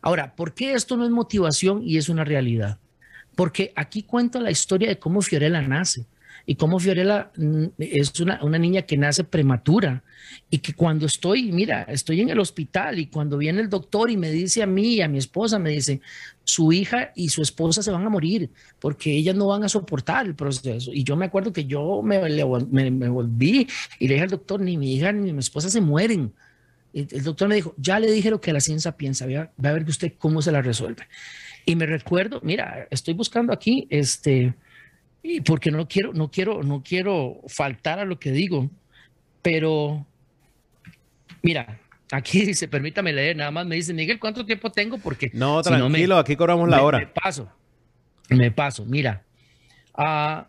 Ahora, 0.00 0.34
¿por 0.34 0.54
qué 0.54 0.74
esto 0.74 0.96
no 0.96 1.04
es 1.04 1.10
motivación 1.10 1.82
y 1.84 1.96
es 1.96 2.08
una 2.08 2.24
realidad? 2.24 2.78
Porque 3.34 3.72
aquí 3.76 4.02
cuento 4.02 4.40
la 4.40 4.50
historia 4.50 4.88
de 4.88 4.98
cómo 4.98 5.22
Fiorella 5.22 5.62
nace 5.62 6.06
y 6.46 6.56
cómo 6.56 6.78
Fiorella 6.78 7.30
mm, 7.36 7.64
es 7.78 8.18
una, 8.20 8.38
niña 8.58 8.82
que 8.82 8.96
nace 8.96 9.24
prematura 9.24 10.02
y 10.50 10.58
que 10.58 10.74
cuando 10.74 11.06
estoy, 11.06 11.52
mira, 11.52 11.82
estoy 11.82 12.20
en 12.20 12.30
el 12.30 12.40
hospital 12.40 12.98
y 12.98 13.06
cuando 13.06 13.38
viene 13.38 13.60
el 13.60 13.68
doctor 13.68 14.10
y 14.10 14.16
me 14.16 14.30
dice 14.30 14.62
a 14.62 14.66
mí 14.66 14.94
y 14.94 15.02
a 15.02 15.08
mi 15.08 15.18
esposa, 15.18 15.58
me 15.58 15.70
dice, 15.70 16.00
su 16.44 16.72
hija 16.72 17.12
y 17.14 17.28
su 17.28 17.42
esposa 17.42 17.82
se 17.82 17.90
van 17.90 18.04
a 18.04 18.08
morir 18.08 18.50
porque 18.80 19.12
ellas 19.12 19.36
no 19.36 19.46
van 19.46 19.64
a 19.64 19.68
soportar 19.68 20.26
el 20.26 20.34
proceso. 20.34 20.92
Y 20.92 21.04
yo 21.04 21.16
me 21.16 21.26
acuerdo 21.26 21.52
que 21.52 21.64
yo 21.64 22.02
me, 22.02 22.18
me, 22.20 23.08
volví 23.08 23.68
y 23.98 24.08
le 24.08 24.14
dije 24.14 24.24
al 24.24 24.30
doctor, 24.30 24.60
ni 24.60 24.76
mi 24.76 24.94
hija 24.94 25.12
ni 25.12 25.32
mi 25.32 25.38
esposa 25.38 25.70
se 25.70 25.80
mueren. 25.80 26.32
el 26.92 27.22
doctor 27.22 27.48
me 27.48 27.54
dijo, 27.54 27.74
ya 27.78 28.00
le 28.00 28.10
dije 28.10 28.30
lo 28.30 28.40
que 28.40 28.52
la 28.52 28.60
ciencia 28.60 28.96
piensa, 28.96 29.26
va 29.26 29.68
a 29.68 29.72
ver 29.72 29.84
que 29.84 29.90
usted 29.90 30.14
cómo 30.18 30.42
se 30.42 30.52
la 30.52 30.62
resuelve. 30.62 31.06
Y 31.64 31.76
me 31.76 31.86
recuerdo, 31.86 32.40
mira, 32.42 32.86
estoy 32.90 33.14
buscando 33.14 33.52
aquí, 33.52 33.86
este, 33.90 34.54
y 35.22 35.40
porque 35.40 35.70
no 35.70 35.86
quiero, 35.86 36.12
no 36.12 36.30
quiero, 36.30 36.62
no 36.62 36.82
quiero 36.82 37.40
faltar 37.46 37.98
a 38.00 38.04
lo 38.04 38.18
que 38.18 38.32
digo, 38.32 38.68
pero 39.42 40.04
mira, 41.42 41.78
aquí 42.10 42.40
dice, 42.46 42.68
permítame 42.68 43.12
leer, 43.12 43.36
nada 43.36 43.50
más 43.50 43.66
me 43.66 43.76
dice, 43.76 43.94
Miguel, 43.94 44.18
¿cuánto 44.18 44.44
tiempo 44.44 44.70
tengo? 44.70 44.98
Porque 44.98 45.30
no, 45.34 45.62
tranquilo, 45.62 46.18
aquí 46.18 46.36
cobramos 46.36 46.68
la 46.68 46.82
hora. 46.82 46.98
Me 46.98 47.06
paso, 47.06 47.48
me 48.28 48.50
paso, 48.50 48.84
mira. 48.84 49.22
Ah, 49.94 50.48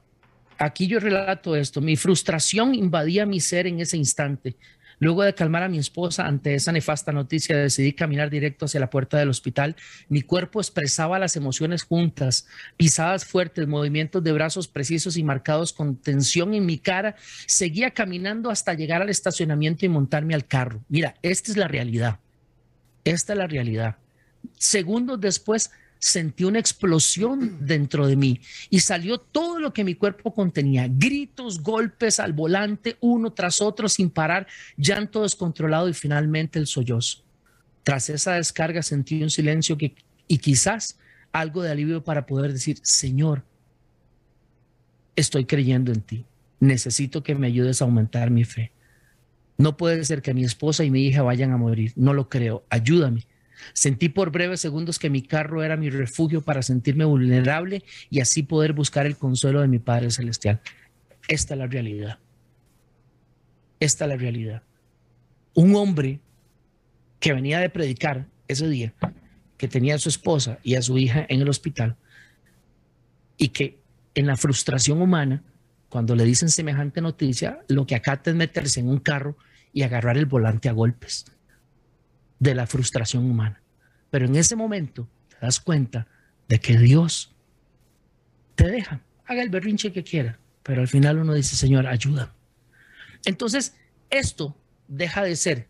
aquí 0.57 0.87
yo 0.87 0.99
relato 0.99 1.55
esto, 1.55 1.81
mi 1.81 1.95
frustración 1.95 2.73
invadía 2.73 3.25
mi 3.25 3.39
ser 3.39 3.67
en 3.67 3.79
ese 3.79 3.97
instante. 3.97 4.55
Luego 5.03 5.23
de 5.23 5.35
calmar 5.35 5.63
a 5.63 5.67
mi 5.67 5.79
esposa 5.79 6.25
ante 6.25 6.55
esa 6.55 6.71
nefasta 6.71 7.11
noticia, 7.11 7.57
decidí 7.57 7.91
caminar 7.91 8.29
directo 8.29 8.63
hacia 8.63 8.79
la 8.79 8.89
puerta 8.89 9.17
del 9.17 9.27
hospital. 9.27 9.75
Mi 10.07 10.21
cuerpo 10.21 10.61
expresaba 10.61 11.19
las 11.19 11.35
emociones 11.35 11.83
juntas, 11.83 12.47
pisadas 12.77 13.25
fuertes, 13.25 13.67
movimientos 13.67 14.23
de 14.23 14.31
brazos 14.31 14.69
precisos 14.69 15.17
y 15.17 15.23
marcados 15.23 15.73
con 15.73 15.97
tensión 15.97 16.53
en 16.53 16.65
mi 16.65 16.77
cara. 16.77 17.17
Seguía 17.47 17.91
caminando 17.91 18.49
hasta 18.49 18.75
llegar 18.75 19.01
al 19.01 19.09
estacionamiento 19.09 19.85
y 19.85 19.89
montarme 19.89 20.35
al 20.35 20.47
carro. 20.47 20.81
Mira, 20.87 21.15
esta 21.21 21.51
es 21.51 21.57
la 21.57 21.67
realidad. 21.67 22.19
Esta 23.03 23.33
es 23.33 23.39
la 23.39 23.47
realidad. 23.47 23.97
Segundos 24.57 25.19
después 25.19 25.69
sentí 26.03 26.43
una 26.43 26.59
explosión 26.59 27.65
dentro 27.65 28.07
de 28.07 28.17
mí 28.17 28.41
y 28.69 28.81
salió 28.81 29.19
todo 29.19 29.57
lo 29.57 29.71
que 29.71 29.85
mi 29.85 29.95
cuerpo 29.95 30.33
contenía, 30.33 30.89
gritos, 30.89 31.63
golpes 31.63 32.19
al 32.19 32.33
volante, 32.33 32.97
uno 32.99 33.31
tras 33.31 33.61
otro 33.61 33.87
sin 33.87 34.09
parar, 34.09 34.45
llanto 34.75 35.21
descontrolado 35.21 35.87
y 35.87 35.93
finalmente 35.93 36.59
el 36.59 36.67
sollozo. 36.67 37.23
Tras 37.83 38.09
esa 38.09 38.33
descarga 38.33 38.83
sentí 38.83 39.23
un 39.23 39.29
silencio 39.29 39.77
que, 39.77 39.95
y 40.27 40.39
quizás 40.39 40.99
algo 41.31 41.63
de 41.63 41.71
alivio 41.71 42.03
para 42.03 42.25
poder 42.25 42.51
decir, 42.51 42.79
Señor, 42.83 43.45
estoy 45.15 45.45
creyendo 45.45 45.93
en 45.93 46.01
ti, 46.01 46.25
necesito 46.59 47.23
que 47.23 47.33
me 47.33 47.47
ayudes 47.47 47.81
a 47.81 47.85
aumentar 47.85 48.29
mi 48.29 48.43
fe. 48.43 48.73
No 49.57 49.77
puede 49.77 50.03
ser 50.03 50.21
que 50.21 50.33
mi 50.33 50.43
esposa 50.43 50.83
y 50.83 50.91
mi 50.91 51.05
hija 51.07 51.21
vayan 51.21 51.51
a 51.51 51.57
morir. 51.57 51.93
No 51.95 52.13
lo 52.13 52.27
creo. 52.27 52.65
Ayúdame. 52.69 53.25
Sentí 53.73 54.09
por 54.09 54.31
breves 54.31 54.59
segundos 54.59 54.99
que 54.99 55.09
mi 55.09 55.21
carro 55.21 55.63
era 55.63 55.77
mi 55.77 55.89
refugio 55.89 56.41
para 56.41 56.61
sentirme 56.61 57.05
vulnerable 57.05 57.83
y 58.09 58.19
así 58.19 58.43
poder 58.43 58.73
buscar 58.73 59.05
el 59.05 59.17
consuelo 59.17 59.61
de 59.61 59.67
mi 59.67 59.79
Padre 59.79 60.11
Celestial. 60.11 60.61
Esta 61.27 61.53
es 61.53 61.57
la 61.57 61.67
realidad. 61.67 62.19
Esta 63.79 64.05
es 64.05 64.09
la 64.09 64.17
realidad. 64.17 64.63
Un 65.53 65.75
hombre 65.75 66.19
que 67.19 67.33
venía 67.33 67.59
de 67.59 67.69
predicar 67.69 68.27
ese 68.47 68.67
día, 68.67 68.93
que 69.57 69.67
tenía 69.67 69.95
a 69.95 69.99
su 69.99 70.09
esposa 70.09 70.59
y 70.63 70.75
a 70.75 70.81
su 70.81 70.97
hija 70.97 71.25
en 71.29 71.41
el 71.41 71.49
hospital, 71.49 71.95
y 73.37 73.49
que 73.49 73.79
en 74.15 74.27
la 74.27 74.37
frustración 74.37 75.01
humana 75.01 75.43
cuando 75.93 76.15
le 76.15 76.23
dicen 76.23 76.49
semejante 76.49 77.01
noticia, 77.01 77.59
lo 77.67 77.85
que 77.85 77.93
acata 77.93 78.31
es 78.31 78.35
meterse 78.35 78.79
en 78.79 78.89
un 78.89 78.97
carro 78.97 79.37
y 79.73 79.83
agarrar 79.83 80.17
el 80.17 80.25
volante 80.25 80.67
a 80.67 80.71
golpes 80.71 81.25
de 82.39 82.55
la 82.55 82.67
frustración 82.67 83.29
humana. 83.29 83.61
Pero 84.09 84.25
en 84.25 84.35
ese 84.35 84.55
momento 84.55 85.07
te 85.29 85.37
das 85.41 85.59
cuenta 85.59 86.07
de 86.47 86.59
que 86.59 86.77
Dios 86.77 87.33
te 88.55 88.67
deja, 88.67 89.01
haga 89.25 89.41
el 89.41 89.49
berrinche 89.49 89.91
que 89.91 90.03
quiera, 90.03 90.39
pero 90.61 90.81
al 90.81 90.87
final 90.87 91.19
uno 91.19 91.33
dice, 91.33 91.55
Señor, 91.55 91.87
ayuda. 91.87 92.33
Entonces, 93.25 93.75
esto 94.09 94.55
deja 94.87 95.23
de 95.23 95.35
ser 95.35 95.67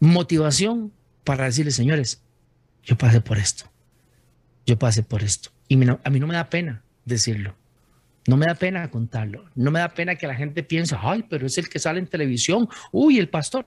motivación 0.00 0.92
para 1.24 1.44
decirle, 1.44 1.70
señores, 1.70 2.22
yo 2.82 2.96
pasé 2.96 3.20
por 3.20 3.38
esto, 3.38 3.70
yo 4.66 4.78
pasé 4.78 5.02
por 5.02 5.22
esto. 5.22 5.50
Y 5.68 5.74
a 5.74 6.10
mí 6.10 6.20
no 6.20 6.26
me 6.26 6.34
da 6.34 6.50
pena 6.50 6.82
decirlo. 7.04 7.56
No 8.26 8.36
me 8.36 8.46
da 8.46 8.54
pena 8.54 8.90
contarlo. 8.90 9.50
No 9.54 9.70
me 9.70 9.80
da 9.80 9.88
pena 9.88 10.14
que 10.16 10.26
la 10.26 10.34
gente 10.34 10.62
piense, 10.62 10.96
ay, 10.98 11.24
pero 11.28 11.46
es 11.46 11.58
el 11.58 11.68
que 11.68 11.78
sale 11.78 11.98
en 11.98 12.06
televisión. 12.06 12.68
Uy, 12.90 13.18
el 13.18 13.28
pastor. 13.28 13.66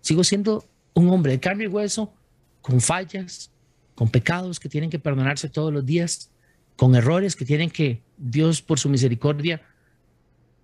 Sigo 0.00 0.22
siendo 0.22 0.64
un 0.96 1.10
hombre 1.10 1.32
de 1.32 1.40
carne 1.40 1.64
y 1.64 1.66
hueso, 1.66 2.12
con 2.62 2.80
fallas, 2.80 3.50
con 3.94 4.08
pecados 4.08 4.58
que 4.58 4.68
tienen 4.68 4.88
que 4.88 4.98
perdonarse 4.98 5.48
todos 5.48 5.72
los 5.72 5.84
días, 5.84 6.30
con 6.74 6.94
errores 6.94 7.36
que 7.36 7.44
tienen 7.44 7.70
que 7.70 8.00
Dios, 8.16 8.62
por 8.62 8.78
su 8.78 8.88
misericordia, 8.88 9.60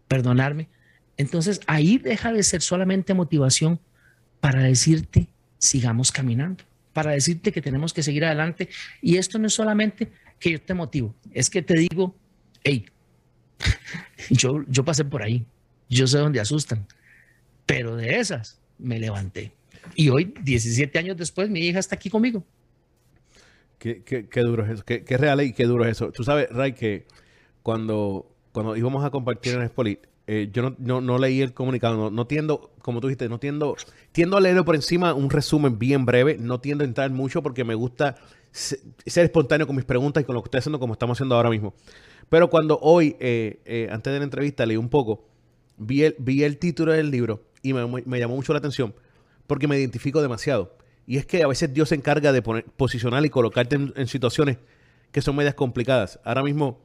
perdonarme. 0.09 0.69
Entonces 1.19 1.61
ahí 1.67 1.99
deja 1.99 2.33
de 2.33 2.43
ser 2.43 2.63
solamente 2.63 3.13
motivación 3.13 3.79
para 4.41 4.63
decirte, 4.63 5.29
sigamos 5.59 6.11
caminando, 6.11 6.65
para 6.95 7.11
decirte 7.11 7.53
que 7.53 7.61
tenemos 7.61 7.93
que 7.93 8.03
seguir 8.03 8.25
adelante. 8.25 8.71
Y 9.03 9.19
esto 9.19 9.39
no 9.39 9.49
es 9.49 9.55
solamente 9.55 10.13
que 10.41 10.53
yo 10.53 10.63
te 10.63 10.73
motivo, 10.73 11.15
es 11.33 11.51
que 11.51 11.61
te 11.61 11.75
digo, 11.75 12.17
hey, 12.65 12.87
yo, 14.31 14.65
yo 14.67 14.83
pasé 14.83 15.05
por 15.05 15.23
ahí, 15.23 15.45
yo 15.91 16.07
sé 16.07 16.17
dónde 16.17 16.41
asustan, 16.41 16.87
pero 17.67 17.97
de 17.97 18.19
esas 18.19 18.59
me 18.79 18.99
levanté. 18.99 19.53
Y 19.95 20.09
hoy, 20.09 20.35
17 20.43 20.99
años 20.99 21.17
después, 21.17 21.51
mi 21.51 21.61
hija 21.61 21.79
está 21.79 21.97
aquí 21.97 22.11
conmigo. 22.11 22.45
Qué, 23.79 24.03
qué, 24.05 24.41
duro 24.43 24.65
es 24.65 24.71
eso, 24.71 24.85
qué, 24.85 25.03
qué, 25.03 25.17
real 25.17 25.41
y 25.43 25.53
qué 25.53 25.65
duro 25.65 25.85
es 25.85 25.93
eso. 25.93 26.13
Tú 26.13 26.23
sabes, 26.23 26.49
Ray, 26.51 26.73
que 26.73 27.07
cuando, 27.65 28.31
cuando 28.53 28.77
íbamos 28.77 29.05
a 29.05 29.11
compartir 29.11 29.55
en 29.55 29.67
Spolit, 29.69 30.07
eh, 30.29 30.51
yo 30.53 30.63
no, 30.63 30.77
no, 30.79 31.01
no, 31.01 31.19
leí 31.19 31.41
el 31.41 31.53
comunicado, 31.53 31.97
no, 31.97 32.11
no, 32.11 32.27
tiendo, 32.29 32.71
como 32.81 33.01
tú 33.01 33.09
dijiste, 33.09 33.29
no 33.29 33.41
tiendo, 33.41 33.77
tiendo 34.13 34.37
a 34.37 34.41
leerlo 34.41 34.65
por 34.65 34.77
encima 34.77 35.15
un 35.15 35.31
resumen 35.31 35.81
bien 35.81 36.07
breve, 36.07 36.37
no 36.39 36.61
tiendo 36.61 36.85
a 36.85 36.87
entrar 36.87 37.11
mucho 37.11 37.43
porque 37.43 37.65
me 37.65 37.75
gusta 37.75 38.15
ser 38.53 39.25
espontáneo 39.25 39.67
con 39.67 39.75
mis 39.75 39.85
preguntas 39.85 40.23
y 40.23 40.25
con 40.25 40.35
lo 40.35 40.43
que 40.43 40.47
estoy 40.47 40.59
haciendo 40.59 40.79
como 40.79 40.93
estamos 40.93 41.17
haciendo 41.17 41.35
ahora 41.35 41.51
mismo. 41.51 41.75
Pero 42.29 42.51
cuando 42.51 42.79
hoy, 42.81 43.17
eh, 43.19 43.61
eh, 43.65 43.89
antes 43.91 44.13
de 44.13 44.19
la 44.19 44.25
entrevista, 44.25 44.65
leí 44.65 44.77
un 44.77 44.89
poco, 44.89 45.27
vi 45.77 46.05
el, 46.05 46.17
vi 46.19 46.45
el 46.45 46.59
título 46.59 46.93
del 46.93 47.11
libro 47.11 47.43
y 47.63 47.73
me, 47.73 48.19
llamó 48.19 48.37
mucho 48.37 48.53
la 48.53 48.59
atención 48.59 48.95
porque 49.47 49.69
me 49.69 49.79
identifico 49.79 50.23
demasiado. 50.23 50.77
Y 51.07 51.19
es 51.19 51.27
que 51.27 51.43
a 51.43 51.47
veces 51.47 51.73
Dios 51.75 51.89
se 51.89 51.95
encarga 51.95 52.33
de 52.33 52.43
posicionar 52.43 53.25
y 53.25 53.31
colocarte 53.31 53.77
en, 53.77 54.07
situaciones 54.07 54.59
que 55.11 55.21
son 55.21 55.37
medias 55.37 55.55
complicadas. 55.55 56.21
Ahora 56.25 56.43
mismo, 56.43 56.81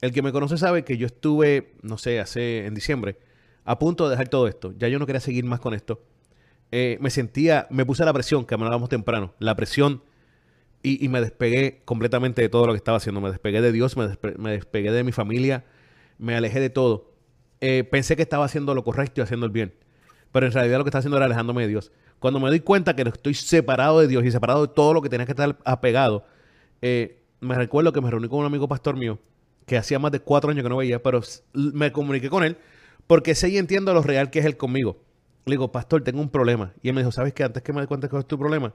el 0.00 0.12
que 0.12 0.22
me 0.22 0.32
conoce 0.32 0.58
sabe 0.58 0.84
que 0.84 0.96
yo 0.96 1.06
estuve, 1.06 1.72
no 1.82 1.98
sé, 1.98 2.20
hace 2.20 2.66
en 2.66 2.74
diciembre, 2.74 3.18
a 3.64 3.78
punto 3.78 4.04
de 4.04 4.10
dejar 4.10 4.28
todo 4.28 4.48
esto. 4.48 4.74
Ya 4.78 4.88
yo 4.88 4.98
no 4.98 5.06
quería 5.06 5.20
seguir 5.20 5.44
más 5.44 5.60
con 5.60 5.74
esto. 5.74 6.02
Eh, 6.72 6.98
me 7.00 7.10
sentía, 7.10 7.66
me 7.70 7.86
puse 7.86 8.04
la 8.04 8.12
presión, 8.12 8.44
que 8.44 8.54
hablábamos 8.54 8.88
temprano, 8.88 9.34
la 9.38 9.56
presión 9.56 10.02
y, 10.86 11.08
me 11.08 11.20
despegué 11.22 11.80
completamente 11.86 12.42
de 12.42 12.50
todo 12.50 12.66
lo 12.66 12.74
que 12.74 12.76
estaba 12.76 12.98
haciendo. 12.98 13.22
Me 13.22 13.30
despegué 13.30 13.62
de 13.62 13.72
Dios, 13.72 13.96
me, 13.96 14.06
despegué 14.50 14.92
de 14.92 15.02
mi 15.02 15.12
familia, 15.12 15.64
me 16.18 16.36
alejé 16.36 16.60
de 16.60 16.68
todo. 16.68 17.10
Eh, 17.62 17.84
pensé 17.90 18.16
que 18.16 18.22
estaba 18.22 18.44
haciendo 18.44 18.74
lo 18.74 18.84
correcto 18.84 19.20
y 19.20 19.24
haciendo 19.24 19.46
el 19.46 19.52
bien. 19.52 19.72
Pero 20.34 20.46
en 20.46 20.52
realidad 20.52 20.78
lo 20.78 20.84
que 20.84 20.88
estaba 20.88 20.98
haciendo 20.98 21.16
era 21.16 21.26
alejándome 21.26 21.62
de 21.62 21.68
Dios. 21.68 21.92
Cuando 22.18 22.40
me 22.40 22.48
doy 22.48 22.58
cuenta 22.58 22.96
que 22.96 23.02
estoy 23.02 23.34
separado 23.34 24.00
de 24.00 24.08
Dios 24.08 24.24
y 24.24 24.32
separado 24.32 24.66
de 24.66 24.74
todo 24.74 24.92
lo 24.92 25.00
que 25.00 25.08
tenía 25.08 25.26
que 25.26 25.30
estar 25.30 25.56
apegado, 25.64 26.26
eh, 26.82 27.22
me 27.38 27.54
recuerdo 27.54 27.92
que 27.92 28.00
me 28.00 28.10
reuní 28.10 28.26
con 28.26 28.40
un 28.40 28.46
amigo 28.46 28.66
pastor 28.66 28.96
mío 28.96 29.20
que 29.64 29.76
hacía 29.76 30.00
más 30.00 30.10
de 30.10 30.18
cuatro 30.18 30.50
años 30.50 30.64
que 30.64 30.68
no 30.68 30.78
veía, 30.78 31.00
pero 31.00 31.20
me 31.52 31.92
comuniqué 31.92 32.30
con 32.30 32.42
él 32.42 32.56
porque 33.06 33.36
sé 33.36 33.50
y 33.50 33.58
entiendo 33.58 33.94
lo 33.94 34.02
real 34.02 34.30
que 34.30 34.40
es 34.40 34.44
él 34.44 34.56
conmigo. 34.56 35.04
Le 35.46 35.52
digo, 35.52 35.70
pastor, 35.70 36.02
tengo 36.02 36.20
un 36.20 36.30
problema. 36.30 36.72
Y 36.82 36.88
él 36.88 36.94
me 36.96 37.02
dijo, 37.02 37.12
¿sabes 37.12 37.32
qué? 37.32 37.44
Antes 37.44 37.62
que 37.62 37.72
me 37.72 37.82
dé 37.82 37.86
cuenta 37.86 38.08
que 38.08 38.18
es 38.18 38.26
tu 38.26 38.36
problema, 38.36 38.74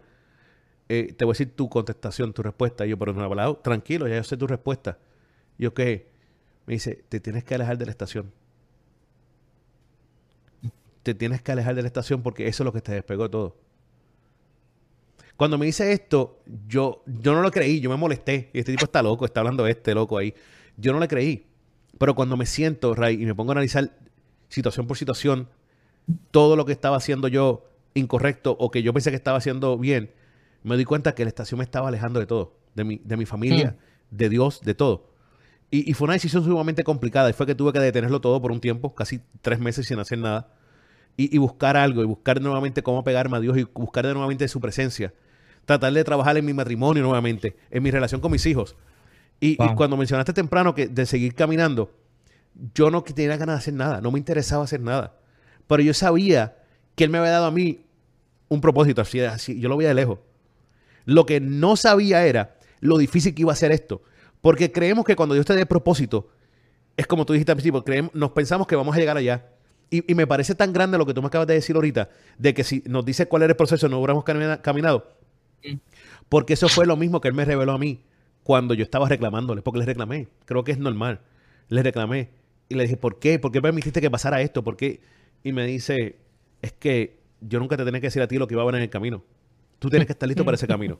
eh, 0.87 1.13
te 1.17 1.25
voy 1.25 1.31
a 1.31 1.33
decir 1.33 1.57
tu 1.57 1.67
contestación, 1.67 2.31
tu 2.31 2.41
respuesta. 2.41 2.85
Y 2.85 2.91
yo, 2.91 2.97
pero 2.97 3.11
no 3.11 3.21
hablado, 3.21 3.57
tranquilo, 3.57 4.07
ya 4.07 4.15
yo 4.15 4.23
sé 4.23 4.37
tu 4.37 4.47
respuesta. 4.47 4.97
Yo, 5.57 5.73
¿qué? 5.73 6.07
Me 6.67 6.75
dice, 6.75 7.03
te 7.09 7.19
tienes 7.19 7.43
que 7.43 7.55
alejar 7.55 7.77
de 7.77 7.83
la 7.83 7.91
estación. 7.91 8.31
Te 11.03 11.13
tienes 11.13 11.41
que 11.41 11.51
alejar 11.51 11.75
de 11.75 11.81
la 11.81 11.87
estación 11.87 12.21
porque 12.21 12.47
eso 12.47 12.63
es 12.63 12.65
lo 12.65 12.73
que 12.73 12.81
te 12.81 12.91
despegó 12.91 13.29
todo. 13.29 13.57
Cuando 15.37 15.57
me 15.57 15.65
dice 15.65 15.93
esto, 15.93 16.41
yo, 16.67 17.01
yo 17.05 17.33
no 17.33 17.41
lo 17.41 17.51
creí, 17.51 17.79
yo 17.79 17.89
me 17.89 17.95
molesté. 17.95 18.49
Y 18.53 18.59
este 18.59 18.73
tipo 18.73 18.85
está 18.85 19.01
loco, 19.01 19.25
está 19.25 19.39
hablando 19.39 19.65
este 19.67 19.93
loco 19.93 20.17
ahí. 20.17 20.33
Yo 20.75 20.91
no 20.91 20.99
le 20.99 21.07
creí. 21.07 21.47
Pero 21.97 22.13
cuando 22.15 22.35
me 22.35 22.45
siento, 22.45 22.93
Ray, 22.93 23.21
y 23.21 23.25
me 23.25 23.33
pongo 23.33 23.51
a 23.51 23.53
analizar 23.53 23.91
situación 24.49 24.87
por 24.87 24.97
situación, 24.97 25.47
todo 26.31 26.55
lo 26.55 26.65
que 26.65 26.71
estaba 26.71 26.97
haciendo 26.97 27.27
yo 27.27 27.69
incorrecto 27.93 28.55
o 28.59 28.71
que 28.71 28.83
yo 28.83 28.93
pensé 28.93 29.11
que 29.11 29.15
estaba 29.15 29.37
haciendo 29.37 29.77
bien, 29.77 30.11
me 30.63 30.77
di 30.77 30.85
cuenta 30.85 31.15
que 31.15 31.23
la 31.23 31.29
estación 31.29 31.59
me 31.59 31.63
estaba 31.63 31.87
alejando 31.87 32.19
de 32.19 32.25
todo, 32.25 32.57
de 32.75 32.83
mi, 32.83 33.01
de 33.03 33.17
mi 33.17 33.25
familia, 33.25 33.77
mm. 34.11 34.15
de 34.15 34.29
Dios, 34.29 34.61
de 34.61 34.73
todo. 34.73 35.09
Y, 35.71 35.93
fue 35.93 36.05
una 36.05 36.13
decisión 36.13 36.43
sumamente 36.43 36.83
complicada 36.83 37.29
y 37.29 37.33
fue 37.33 37.45
que 37.45 37.53
tuve 37.53 37.71
que 37.71 37.79
detenerlo 37.79 38.19
todo 38.21 38.41
por 38.41 38.51
un 38.51 38.59
tiempo, 38.59 38.95
casi 38.95 39.21
tres 39.41 39.59
meses 39.59 39.85
sin 39.85 39.99
hacer 39.99 40.17
nada, 40.17 40.51
y, 41.21 41.37
buscar 41.37 41.75
algo, 41.75 42.01
y 42.01 42.05
buscar 42.05 42.39
nuevamente 42.39 42.81
cómo 42.81 43.03
pegarme 43.03 43.35
a 43.35 43.39
Dios 43.41 43.57
y 43.57 43.63
buscar 43.63 44.07
de 44.07 44.13
nuevamente 44.13 44.47
su 44.47 44.61
presencia. 44.61 45.13
Tratar 45.65 45.91
de 45.91 46.03
trabajar 46.05 46.37
en 46.37 46.45
mi 46.45 46.53
matrimonio 46.53 47.03
nuevamente, 47.03 47.57
en 47.71 47.83
mi 47.83 47.91
relación 47.91 48.21
con 48.21 48.31
mis 48.31 48.45
hijos. 48.45 48.77
Y, 49.41 49.57
cuando 49.75 49.97
mencionaste 49.97 50.31
temprano 50.31 50.73
que 50.73 50.87
de 50.87 51.05
seguir 51.05 51.35
caminando, 51.35 51.91
yo 52.73 52.89
no 52.89 53.03
tenía 53.03 53.35
ganas 53.35 53.55
de 53.55 53.59
hacer 53.59 53.73
nada, 53.73 53.99
no 53.99 54.11
me 54.11 54.19
interesaba 54.19 54.63
hacer 54.63 54.79
nada. 54.79 55.17
Pero 55.67 55.83
yo 55.83 55.93
sabía 55.93 56.57
que 56.95 57.03
Él 57.03 57.09
me 57.09 57.17
había 57.17 57.31
dado 57.31 57.47
a 57.47 57.51
mí 57.51 57.85
un 58.47 58.61
propósito, 58.61 59.01
así, 59.01 59.19
así 59.19 59.59
yo 59.59 59.67
lo 59.67 59.75
veía 59.75 59.89
de 59.89 59.95
lejos. 59.95 60.19
Lo 61.03 61.25
que 61.25 61.41
no 61.41 61.75
sabía 61.75 62.25
era 62.25 62.55
lo 62.79 62.97
difícil 62.97 63.35
que 63.35 63.41
iba 63.41 63.51
a 63.51 63.57
ser 63.57 63.73
esto. 63.73 64.01
Porque 64.39 64.71
creemos 64.71 65.03
que 65.03 65.17
cuando 65.17 65.35
Dios 65.35 65.45
te 65.45 65.53
dé 65.53 65.65
propósito, 65.65 66.29
es 66.95 67.07
como 67.07 67.25
tú 67.25 67.33
dijiste 67.33 67.51
al 67.51 67.57
principio, 67.57 67.83
creemos, 67.83 68.15
nos 68.15 68.31
pensamos 68.31 68.67
que 68.67 68.77
vamos 68.77 68.95
a 68.95 68.99
llegar 68.99 69.17
allá. 69.17 69.49
Y, 69.91 70.13
me 70.13 70.27
parece 70.27 70.53
tan 70.53 70.71
grande 70.71 70.97
lo 70.97 71.05
que 71.05 71.13
tú 71.13 71.21
me 71.21 71.27
acabas 71.27 71.47
de 71.47 71.55
decir 71.55 71.75
ahorita, 71.75 72.09
de 72.37 72.53
que 72.53 72.63
si 72.63 72.83
nos 72.85 73.03
dice 73.05 73.27
cuál 73.27 73.43
era 73.43 73.51
el 73.51 73.57
proceso, 73.57 73.89
no 73.89 73.97
hubiéramos 73.97 74.23
caminado. 74.61 75.11
Porque 76.29 76.53
eso 76.53 76.69
fue 76.69 76.85
lo 76.85 76.95
mismo 76.95 77.21
que 77.21 77.27
Él 77.27 77.33
me 77.33 77.43
reveló 77.43 77.71
a 77.71 77.77
mí 77.77 78.03
cuando 78.43 78.73
yo 78.73 78.83
estaba 78.83 79.09
reclamándole, 79.09 79.61
porque 79.61 79.79
le 79.79 79.85
reclamé. 79.85 80.27
Creo 80.45 80.63
que 80.63 80.71
es 80.71 80.77
normal. 80.77 81.21
Le 81.69 81.81
reclamé. 81.81 82.29
Y 82.67 82.75
le 82.75 82.83
dije, 82.83 82.97
¿por 82.97 83.17
qué? 83.19 83.39
¿Por 83.39 83.51
qué 83.51 83.61
permitiste 83.61 83.99
que 83.99 84.11
pasara 84.11 84.41
esto? 84.41 84.63
¿Por 84.63 84.77
qué? 84.77 85.01
Y 85.43 85.53
me 85.53 85.65
dice, 85.65 86.17
es 86.61 86.71
que 86.73 87.19
yo 87.41 87.59
nunca 87.59 87.77
te 87.77 87.85
tenía 87.85 87.99
que 87.99 88.07
decir 88.07 88.21
a 88.21 88.27
ti 88.27 88.37
lo 88.37 88.47
que 88.47 88.53
iba 88.53 88.61
a 88.61 88.63
haber 88.63 88.75
en 88.75 88.83
el 88.83 88.89
camino. 88.89 89.23
Tú 89.79 89.89
tienes 89.89 90.05
que 90.05 90.13
estar 90.13 90.27
listo 90.27 90.45
para 90.45 90.55
ese 90.55 90.67
camino. 90.67 90.99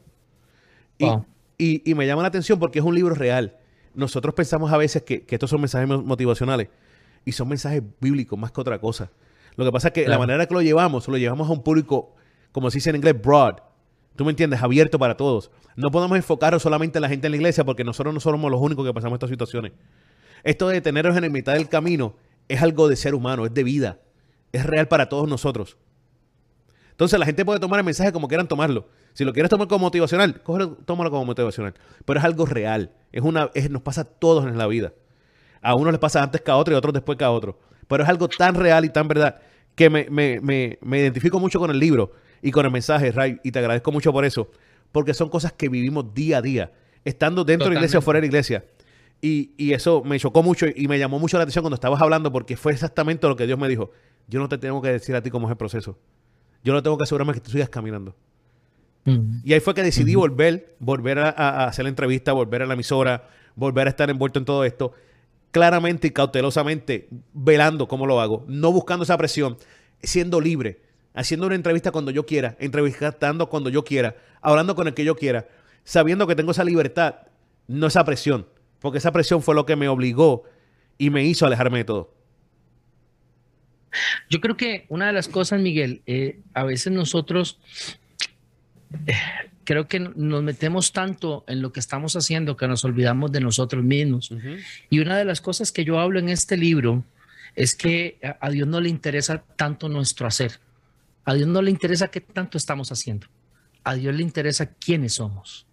Y, 1.58 1.94
me 1.94 2.08
llama 2.08 2.24
la 2.24 2.30
atención 2.30 2.58
porque 2.58 2.80
es 2.80 2.86
un 2.86 2.96
libro 2.96 3.14
real. 3.14 3.58
Nosotros 3.94 4.34
pensamos 4.34 4.72
a 4.72 4.78
veces 4.78 5.04
que, 5.04 5.26
estos 5.28 5.50
son 5.50 5.62
mensajes 5.62 5.88
motivacionales 5.88 6.70
y 7.26 7.32
son 7.32 7.48
mensajes 7.48 7.84
bíblicos 8.00 8.38
más 8.38 8.52
que 8.52 8.62
otra 8.62 8.80
cosa. 8.80 9.12
Lo 9.56 9.66
que 9.66 9.72
pasa 9.72 9.90
es 9.90 9.94
que 9.94 10.08
la 10.08 10.18
manera 10.18 10.46
que 10.46 10.54
lo 10.54 10.62
llevamos, 10.62 11.08
lo 11.08 11.18
llevamos 11.18 11.50
a 11.50 11.52
un 11.52 11.64
público, 11.64 12.16
como 12.52 12.72
se 12.72 12.78
dice 12.78 12.92
en 12.92 12.98
inglés, 12.98 13.22
broad. 13.22 13.58
¿Tú 14.16 14.26
me 14.26 14.32
entiendes? 14.32 14.62
Abierto 14.62 15.00
para 15.00 15.16
todos. 15.16 15.52
No 15.76 15.92
podemos 15.92 16.18
enfocarnos 16.18 16.62
solamente 16.62 16.98
en 16.98 17.02
la 17.02 17.10
gente 17.10 17.28
en 17.28 17.32
la 17.32 17.38
iglesia 17.38 17.64
porque 17.64 17.84
nosotros 17.84 18.14
no 18.14 18.20
somos 18.20 18.52
los 18.52 18.62
únicos 18.62 18.86
que 18.86 18.94
pasamos 18.94 19.18
estas 19.18 19.30
situaciones. 19.30 19.74
Esto 20.44 20.68
de 20.68 20.82
tenernos 20.82 21.16
en 21.16 21.24
la 21.24 21.30
mitad 21.30 21.54
del 21.54 21.70
camino 21.70 22.16
es 22.48 22.62
algo 22.62 22.88
de 22.88 22.96
ser 22.96 23.16
humano, 23.16 23.46
es 23.46 23.54
de 23.54 23.64
vida. 23.64 24.00
Es 24.52 24.66
real 24.66 24.88
para 24.88 25.10
todos 25.10 25.28
nosotros. 25.28 25.78
Entonces 26.92 27.18
la 27.18 27.26
gente 27.26 27.46
puede 27.46 27.60
tomar 27.60 27.80
el 27.80 27.86
mensaje 27.86 28.12
como 28.12 28.28
quieran 28.28 28.48
tomarlo. 28.48 28.88
Si 29.14 29.24
lo 29.24 29.32
quieres 29.32 29.50
tomar 29.50 29.68
como 29.68 29.86
motivacional, 29.86 30.42
cógelo, 30.44 30.78
tómalo 30.86 31.12
como 31.12 31.26
motivacional. 31.26 31.74
Pero 32.04 32.20
es 32.20 32.26
algo 32.26 32.46
real. 32.46 32.92
Es 33.12 33.24
una, 33.24 33.50
nos 33.70 33.82
pasa 33.82 34.02
a 34.02 34.04
todos 34.04 34.46
en 34.46 34.58
la 34.58 34.68
vida. 34.68 34.94
A 35.62 35.76
unos 35.76 35.92
les 35.92 36.00
pasa 36.00 36.24
antes 36.24 36.42
que 36.42 36.52
a 36.52 36.56
otro 36.56 36.74
y 36.74 36.76
a 36.76 36.78
otros 36.78 36.94
después 36.94 37.18
que 37.18 37.24
a 37.24 37.32
otro. 37.32 37.60
Pero 37.88 38.04
es 38.04 38.10
algo 38.10 38.28
tan 38.28 38.56
real 38.56 38.86
y 38.86 38.90
tan 38.90 39.08
verdad 39.08 39.42
que 39.76 39.90
me, 39.90 40.08
me 40.10 41.00
identifico 41.00 41.40
mucho 41.40 41.60
con 41.60 41.72
el 41.72 41.80
libro 41.80 42.12
y 42.42 42.52
con 42.52 42.66
el 42.66 42.72
mensaje, 42.72 43.12
Ray, 43.12 43.40
y 43.44 43.52
te 43.52 43.60
agradezco 43.60 43.92
mucho 43.92 44.12
por 44.12 44.26
eso, 44.26 44.50
porque 44.92 45.14
son 45.14 45.30
cosas 45.30 45.54
que 45.54 45.70
vivimos 45.70 46.14
día 46.14 46.38
a 46.38 46.42
día, 46.42 46.72
estando 47.06 47.44
dentro 47.44 47.68
de 47.68 47.76
la 47.76 47.80
iglesia 47.80 48.00
o 48.00 48.02
fuera 48.02 48.18
de 48.18 48.22
la 48.22 48.28
iglesia. 48.28 48.66
Y, 49.22 49.52
y, 49.58 49.74
eso 49.74 50.02
me 50.06 50.18
chocó 50.18 50.42
mucho 50.44 50.66
y 50.74 50.88
me 50.88 50.98
llamó 50.98 51.20
mucho 51.20 51.36
la 51.38 51.44
atención 51.44 51.64
cuando 51.64 51.76
estabas 51.76 52.02
hablando, 52.02 52.32
porque 52.32 52.56
fue 52.56 52.72
exactamente 52.72 53.28
lo 53.28 53.36
que 53.36 53.46
Dios 53.46 53.60
me 53.60 53.68
dijo. 53.68 53.92
Yo 54.30 54.40
no 54.40 54.48
te 54.48 54.58
tengo 54.58 54.82
que 54.82 54.90
decir 54.94 55.14
a 55.16 55.22
ti 55.22 55.30
cómo 55.30 55.48
es 55.48 55.52
el 55.52 55.58
proceso. 55.58 55.98
Yo 56.64 56.72
no 56.72 56.82
tengo 56.82 56.98
que 56.98 57.04
asegurarme 57.04 57.34
que 57.34 57.42
tú 57.42 57.52
sigas 57.52 57.68
caminando. 57.68 58.16
Mm. 59.04 59.42
Y 59.44 59.54
ahí 59.54 59.60
fue 59.60 59.74
que 59.74 59.84
decidí 59.84 60.16
volver, 60.16 60.76
volver 60.80 61.20
a, 61.20 61.30
a, 61.30 61.66
hacer 61.66 61.84
la 61.84 61.90
entrevista, 61.90 62.32
volver 62.32 62.62
a 62.62 62.66
la 62.66 62.76
emisora, 62.76 63.28
volver 63.56 63.88
a 63.88 63.90
estar 63.90 64.10
envuelto 64.10 64.40
en 64.40 64.46
todo 64.46 64.64
esto, 64.64 64.94
claramente 65.52 66.08
y 66.08 66.12
cautelosamente, 66.12 67.10
velando 67.34 67.88
cómo 67.88 68.06
lo 68.06 68.22
hago, 68.22 68.46
no 68.48 68.72
buscando 68.72 69.04
esa 69.04 69.18
presión, 69.18 69.58
siendo 70.02 70.40
libre 70.42 70.82
haciendo 71.14 71.48
una 71.48 71.56
entrevista 71.56 71.92
cuando 71.92 72.12
yo 72.12 72.26
quiera, 72.26 72.56
entrevistando 72.60 73.50
cuando 73.50 73.70
yo 73.70 73.84
quiera, 73.84 74.16
hablando 74.42 74.76
con 74.76 74.88
el 74.88 74.94
que 74.94 75.04
yo 75.04 75.16
quiera, 75.16 75.48
sabiendo 75.84 76.28
que 76.28 76.36
tengo 76.36 76.52
esa 76.52 76.64
libertad, 76.64 77.16
no 77.68 77.88
esa 77.88 78.04
presión, 78.06 78.48
porque 78.80 79.00
esa 79.00 79.12
presión 79.12 79.42
fue 79.42 79.56
lo 79.56 79.66
que 79.66 79.76
me 79.76 79.88
obligó 79.88 80.44
y 80.98 81.10
me 81.10 81.26
hizo 81.26 81.46
alejarme 81.46 81.80
de 81.80 81.84
todo. 81.84 82.14
Yo 84.30 84.40
creo 84.40 84.56
que 84.56 84.86
una 84.90 85.08
de 85.08 85.14
las 85.14 85.28
cosas, 85.28 85.60
Miguel, 85.60 86.04
eh, 86.06 86.40
a 86.54 86.64
veces 86.64 86.94
nosotros 86.94 87.60
eh, 89.08 89.14
creo 89.70 89.88
que 89.88 90.00
nos 90.00 90.42
metemos 90.42 90.94
tanto 90.94 91.44
en 91.48 91.62
lo 91.62 91.72
que 91.72 91.80
estamos 91.80 92.16
haciendo 92.16 92.58
que 92.58 92.68
nos 92.68 92.84
olvidamos 92.86 93.32
de 93.32 93.40
nosotros 93.40 93.84
mismos. 93.84 94.32
Y 94.90 95.00
una 95.00 95.16
de 95.16 95.26
las 95.26 95.42
cosas 95.42 95.72
que 95.72 95.86
yo 95.86 96.00
hablo 96.00 96.18
en 96.18 96.28
este 96.30 96.58
libro 96.58 97.04
es 97.56 97.76
que 97.76 98.18
a 98.40 98.50
Dios 98.50 98.68
no 98.68 98.82
le 98.82 98.90
interesa 98.90 99.44
tanto 99.56 99.88
nuestro 99.88 100.26
hacer. 100.26 100.54
A 101.24 101.36
Dios 101.36 101.48
no 101.48 101.62
le 101.62 101.70
interesa 101.70 102.08
qué 102.08 102.20
tanto 102.20 102.58
estamos 102.58 102.92
haciendo. 102.92 103.28
A 103.84 103.94
Dios 103.94 104.16
le 104.16 104.24
interesa 104.24 104.74
quiénes 104.74 105.14
somos. 105.14 105.68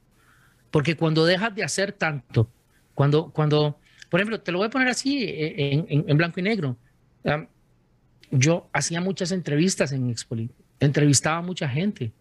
Porque 0.71 0.95
cuando 0.95 1.25
dejas 1.25 1.55
de 1.55 1.65
hacer 1.65 1.93
tanto, 1.93 2.51
cuando, 2.95 3.31
cuando, 3.31 3.79
por 4.11 4.21
ejemplo, 4.21 4.39
te 4.43 4.53
lo 4.53 4.59
voy 4.59 4.67
a 4.67 4.71
poner 4.71 4.89
así 4.89 5.25
eh, 5.25 5.87
en, 5.89 6.17
blanco 6.19 6.39
y 6.41 6.43
negro. 6.43 6.77
yo 8.31 8.69
hacía 8.75 9.01
muchas 9.01 9.33
entrevistas 9.33 9.93
en 9.93 10.11
Expoli, 10.11 10.51
entrevistaba 10.81 11.39
a 11.39 11.41
mucha 11.43 11.67
gente. 11.67 12.13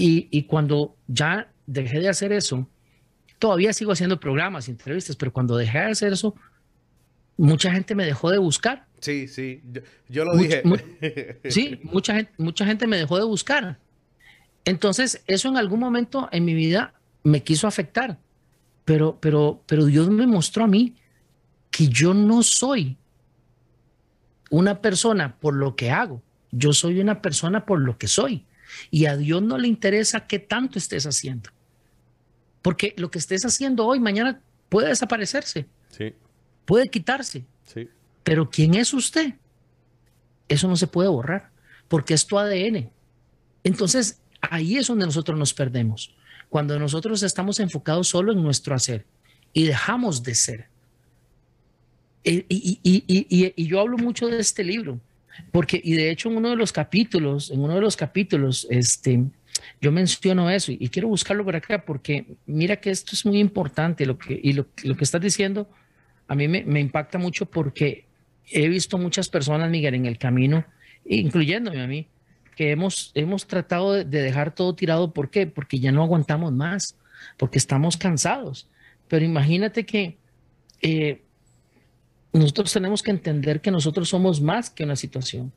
Y, 0.00 0.28
y 0.30 0.44
cuando 0.44 0.96
ya 1.06 1.52
dejé 1.66 2.00
de 2.00 2.08
hacer 2.08 2.32
eso, 2.32 2.68
todavía 3.38 3.72
sigo 3.72 3.92
haciendo 3.92 4.18
programas, 4.18 4.68
entrevistas, 4.68 5.16
pero 5.16 5.32
cuando 5.32 5.56
dejé 5.56 5.78
de 5.78 5.90
hacer 5.90 6.12
eso, 6.12 6.34
mucha 7.36 7.72
gente 7.72 7.94
me 7.94 8.04
dejó 8.04 8.30
de 8.30 8.38
buscar 8.38 8.86
Sí, 9.00 9.28
sí, 9.28 9.62
yo, 10.08 10.24
lo 10.24 10.36
dije. 10.36 10.62
sí, 11.48 11.80
mucha 11.84 12.14
gente, 12.14 12.32
mucha 12.36 12.66
gente 12.66 12.86
me 12.86 12.98
dejó 12.98 13.18
de 13.18 13.24
buscar. 13.24 13.78
Entonces, 14.64 15.22
eso 15.26 15.48
en 15.48 15.56
algún 15.56 15.80
momento 15.80 16.28
en 16.32 16.44
mi 16.44 16.54
vida 16.54 16.92
me 17.22 17.42
quiso 17.42 17.66
afectar, 17.66 18.18
pero, 18.84 19.18
pero, 19.20 19.62
pero 19.66 19.86
Dios 19.86 20.10
me 20.10 20.26
mostró 20.26 20.64
a 20.64 20.66
mí 20.66 20.96
que 21.70 21.88
yo 21.88 22.12
no 22.12 22.42
soy 22.42 22.98
una 24.50 24.82
persona 24.82 25.36
por 25.36 25.54
lo 25.54 25.76
que 25.76 25.90
hago, 25.90 26.22
yo 26.50 26.74
soy 26.74 27.00
una 27.00 27.22
persona 27.22 27.64
por 27.64 27.80
lo 27.80 27.96
que 27.96 28.06
soy. 28.06 28.44
Y 28.90 29.06
a 29.06 29.16
Dios 29.16 29.42
no 29.42 29.58
le 29.58 29.68
interesa 29.68 30.26
qué 30.26 30.38
tanto 30.38 30.78
estés 30.78 31.06
haciendo. 31.06 31.50
Porque 32.62 32.94
lo 32.96 33.10
que 33.10 33.18
estés 33.18 33.44
haciendo 33.44 33.86
hoy, 33.86 34.00
mañana 34.00 34.40
puede 34.68 34.88
desaparecerse. 34.88 35.66
Sí. 35.88 36.14
Puede 36.64 36.88
quitarse. 36.88 37.44
Sí. 37.64 37.88
Pero 38.22 38.50
¿quién 38.50 38.74
es 38.74 38.92
usted? 38.92 39.34
Eso 40.48 40.68
no 40.68 40.76
se 40.76 40.86
puede 40.86 41.08
borrar, 41.08 41.50
porque 41.88 42.14
es 42.14 42.26
tu 42.26 42.38
ADN. 42.38 42.90
Entonces, 43.64 44.20
ahí 44.40 44.76
es 44.76 44.86
donde 44.86 45.06
nosotros 45.06 45.38
nos 45.38 45.54
perdemos, 45.54 46.14
cuando 46.48 46.78
nosotros 46.78 47.22
estamos 47.22 47.60
enfocados 47.60 48.08
solo 48.08 48.32
en 48.32 48.42
nuestro 48.42 48.74
hacer 48.74 49.06
y 49.52 49.64
dejamos 49.64 50.22
de 50.22 50.34
ser. 50.34 50.68
Y, 52.22 52.44
y, 52.48 53.66
yo 53.66 53.80
hablo 53.80 53.96
mucho 53.96 54.26
de 54.26 54.40
este 54.40 54.62
libro, 54.62 55.00
porque, 55.52 55.80
y 55.82 55.94
de 55.94 56.10
hecho 56.10 56.28
en 56.28 56.36
uno 56.36 56.50
de 56.50 56.56
los 56.56 56.72
capítulos, 56.72 57.50
en 57.50 57.60
uno 57.60 57.74
de 57.74 57.80
los 57.80 57.96
capítulos, 57.96 58.66
este, 58.70 59.24
yo 59.80 59.92
menciono 59.92 60.50
eso 60.50 60.72
y, 60.72 60.88
quiero 60.88 61.08
buscarlo 61.08 61.44
por 61.44 61.56
acá, 61.56 61.84
porque 61.84 62.26
mira 62.46 62.76
que 62.76 62.90
esto 62.90 63.10
es 63.14 63.24
muy 63.24 63.38
importante, 63.38 64.06
lo 64.06 64.18
que, 64.18 64.38
y 64.42 64.52
lo, 64.52 64.66
lo 64.84 64.96
que 64.96 65.04
estás 65.04 65.20
diciendo 65.20 65.68
a 66.28 66.36
mí 66.36 66.46
me, 66.46 66.62
me 66.62 66.78
impacta 66.78 67.18
mucho 67.18 67.46
porque 67.46 68.04
he 68.50 68.68
visto 68.68 68.98
muchas 68.98 69.28
personas, 69.28 69.68
Miguel, 69.68 69.94
en 69.94 70.06
el 70.06 70.16
camino, 70.16 70.64
incluyéndome 71.04 71.82
a 71.82 71.88
mí, 71.88 72.06
que 72.54 72.70
hemos, 72.70 73.10
hemos 73.14 73.46
tratado 73.46 73.94
de, 73.94 74.04
dejar 74.04 74.54
todo 74.54 74.74
tirado. 74.74 75.12
¿Por 75.12 75.30
qué? 75.30 75.46
Porque 75.46 75.80
ya 75.80 75.90
no 75.92 76.02
aguantamos 76.02 76.52
más, 76.52 76.96
porque 77.36 77.58
estamos 77.58 77.96
cansados. 77.96 78.68
Pero 79.08 79.24
imagínate 79.24 79.84
que 79.84 80.18
eh, 80.82 81.22
nosotros 82.32 82.72
tenemos 82.72 83.02
que 83.02 83.10
entender 83.10 83.60
que 83.60 83.70
nosotros 83.70 84.08
somos 84.08 84.40
más 84.40 84.70
que 84.70 84.84
una 84.84 84.96
situación. 84.96 85.52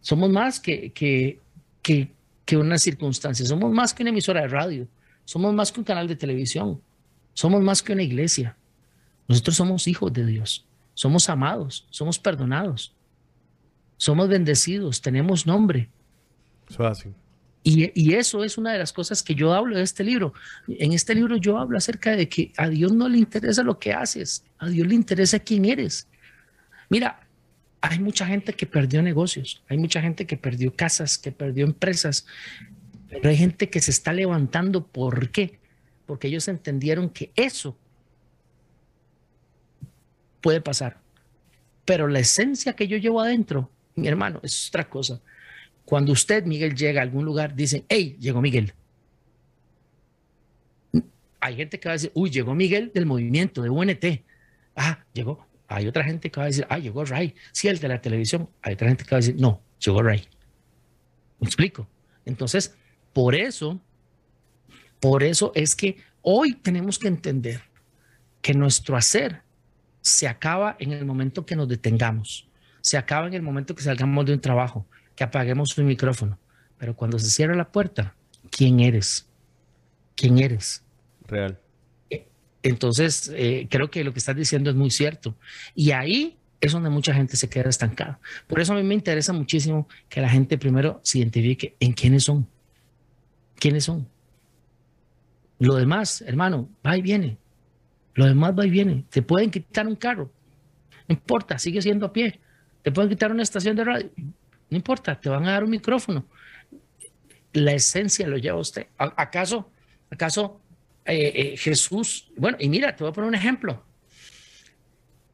Somos 0.00 0.30
más 0.30 0.60
que, 0.60 0.90
que, 0.90 1.38
que, 1.82 2.56
una 2.56 2.78
circunstancia. 2.78 3.46
Somos 3.46 3.72
más 3.72 3.94
que 3.94 4.02
una 4.02 4.10
emisora 4.10 4.42
de 4.42 4.48
radio. 4.48 4.88
Somos 5.24 5.54
más 5.54 5.72
que 5.72 5.80
un 5.80 5.84
canal 5.84 6.08
de 6.08 6.16
televisión. 6.16 6.80
Somos 7.32 7.62
más 7.62 7.82
que 7.82 7.92
una 7.92 8.02
iglesia. 8.02 8.56
Nosotros 9.28 9.56
somos 9.56 9.86
hijos 9.88 10.12
de 10.12 10.26
Dios 10.26 10.66
somos 10.94 11.28
amados, 11.28 11.86
somos 11.90 12.18
perdonados, 12.18 12.92
somos 13.96 14.28
bendecidos, 14.28 15.00
tenemos 15.00 15.46
nombre. 15.46 15.90
Eso 16.70 16.86
así. 16.86 17.12
Y, 17.66 18.12
eso 18.12 18.44
es 18.44 18.58
una 18.58 18.72
de 18.72 18.78
las 18.78 18.92
cosas 18.92 19.22
que 19.22 19.34
yo 19.34 19.54
hablo 19.54 19.74
de 19.78 19.82
este 19.82 20.04
libro. 20.04 20.34
En 20.68 20.92
este 20.92 21.14
libro 21.14 21.38
yo 21.38 21.56
hablo 21.56 21.78
acerca 21.78 22.14
de 22.14 22.28
que 22.28 22.52
a 22.58 22.68
Dios 22.68 22.92
no 22.92 23.08
le 23.08 23.16
interesa 23.16 23.62
lo 23.62 23.78
que 23.78 23.94
haces, 23.94 24.44
a 24.58 24.68
Dios 24.68 24.86
le 24.86 24.94
interesa 24.94 25.38
quién 25.38 25.64
eres. 25.64 26.06
Mira, 26.90 27.26
hay 27.80 28.00
mucha 28.00 28.26
gente 28.26 28.52
que 28.52 28.66
perdió 28.66 29.00
negocios, 29.00 29.62
hay 29.66 29.78
mucha 29.78 30.02
gente 30.02 30.26
que 30.26 30.36
perdió 30.36 30.76
casas, 30.76 31.16
que 31.16 31.32
perdió 31.32 31.64
empresas, 31.64 32.26
pero 33.08 33.30
hay 33.30 33.36
gente 33.38 33.70
que 33.70 33.80
se 33.80 33.92
está 33.92 34.12
levantando. 34.12 34.86
¿Por 34.86 35.30
qué? 35.30 35.58
Porque 36.04 36.28
ellos 36.28 36.48
entendieron 36.48 37.08
que 37.08 37.32
eso 37.34 37.78
puede 40.42 40.60
pasar. 40.60 41.00
Pero 41.86 42.08
la 42.08 42.18
esencia 42.18 42.76
que 42.76 42.88
yo 42.88 42.98
llevo 42.98 43.22
adentro, 43.22 43.70
mi 43.94 44.06
hermano, 44.06 44.40
es 44.42 44.68
otra 44.68 44.86
cosa. 44.90 45.22
Cuando 45.84 46.12
usted, 46.12 46.44
Miguel, 46.44 46.74
llega 46.74 47.00
a 47.00 47.04
algún 47.04 47.24
lugar, 47.24 47.54
dicen, 47.54 47.84
hey, 47.88 48.16
llegó 48.18 48.40
Miguel. 48.40 48.72
Hay 51.40 51.56
gente 51.56 51.78
que 51.78 51.88
va 51.88 51.92
a 51.92 51.96
decir, 51.96 52.10
uy, 52.14 52.30
llegó 52.30 52.54
Miguel 52.54 52.90
del 52.94 53.04
movimiento, 53.04 53.62
de 53.62 53.68
UNT. 53.68 54.04
Ah, 54.76 55.04
llegó. 55.12 55.46
Hay 55.68 55.86
otra 55.86 56.04
gente 56.04 56.30
que 56.30 56.40
va 56.40 56.44
a 56.44 56.46
decir, 56.46 56.66
ah, 56.70 56.78
llegó 56.78 57.04
Ray. 57.04 57.34
Sí, 57.52 57.68
el 57.68 57.78
de 57.78 57.88
la 57.88 58.00
televisión. 58.00 58.48
Hay 58.62 58.74
otra 58.74 58.88
gente 58.88 59.04
que 59.04 59.10
va 59.10 59.18
a 59.18 59.20
decir, 59.20 59.36
no, 59.38 59.60
llegó 59.78 60.02
Ray. 60.02 60.26
¿Me 61.38 61.46
explico? 61.46 61.86
Entonces, 62.24 62.74
por 63.12 63.34
eso, 63.34 63.78
por 65.00 65.22
eso 65.22 65.52
es 65.54 65.76
que 65.76 65.98
hoy 66.22 66.54
tenemos 66.54 66.98
que 66.98 67.08
entender 67.08 67.60
que 68.40 68.54
nuestro 68.54 68.96
hacer 68.96 69.42
se 70.00 70.28
acaba 70.28 70.76
en 70.78 70.92
el 70.92 71.04
momento 71.04 71.46
que 71.46 71.56
nos 71.56 71.68
detengamos, 71.68 72.48
se 72.80 72.98
acaba 72.98 73.26
en 73.26 73.34
el 73.34 73.42
momento 73.42 73.74
que 73.74 73.82
salgamos 73.82 74.26
de 74.26 74.34
un 74.34 74.40
trabajo, 74.40 74.86
que 75.14 75.24
apaguemos 75.24 75.76
un 75.78 75.86
micrófono. 75.86 76.38
Pero 76.78 76.94
cuando 76.94 77.18
se 77.18 77.30
cierra 77.30 77.54
la 77.54 77.70
puerta, 77.70 78.14
¿quién 78.50 78.80
eres? 78.80 79.28
¿Quién 80.16 80.38
eres? 80.38 80.84
Real. 81.26 81.58
Eh, 82.10 82.26
entonces, 82.62 83.30
eh, 83.34 83.66
creo 83.70 83.90
que 83.90 84.04
lo 84.04 84.12
que 84.12 84.18
estás 84.18 84.36
diciendo 84.36 84.70
es 84.70 84.76
muy 84.76 84.90
cierto. 84.90 85.36
Y 85.74 85.92
ahí 85.92 86.38
es 86.60 86.72
donde 86.72 86.90
mucha 86.90 87.14
gente 87.14 87.36
se 87.36 87.48
queda 87.48 87.68
estancada. 87.68 88.18
Por 88.46 88.60
eso 88.60 88.72
a 88.72 88.76
mí 88.76 88.82
me 88.82 88.94
interesa 88.94 89.32
muchísimo 89.32 89.88
que 90.08 90.20
la 90.20 90.28
gente 90.28 90.58
primero 90.58 91.00
se 91.02 91.18
identifique 91.18 91.76
en 91.80 91.92
quiénes 91.92 92.24
son. 92.24 92.48
¿Quiénes 93.56 93.84
son? 93.84 94.08
Lo 95.58 95.74
demás, 95.76 96.22
hermano, 96.22 96.68
va 96.84 96.96
y 96.96 97.02
viene. 97.02 97.38
Lo 98.14 98.26
demás 98.26 98.54
va 98.58 98.66
y 98.66 98.70
viene. 98.70 99.04
Te 99.10 99.22
pueden 99.22 99.50
quitar 99.50 99.86
un 99.86 99.96
carro. 99.96 100.32
No 101.08 101.14
importa, 101.14 101.58
sigue 101.58 101.82
siendo 101.82 102.06
a 102.06 102.12
pie. 102.12 102.40
Te 102.82 102.92
pueden 102.92 103.10
quitar 103.10 103.30
una 103.30 103.42
estación 103.42 103.76
de 103.76 103.84
radio. 103.84 104.10
No 104.74 104.78
importa, 104.78 105.20
te 105.20 105.28
van 105.28 105.46
a 105.46 105.52
dar 105.52 105.62
un 105.62 105.70
micrófono. 105.70 106.26
la 107.52 107.74
esencia 107.74 108.26
lo 108.26 108.38
lleva 108.38 108.58
usted. 108.58 108.88
¿Acaso, 108.98 109.70
acaso 110.10 110.60
eh, 111.04 111.32
eh, 111.32 111.56
Jesús, 111.56 112.32
bueno, 112.36 112.56
y 112.58 112.68
mira, 112.68 112.96
te 112.96 113.04
voy 113.04 113.12
a 113.12 113.12
poner 113.12 113.28
un 113.28 113.36
ejemplo. 113.36 113.84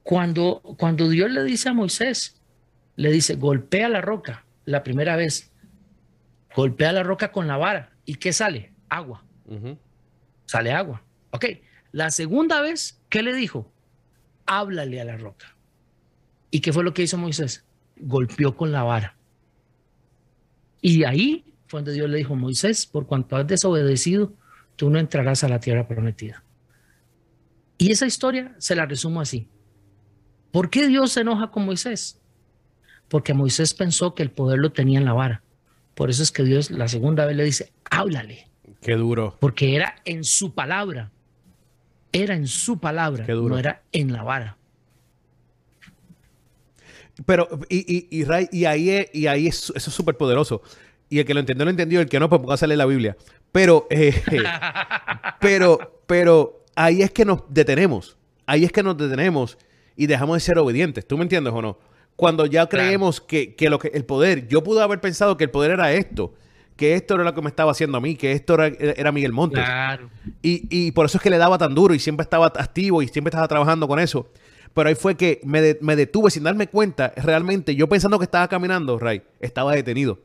Cuando, 0.02 0.60
cuando 0.76 1.08
Dios 1.08 1.30
le 1.30 1.42
dice 1.42 1.70
a 1.70 1.72
Moisés, 1.72 2.38
le 2.96 3.10
dice, 3.10 3.36
golpea 3.36 3.88
la 3.88 4.02
roca 4.02 4.44
la 4.66 4.82
primera 4.82 5.16
vez, 5.16 5.50
golpea 6.54 6.92
la 6.92 7.02
roca 7.02 7.32
con 7.32 7.46
la 7.46 7.56
vara. 7.56 7.92
¿Y 8.04 8.16
qué 8.16 8.34
sale? 8.34 8.74
Agua. 8.90 9.24
Sale 10.44 10.70
agua. 10.72 11.02
Ok. 11.30 11.46
La 11.92 12.10
segunda 12.10 12.60
vez, 12.60 13.00
¿qué 13.08 13.22
le 13.22 13.32
dijo? 13.32 13.72
Háblale 14.44 15.00
a 15.00 15.04
la 15.06 15.16
roca. 15.16 15.56
¿Y 16.50 16.60
qué 16.60 16.74
fue 16.74 16.84
lo 16.84 16.92
que 16.92 17.04
hizo 17.04 17.16
Moisés? 17.16 17.64
Golpeó 17.96 18.54
con 18.54 18.70
la 18.70 18.82
vara. 18.82 19.16
Y 20.80 21.04
ahí 21.04 21.44
fue 21.66 21.80
donde 21.80 21.92
Dios 21.92 22.08
le 22.08 22.18
dijo, 22.18 22.34
Moisés, 22.34 22.86
por 22.86 23.06
cuanto 23.06 23.36
has 23.36 23.46
desobedecido, 23.46 24.32
tú 24.76 24.90
no 24.90 24.98
entrarás 24.98 25.44
a 25.44 25.48
la 25.48 25.60
tierra 25.60 25.86
prometida. 25.86 26.42
Y 27.78 27.92
esa 27.92 28.06
historia 28.06 28.54
se 28.58 28.74
la 28.74 28.86
resumo 28.86 29.20
así. 29.20 29.48
¿Por 30.50 30.68
qué 30.70 30.88
Dios 30.88 31.12
se 31.12 31.20
enoja 31.20 31.50
con 31.50 31.64
Moisés? 31.64 32.20
Porque 33.08 33.34
Moisés 33.34 33.74
pensó 33.74 34.14
que 34.14 34.22
el 34.22 34.30
poder 34.30 34.58
lo 34.58 34.72
tenía 34.72 34.98
en 34.98 35.04
la 35.04 35.12
vara. 35.12 35.42
Por 35.94 36.10
eso 36.10 36.22
es 36.22 36.30
que 36.30 36.42
Dios 36.42 36.70
la 36.70 36.88
segunda 36.88 37.26
vez 37.26 37.36
le 37.36 37.44
dice, 37.44 37.72
háblale. 37.90 38.48
Qué 38.80 38.94
duro. 38.94 39.36
Porque 39.40 39.76
era 39.76 39.96
en 40.04 40.24
su 40.24 40.54
palabra. 40.54 41.10
Era 42.12 42.34
en 42.34 42.46
su 42.46 42.80
palabra, 42.80 43.24
no 43.26 43.58
era 43.58 43.82
en 43.92 44.12
la 44.12 44.22
vara. 44.22 44.56
Pero, 47.26 47.48
y, 47.68 48.08
y, 48.10 48.24
y, 48.50 48.64
ahí, 48.64 48.90
es, 48.90 49.06
y 49.12 49.26
ahí 49.26 49.46
es, 49.46 49.72
eso 49.74 49.90
es 49.90 49.94
súper 49.94 50.16
poderoso. 50.16 50.62
Y 51.08 51.18
el 51.18 51.24
que 51.24 51.34
lo 51.34 51.40
entendió, 51.40 51.64
lo 51.64 51.70
entendió. 51.70 52.00
El 52.00 52.08
que 52.08 52.20
no, 52.20 52.28
pues 52.28 52.40
porque 52.40 52.56
sale 52.56 52.76
la 52.76 52.86
Biblia. 52.86 53.16
Pero, 53.52 53.86
eh, 53.90 54.14
pero, 55.40 56.02
pero 56.06 56.64
ahí 56.76 57.02
es 57.02 57.10
que 57.10 57.24
nos 57.24 57.42
detenemos. 57.48 58.16
Ahí 58.46 58.64
es 58.64 58.72
que 58.72 58.82
nos 58.82 58.96
detenemos 58.96 59.58
y 59.96 60.06
dejamos 60.06 60.36
de 60.36 60.40
ser 60.40 60.58
obedientes. 60.58 61.06
¿Tú 61.06 61.16
me 61.18 61.24
entiendes 61.24 61.52
o 61.52 61.60
no? 61.60 61.78
Cuando 62.16 62.46
ya 62.46 62.66
creemos 62.68 63.20
que, 63.20 63.54
que, 63.54 63.70
lo 63.70 63.78
que 63.78 63.88
el 63.88 64.04
poder, 64.04 64.46
yo 64.48 64.62
pude 64.62 64.82
haber 64.82 65.00
pensado 65.00 65.36
que 65.36 65.44
el 65.44 65.50
poder 65.50 65.72
era 65.72 65.92
esto, 65.92 66.34
que 66.76 66.94
esto 66.94 67.14
era 67.14 67.24
lo 67.24 67.34
que 67.34 67.42
me 67.42 67.48
estaba 67.48 67.72
haciendo 67.72 67.98
a 67.98 68.00
mí, 68.00 68.14
que 68.14 68.32
esto 68.32 68.54
era, 68.54 68.66
era 68.66 69.12
Miguel 69.12 69.32
Montes. 69.32 69.64
Claro. 69.64 70.10
Y, 70.42 70.66
y, 70.70 70.92
por 70.92 71.06
eso 71.06 71.18
es 71.18 71.22
que 71.22 71.30
le 71.30 71.38
daba 71.38 71.58
tan 71.58 71.74
duro 71.74 71.94
y 71.94 71.98
siempre 71.98 72.22
estaba 72.22 72.46
activo 72.46 73.02
y 73.02 73.08
siempre 73.08 73.30
estaba 73.30 73.48
trabajando 73.48 73.88
con 73.88 73.98
eso. 73.98 74.28
Pero 74.74 74.88
ahí 74.88 74.94
fue 74.94 75.16
que 75.16 75.40
me, 75.44 75.76
me 75.80 75.96
detuve 75.96 76.30
sin 76.30 76.44
darme 76.44 76.68
cuenta, 76.68 77.12
realmente, 77.16 77.74
yo 77.74 77.88
pensando 77.88 78.18
que 78.18 78.24
estaba 78.24 78.48
caminando, 78.48 78.98
Ray, 78.98 79.22
estaba 79.40 79.74
detenido. 79.74 80.20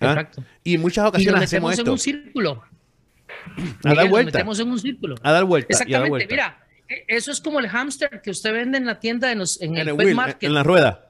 ¿Ah? 0.00 0.12
Exacto. 0.12 0.44
Y 0.64 0.74
en 0.74 0.80
muchas 0.80 1.06
ocasiones 1.06 1.40
y 1.40 1.44
hacemos 1.44 1.72
esto. 1.72 1.82
en 1.82 1.90
un 1.90 1.98
círculo. 1.98 2.62
A 3.84 3.94
dar 3.94 4.08
vuelta. 4.08 4.24
Nos 4.24 4.34
metemos 4.34 4.60
en 4.60 4.70
un 4.70 4.78
círculo. 4.78 5.14
A 5.22 5.32
dar 5.32 5.44
vuelta. 5.44 5.68
Exactamente. 5.70 6.26
Mira, 6.28 6.66
e, 6.88 7.04
eso 7.08 7.32
es 7.32 7.40
como 7.40 7.60
el 7.60 7.68
hámster 7.68 8.20
que 8.22 8.30
usted 8.30 8.52
vende 8.52 8.78
en 8.78 8.86
la 8.86 9.00
tienda 9.00 9.32
en, 9.32 9.42
en, 9.60 9.76
el, 9.76 9.92
wheel, 9.92 10.14
market. 10.14 10.42
En 10.42 10.54
la 10.54 10.62
rueda. 10.62 11.08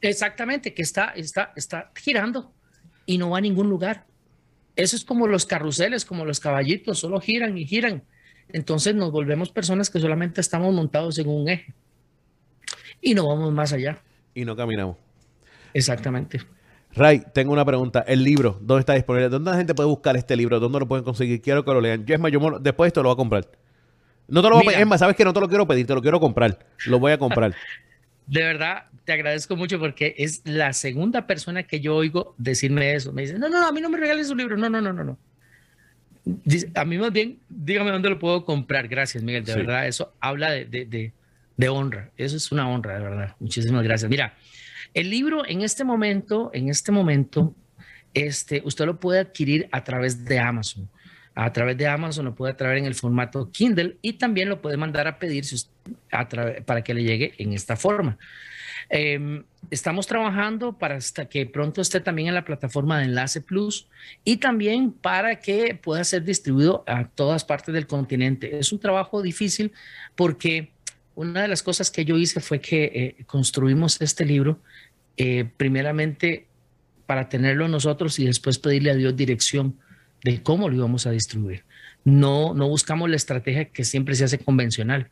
Exactamente, 0.00 0.74
que 0.74 0.82
está, 0.82 1.10
está, 1.10 1.52
está 1.56 1.90
girando 1.94 2.52
y 3.06 3.18
no 3.18 3.30
va 3.30 3.38
a 3.38 3.40
ningún 3.40 3.68
lugar. 3.68 4.06
Eso 4.76 4.94
es 4.94 5.04
como 5.04 5.26
los 5.26 5.46
carruseles, 5.46 6.04
como 6.04 6.24
los 6.24 6.38
caballitos, 6.38 6.98
solo 6.98 7.20
giran 7.20 7.56
y 7.56 7.66
giran. 7.66 8.04
Entonces 8.50 8.94
nos 8.94 9.10
volvemos 9.10 9.50
personas 9.50 9.90
que 9.90 10.00
solamente 10.00 10.40
estamos 10.40 10.72
montados 10.72 11.18
en 11.18 11.28
un 11.28 11.48
eje 11.48 11.74
y 13.00 13.14
no 13.14 13.28
vamos 13.28 13.52
más 13.52 13.72
allá. 13.72 13.98
Y 14.34 14.44
no 14.44 14.56
caminamos. 14.56 14.96
Exactamente. 15.72 16.40
Ray, 16.92 17.22
tengo 17.34 17.52
una 17.52 17.64
pregunta. 17.64 18.04
El 18.06 18.24
libro, 18.24 18.58
¿dónde 18.60 18.80
está 18.80 18.94
disponible? 18.94 19.28
¿Dónde 19.28 19.50
la 19.50 19.56
gente 19.56 19.74
puede 19.74 19.88
buscar 19.88 20.16
este 20.16 20.34
libro? 20.34 20.58
¿Dónde 20.58 20.80
lo 20.80 20.88
pueden 20.88 21.04
conseguir? 21.04 21.42
Quiero 21.42 21.64
que 21.64 21.72
lo 21.72 21.80
lean. 21.80 22.06
Yo 22.06 22.14
es 22.14 22.20
más, 22.20 22.32
yo 22.32 22.40
después 22.60 22.86
de 22.86 22.88
esto 22.88 23.02
lo 23.02 23.10
voy 23.10 23.14
a 23.14 23.16
comprar. 23.16 23.50
No 24.28 24.42
te 24.42 24.48
lo 24.48 24.56
voy 24.56 24.64
a 24.64 24.66
pedir. 24.68 24.80
Es 24.80 24.86
más, 24.86 25.00
sabes 25.00 25.14
que 25.14 25.24
no 25.24 25.32
te 25.32 25.40
lo 25.40 25.48
quiero 25.48 25.66
pedir, 25.66 25.86
te 25.86 25.94
lo 25.94 26.00
quiero 26.00 26.18
comprar. 26.18 26.58
Lo 26.86 26.98
voy 26.98 27.12
a 27.12 27.18
comprar. 27.18 27.54
de 28.26 28.42
verdad, 28.42 28.86
te 29.04 29.12
agradezco 29.12 29.56
mucho 29.56 29.78
porque 29.78 30.14
es 30.18 30.42
la 30.44 30.72
segunda 30.72 31.26
persona 31.26 31.62
que 31.64 31.80
yo 31.80 31.94
oigo 31.94 32.34
decirme 32.38 32.94
eso. 32.94 33.12
Me 33.12 33.22
dice, 33.22 33.38
no, 33.38 33.48
no, 33.48 33.66
a 33.66 33.72
mí 33.72 33.80
no 33.80 33.90
me 33.90 33.98
regales 33.98 34.30
un 34.30 34.38
libro. 34.38 34.56
No, 34.56 34.68
no, 34.70 34.80
no, 34.80 34.92
no, 34.92 35.04
no. 35.04 35.18
A 36.74 36.84
mí 36.84 36.98
más 36.98 37.12
bien, 37.12 37.38
dígame 37.48 37.90
dónde 37.90 38.10
lo 38.10 38.18
puedo 38.18 38.44
comprar. 38.44 38.88
Gracias, 38.88 39.22
Miguel. 39.22 39.44
De 39.44 39.54
verdad, 39.54 39.86
eso 39.86 40.12
habla 40.20 40.50
de, 40.50 40.64
de, 40.64 41.12
de 41.56 41.68
honra. 41.68 42.10
Eso 42.16 42.36
es 42.36 42.50
una 42.52 42.68
honra, 42.68 42.98
de 42.98 43.04
verdad. 43.04 43.36
Muchísimas 43.38 43.82
gracias. 43.82 44.10
Mira, 44.10 44.34
el 44.94 45.10
libro 45.10 45.46
en 45.46 45.62
este 45.62 45.84
momento, 45.84 46.50
en 46.52 46.68
este 46.68 46.90
momento, 46.90 47.54
este, 48.14 48.62
usted 48.64 48.86
lo 48.86 48.98
puede 48.98 49.20
adquirir 49.20 49.68
a 49.72 49.84
través 49.84 50.24
de 50.24 50.38
Amazon. 50.38 50.88
A 51.36 51.52
través 51.52 51.76
de 51.76 51.86
Amazon 51.86 52.24
lo 52.24 52.34
puede 52.34 52.54
traer 52.54 52.78
en 52.78 52.86
el 52.86 52.94
formato 52.94 53.50
Kindle 53.52 53.98
y 54.00 54.14
también 54.14 54.48
lo 54.48 54.62
puede 54.62 54.78
mandar 54.78 55.06
a 55.06 55.18
pedir 55.18 55.44
para 56.64 56.82
que 56.82 56.94
le 56.94 57.04
llegue 57.04 57.34
en 57.36 57.52
esta 57.52 57.76
forma. 57.76 58.16
Em, 58.88 59.44
estamos 59.70 60.06
trabajando 60.06 60.78
para 60.78 60.98
que 61.28 61.44
pronto 61.44 61.82
esté 61.82 62.00
también 62.00 62.28
en 62.28 62.34
la 62.34 62.44
plataforma 62.46 62.98
de 62.98 63.04
Enlace 63.04 63.42
Plus 63.42 63.86
y 64.24 64.38
también 64.38 64.92
para 64.92 65.38
que 65.40 65.74
pueda 65.74 66.04
ser 66.04 66.24
distribuido 66.24 66.84
a 66.86 67.06
todas 67.06 67.44
partes 67.44 67.74
del 67.74 67.86
continente. 67.86 68.58
Es 68.58 68.72
un 68.72 68.78
trabajo 68.78 69.20
difícil 69.20 69.72
porque 70.14 70.70
una 71.16 71.42
de 71.42 71.48
las 71.48 71.62
cosas 71.62 71.90
que 71.90 72.06
yo 72.06 72.16
hice 72.16 72.40
fue 72.40 72.62
que 72.62 72.84
eh, 72.84 73.24
construimos 73.26 74.00
este 74.00 74.24
libro 74.24 74.58
eh, 75.18 75.46
primeramente 75.58 76.46
para 77.04 77.28
tenerlo 77.28 77.68
nosotros 77.68 78.18
y 78.18 78.24
después 78.24 78.58
pedirle 78.58 78.90
a 78.90 78.94
Dios 78.94 79.14
dirección 79.14 79.76
de 80.22 80.42
cómo 80.42 80.68
lo 80.68 80.76
íbamos 80.76 81.06
a 81.06 81.10
distribuir. 81.10 81.64
No, 82.04 82.54
no 82.54 82.68
buscamos 82.68 83.10
la 83.10 83.16
estrategia 83.16 83.66
que 83.66 83.84
siempre 83.84 84.14
se 84.14 84.24
hace 84.24 84.38
convencional, 84.38 85.10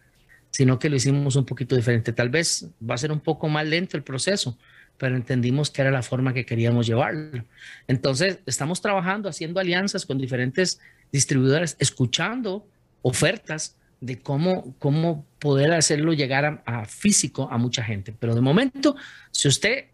sino 0.51 0.79
que 0.79 0.89
lo 0.89 0.97
hicimos 0.97 1.37
un 1.37 1.45
poquito 1.45 1.75
diferente. 1.77 2.13
Tal 2.13 2.29
vez 2.29 2.69
va 2.89 2.95
a 2.95 2.99
ser 2.99 3.11
un 3.11 3.21
poco 3.21 3.49
más 3.49 3.67
lento 3.67 3.97
el 3.97 4.05
proceso, 4.05 4.57
pero 4.97 5.17
entendimos 5.17 5.71
que 5.71 5.83
era 5.83 5.91
la 5.91 6.03
forma 6.03 6.33
que 6.33 6.47
queríamos 6.47 6.87
llevarlo. 6.87 7.45
Entonces, 7.89 8.39
estamos 8.47 8.81
trabajando, 8.81 9.29
haciendo 9.29 9.61
alianzas 9.61 10.07
con 10.07 10.19
diferentes 10.19 10.81
distribuidores, 11.11 11.77
escuchando 11.81 12.67
ofertas 13.03 13.77
de 14.01 14.21
cómo, 14.21 14.75
cómo 14.79 15.27
poder 15.39 15.73
hacerlo 15.73 16.13
llegar 16.13 16.63
a, 16.67 16.85
físico 16.85 17.49
a 17.51 17.59
mucha 17.59 17.83
gente. 17.83 18.15
Pero 18.19 18.35
de 18.35 18.41
momento, 18.41 18.97
si 19.31 19.49
usted 19.49 19.87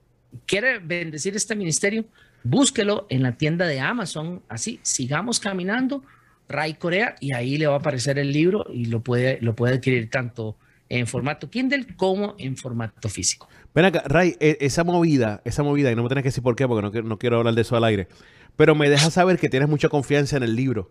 quiere 0.46 0.78
bendecir 0.78 1.34
este 1.36 1.54
ministerio, 1.54 2.04
búsquelo 2.42 3.06
en 3.08 3.22
la 3.22 3.36
tienda 3.36 3.66
de 3.66 3.80
Amazon, 3.80 4.42
así, 4.48 4.80
sigamos 4.82 5.40
caminando, 5.40 6.02
Ray 6.48 6.74
Corea, 6.74 7.14
y 7.20 7.32
ahí 7.32 7.58
le 7.58 7.66
va 7.66 7.74
a 7.74 7.78
aparecer 7.78 8.18
el 8.18 8.32
libro 8.32 8.66
y 8.72 8.86
lo 8.86 9.00
puede, 9.00 9.38
lo 9.40 9.54
puede 9.54 9.74
adquirir 9.74 10.10
tanto 10.10 10.56
en 10.88 11.06
formato 11.06 11.48
Kindle 11.48 11.86
como 11.96 12.34
en 12.38 12.56
formato 12.56 13.08
físico. 13.08 13.48
Ven 13.74 13.84
acá, 13.84 14.02
Ray, 14.06 14.36
e, 14.40 14.58
esa 14.60 14.82
movida, 14.82 15.40
esa 15.44 15.62
movida, 15.62 15.92
y 15.92 15.94
no 15.94 16.02
me 16.02 16.08
tienes 16.08 16.22
que 16.24 16.28
decir 16.28 16.42
por 16.42 16.56
qué, 16.56 16.66
porque 16.66 17.00
no, 17.00 17.08
no 17.08 17.18
quiero 17.18 17.38
hablar 17.38 17.54
de 17.54 17.62
eso 17.62 17.76
al 17.76 17.84
aire, 17.84 18.08
pero 18.56 18.74
me 18.74 18.90
deja 18.90 19.10
saber 19.10 19.38
que 19.38 19.48
tienes 19.48 19.68
mucha 19.68 19.88
confianza 19.88 20.36
en 20.36 20.42
el 20.42 20.56
libro. 20.56 20.90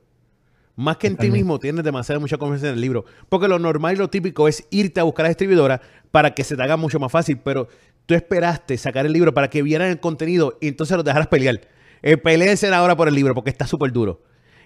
Más 0.79 0.95
que 0.95 1.07
en 1.07 1.17
ti 1.17 1.29
mismo, 1.29 1.59
tienes 1.59 1.83
demasiada 1.83 2.21
mucha 2.21 2.37
confianza 2.37 2.69
en 2.69 2.75
el 2.75 2.79
libro. 2.79 3.03
Porque 3.27 3.49
lo 3.49 3.59
normal 3.59 3.95
y 3.95 3.97
lo 3.97 4.09
típico 4.09 4.47
es 4.47 4.65
irte 4.69 5.01
a 5.01 5.03
buscar 5.03 5.25
a 5.25 5.27
la 5.27 5.31
distribuidora 5.31 5.81
para 6.09 6.33
que 6.33 6.45
se 6.45 6.55
te 6.55 6.63
haga 6.63 6.77
mucho 6.77 7.01
más 7.01 7.11
fácil. 7.11 7.37
Pero 7.43 7.67
tú 8.09 8.15
esperaste 8.15 8.75
sacar 8.75 9.05
el 9.05 9.13
libro 9.13 9.35
para 9.35 9.51
que 9.51 9.61
vieran 9.61 9.87
el 9.89 9.99
contenido 9.99 10.57
y 10.59 10.69
entonces 10.69 10.97
los 10.97 11.05
dejaras 11.05 11.27
pelear. 11.27 11.61
Eh, 12.01 12.17
peleense 12.17 12.67
ahora 12.73 12.97
por 12.97 13.07
el 13.07 13.13
libro 13.13 13.35
porque 13.35 13.51
está 13.51 13.67
súper 13.67 13.91
duro. 13.91 14.23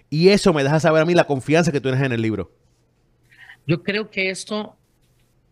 Y 0.10 0.30
eso 0.30 0.54
me 0.54 0.64
deja 0.64 0.80
saber 0.80 1.02
a 1.02 1.06
mí 1.06 1.14
la 1.14 1.26
confianza 1.26 1.70
que 1.74 1.82
tú 1.82 1.90
tienes 1.90 2.06
en 2.06 2.14
el 2.14 2.22
libro. 2.22 2.56
Yo 3.68 3.84
creo 3.84 4.10
que 4.10 4.30
esto, 4.30 4.78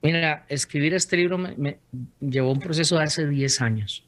mira, 0.02 0.46
escribir 0.48 0.94
este 0.94 1.18
libro 1.18 1.38
me, 1.38 1.80
llevó 2.22 2.54
un 2.54 2.62
proceso 2.62 2.98
de 2.98 3.04
hace 3.04 3.28
10 3.28 3.60
años. 3.60 4.06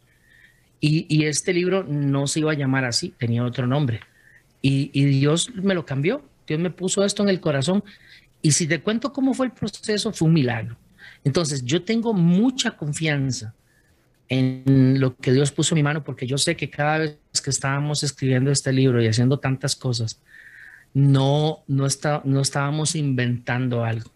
Y, 0.79 1.25
este 1.25 1.53
libro 1.53 1.83
no 1.83 2.25
se 2.27 2.39
iba 2.39 2.51
a 2.51 2.55
llamar 2.55 2.85
así, 2.85 3.13
tenía 3.17 3.43
otro 3.43 3.67
nombre. 3.67 3.99
y 4.61 5.05
Dios 5.05 5.51
me 5.55 5.75
lo 5.75 5.85
cambió 5.85 6.23
Dios 6.47 6.59
me 6.59 6.69
puso 6.69 7.03
esto 7.03 7.23
en 7.23 7.29
el 7.29 7.41
corazón. 7.41 7.83
Y 8.41 8.51
si 8.51 8.65
te 8.65 8.81
cuento 8.81 9.11
cómo 9.11 9.33
fue 9.33 9.47
el 9.47 9.51
proceso, 9.51 10.13
fue 10.13 10.27
un 10.27 10.33
milagro. 10.33 10.77
Entonces, 11.23 11.63
yo 11.63 11.83
tengo 11.83 12.13
mucha 12.13 12.71
confianza 12.71 13.53
en 14.29 14.99
lo 14.99 15.15
que 15.15 15.31
Dios 15.31 15.51
puso 15.51 15.75
en 15.75 15.77
mi 15.77 15.83
mano, 15.83 16.03
porque 16.03 16.27
yo 16.27 16.37
sé 16.37 16.55
que 16.55 16.69
cada 16.69 16.99
vez 16.99 17.17
que 17.43 17.49
estábamos 17.49 18.03
escribiendo 18.03 18.51
este 18.51 18.71
libro 18.71 19.01
y 19.01 19.07
haciendo 19.07 19.39
tantas 19.39 19.75
cosas, 19.75 20.21
no, 20.93 21.63
no, 21.67 21.85
está, 21.85 22.21
no 22.23 22.41
estábamos 22.41 22.95
inventando 22.95 23.83
algo. 23.83 24.11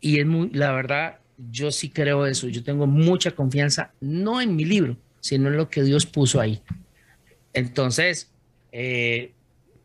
Y 0.00 0.18
es 0.18 0.26
muy, 0.26 0.50
la 0.50 0.72
verdad, 0.72 1.18
yo 1.50 1.70
sí 1.70 1.90
creo 1.90 2.26
eso. 2.26 2.48
Yo 2.48 2.62
tengo 2.62 2.86
mucha 2.86 3.32
confianza, 3.32 3.92
no 4.00 4.40
en 4.40 4.56
mi 4.56 4.64
libro, 4.64 4.96
sino 5.20 5.48
en 5.48 5.56
lo 5.56 5.68
que 5.68 5.82
Dios 5.82 6.06
puso 6.06 6.40
ahí. 6.40 6.62
Entonces, 7.52 8.30
eh, 8.72 9.32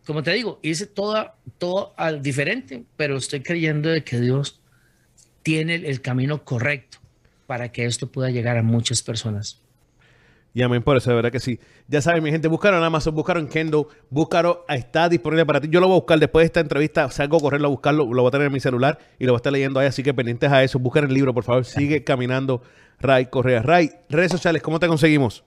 como 0.05 0.23
te 0.23 0.31
digo, 0.31 0.59
hice 0.61 0.87
todo, 0.87 1.31
todo 1.57 1.93
diferente, 2.21 2.83
pero 2.97 3.17
estoy 3.17 3.41
creyendo 3.41 3.89
de 3.89 4.03
que 4.03 4.19
Dios 4.19 4.61
tiene 5.43 5.75
el, 5.75 6.01
camino 6.01 6.43
correcto 6.43 6.99
para 7.51 7.69
que 7.69 7.83
esto 7.83 8.09
pueda 8.09 8.29
llegar 8.29 8.55
a 8.55 8.63
muchas 8.63 9.01
personas. 9.01 9.61
Y 10.53 10.61
amén 10.61 10.81
por 10.81 10.95
eso, 10.95 11.09
de 11.09 11.17
verdad 11.17 11.33
que 11.33 11.41
sí. 11.41 11.59
Ya 11.89 12.01
saben, 12.01 12.23
mi 12.23 12.31
gente, 12.31 12.47
buscaron 12.47 12.81
Amazon, 12.81 13.13
buscaron 13.13 13.43
en 13.43 13.49
Kendo, 13.49 13.89
buscaron, 14.09 14.59
está 14.69 15.09
disponible 15.09 15.45
para 15.45 15.59
ti. 15.59 15.67
Yo 15.69 15.81
lo 15.81 15.87
voy 15.87 15.97
a 15.97 15.99
buscar 15.99 16.17
después 16.17 16.43
de 16.43 16.45
esta 16.45 16.61
entrevista, 16.61 17.11
salgo 17.11 17.35
a 17.35 17.39
correrlo 17.41 17.67
a 17.67 17.69
buscarlo, 17.69 18.05
lo 18.05 18.21
voy 18.21 18.29
a 18.29 18.31
tener 18.31 18.47
en 18.47 18.53
mi 18.53 18.61
celular 18.61 18.99
y 19.19 19.25
lo 19.25 19.33
voy 19.33 19.35
a 19.35 19.39
estar 19.39 19.51
leyendo 19.51 19.81
ahí, 19.81 19.87
así 19.87 20.01
que 20.01 20.13
pendientes 20.13 20.49
a 20.49 20.63
eso. 20.63 20.79
Buscan 20.79 21.03
el 21.03 21.13
libro, 21.13 21.33
por 21.33 21.43
favor, 21.43 21.65
sigue 21.65 22.05
caminando 22.05 22.63
Ray 23.01 23.25
Correa. 23.25 23.61
Ray, 23.61 23.91
redes 24.07 24.31
sociales, 24.31 24.61
¿cómo 24.61 24.79
te 24.79 24.87
conseguimos? 24.87 25.43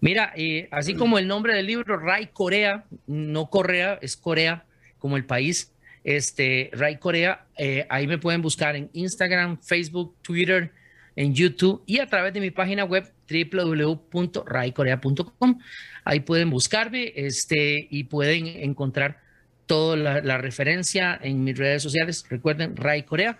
Mira, 0.00 0.32
eh, 0.34 0.66
así 0.72 0.94
como 0.96 1.20
el 1.20 1.28
nombre 1.28 1.54
del 1.54 1.68
libro, 1.68 1.98
Ray 1.98 2.30
Corea, 2.32 2.84
no 3.06 3.48
Corea, 3.48 3.96
es 4.02 4.16
Corea, 4.16 4.64
como 4.98 5.16
el 5.16 5.24
país, 5.24 5.72
este, 6.04 6.70
Ray 6.72 6.98
Corea, 6.98 7.46
eh, 7.56 7.86
ahí 7.88 8.06
me 8.06 8.18
pueden 8.18 8.42
buscar 8.42 8.76
en 8.76 8.90
Instagram, 8.92 9.58
Facebook, 9.60 10.14
Twitter, 10.22 10.70
en 11.16 11.34
YouTube 11.34 11.82
y 11.86 11.98
a 11.98 12.06
través 12.06 12.32
de 12.34 12.40
mi 12.40 12.50
página 12.50 12.84
web 12.84 13.10
www.raycorea.com. 13.28 15.58
Ahí 16.04 16.20
pueden 16.20 16.50
buscarme 16.50 17.12
este, 17.16 17.88
y 17.90 18.04
pueden 18.04 18.46
encontrar 18.46 19.18
toda 19.66 19.96
la, 19.96 20.38
referencia 20.38 21.18
en 21.22 21.42
mis 21.42 21.56
redes 21.56 21.82
sociales. 21.82 22.22
Recuerden, 22.28 22.76
Ray 22.76 23.04
Corea, 23.04 23.38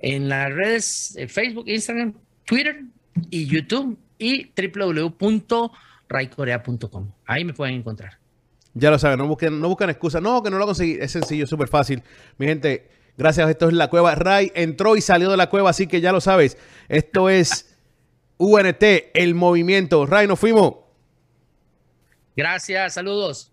en 0.00 0.28
las 0.28 0.52
redes 0.52 1.16
eh, 1.16 1.28
Facebook, 1.28 1.64
Instagram, 1.66 2.12
Twitter 2.44 2.82
y 3.30 3.46
YouTube 3.46 3.98
y 4.18 4.52
www.raycorea.com. 4.54 7.10
Ahí 7.24 7.44
me 7.44 7.54
pueden 7.54 7.76
encontrar. 7.76 8.21
Ya 8.74 8.90
lo 8.90 8.98
saben, 8.98 9.18
no 9.18 9.26
busquen, 9.26 9.60
no 9.60 9.68
buscan 9.68 9.90
excusas. 9.90 10.22
No, 10.22 10.42
que 10.42 10.50
no 10.50 10.58
lo 10.58 10.66
conseguí. 10.66 10.96
Es 11.00 11.12
sencillo, 11.12 11.46
súper 11.46 11.68
fácil. 11.68 12.02
Mi 12.38 12.46
gente, 12.46 12.88
gracias. 13.16 13.48
Esto 13.50 13.68
es 13.68 13.74
La 13.74 13.88
Cueva. 13.88 14.14
Ray 14.14 14.50
entró 14.54 14.96
y 14.96 15.00
salió 15.00 15.30
de 15.30 15.36
la 15.36 15.50
cueva, 15.50 15.70
así 15.70 15.86
que 15.86 16.00
ya 16.00 16.12
lo 16.12 16.20
sabes. 16.20 16.56
Esto 16.88 17.28
es 17.28 17.76
UNT, 18.38 18.82
el 19.14 19.34
movimiento. 19.34 20.06
Ray, 20.06 20.26
nos 20.26 20.38
fuimos. 20.38 20.74
Gracias, 22.34 22.94
saludos. 22.94 23.51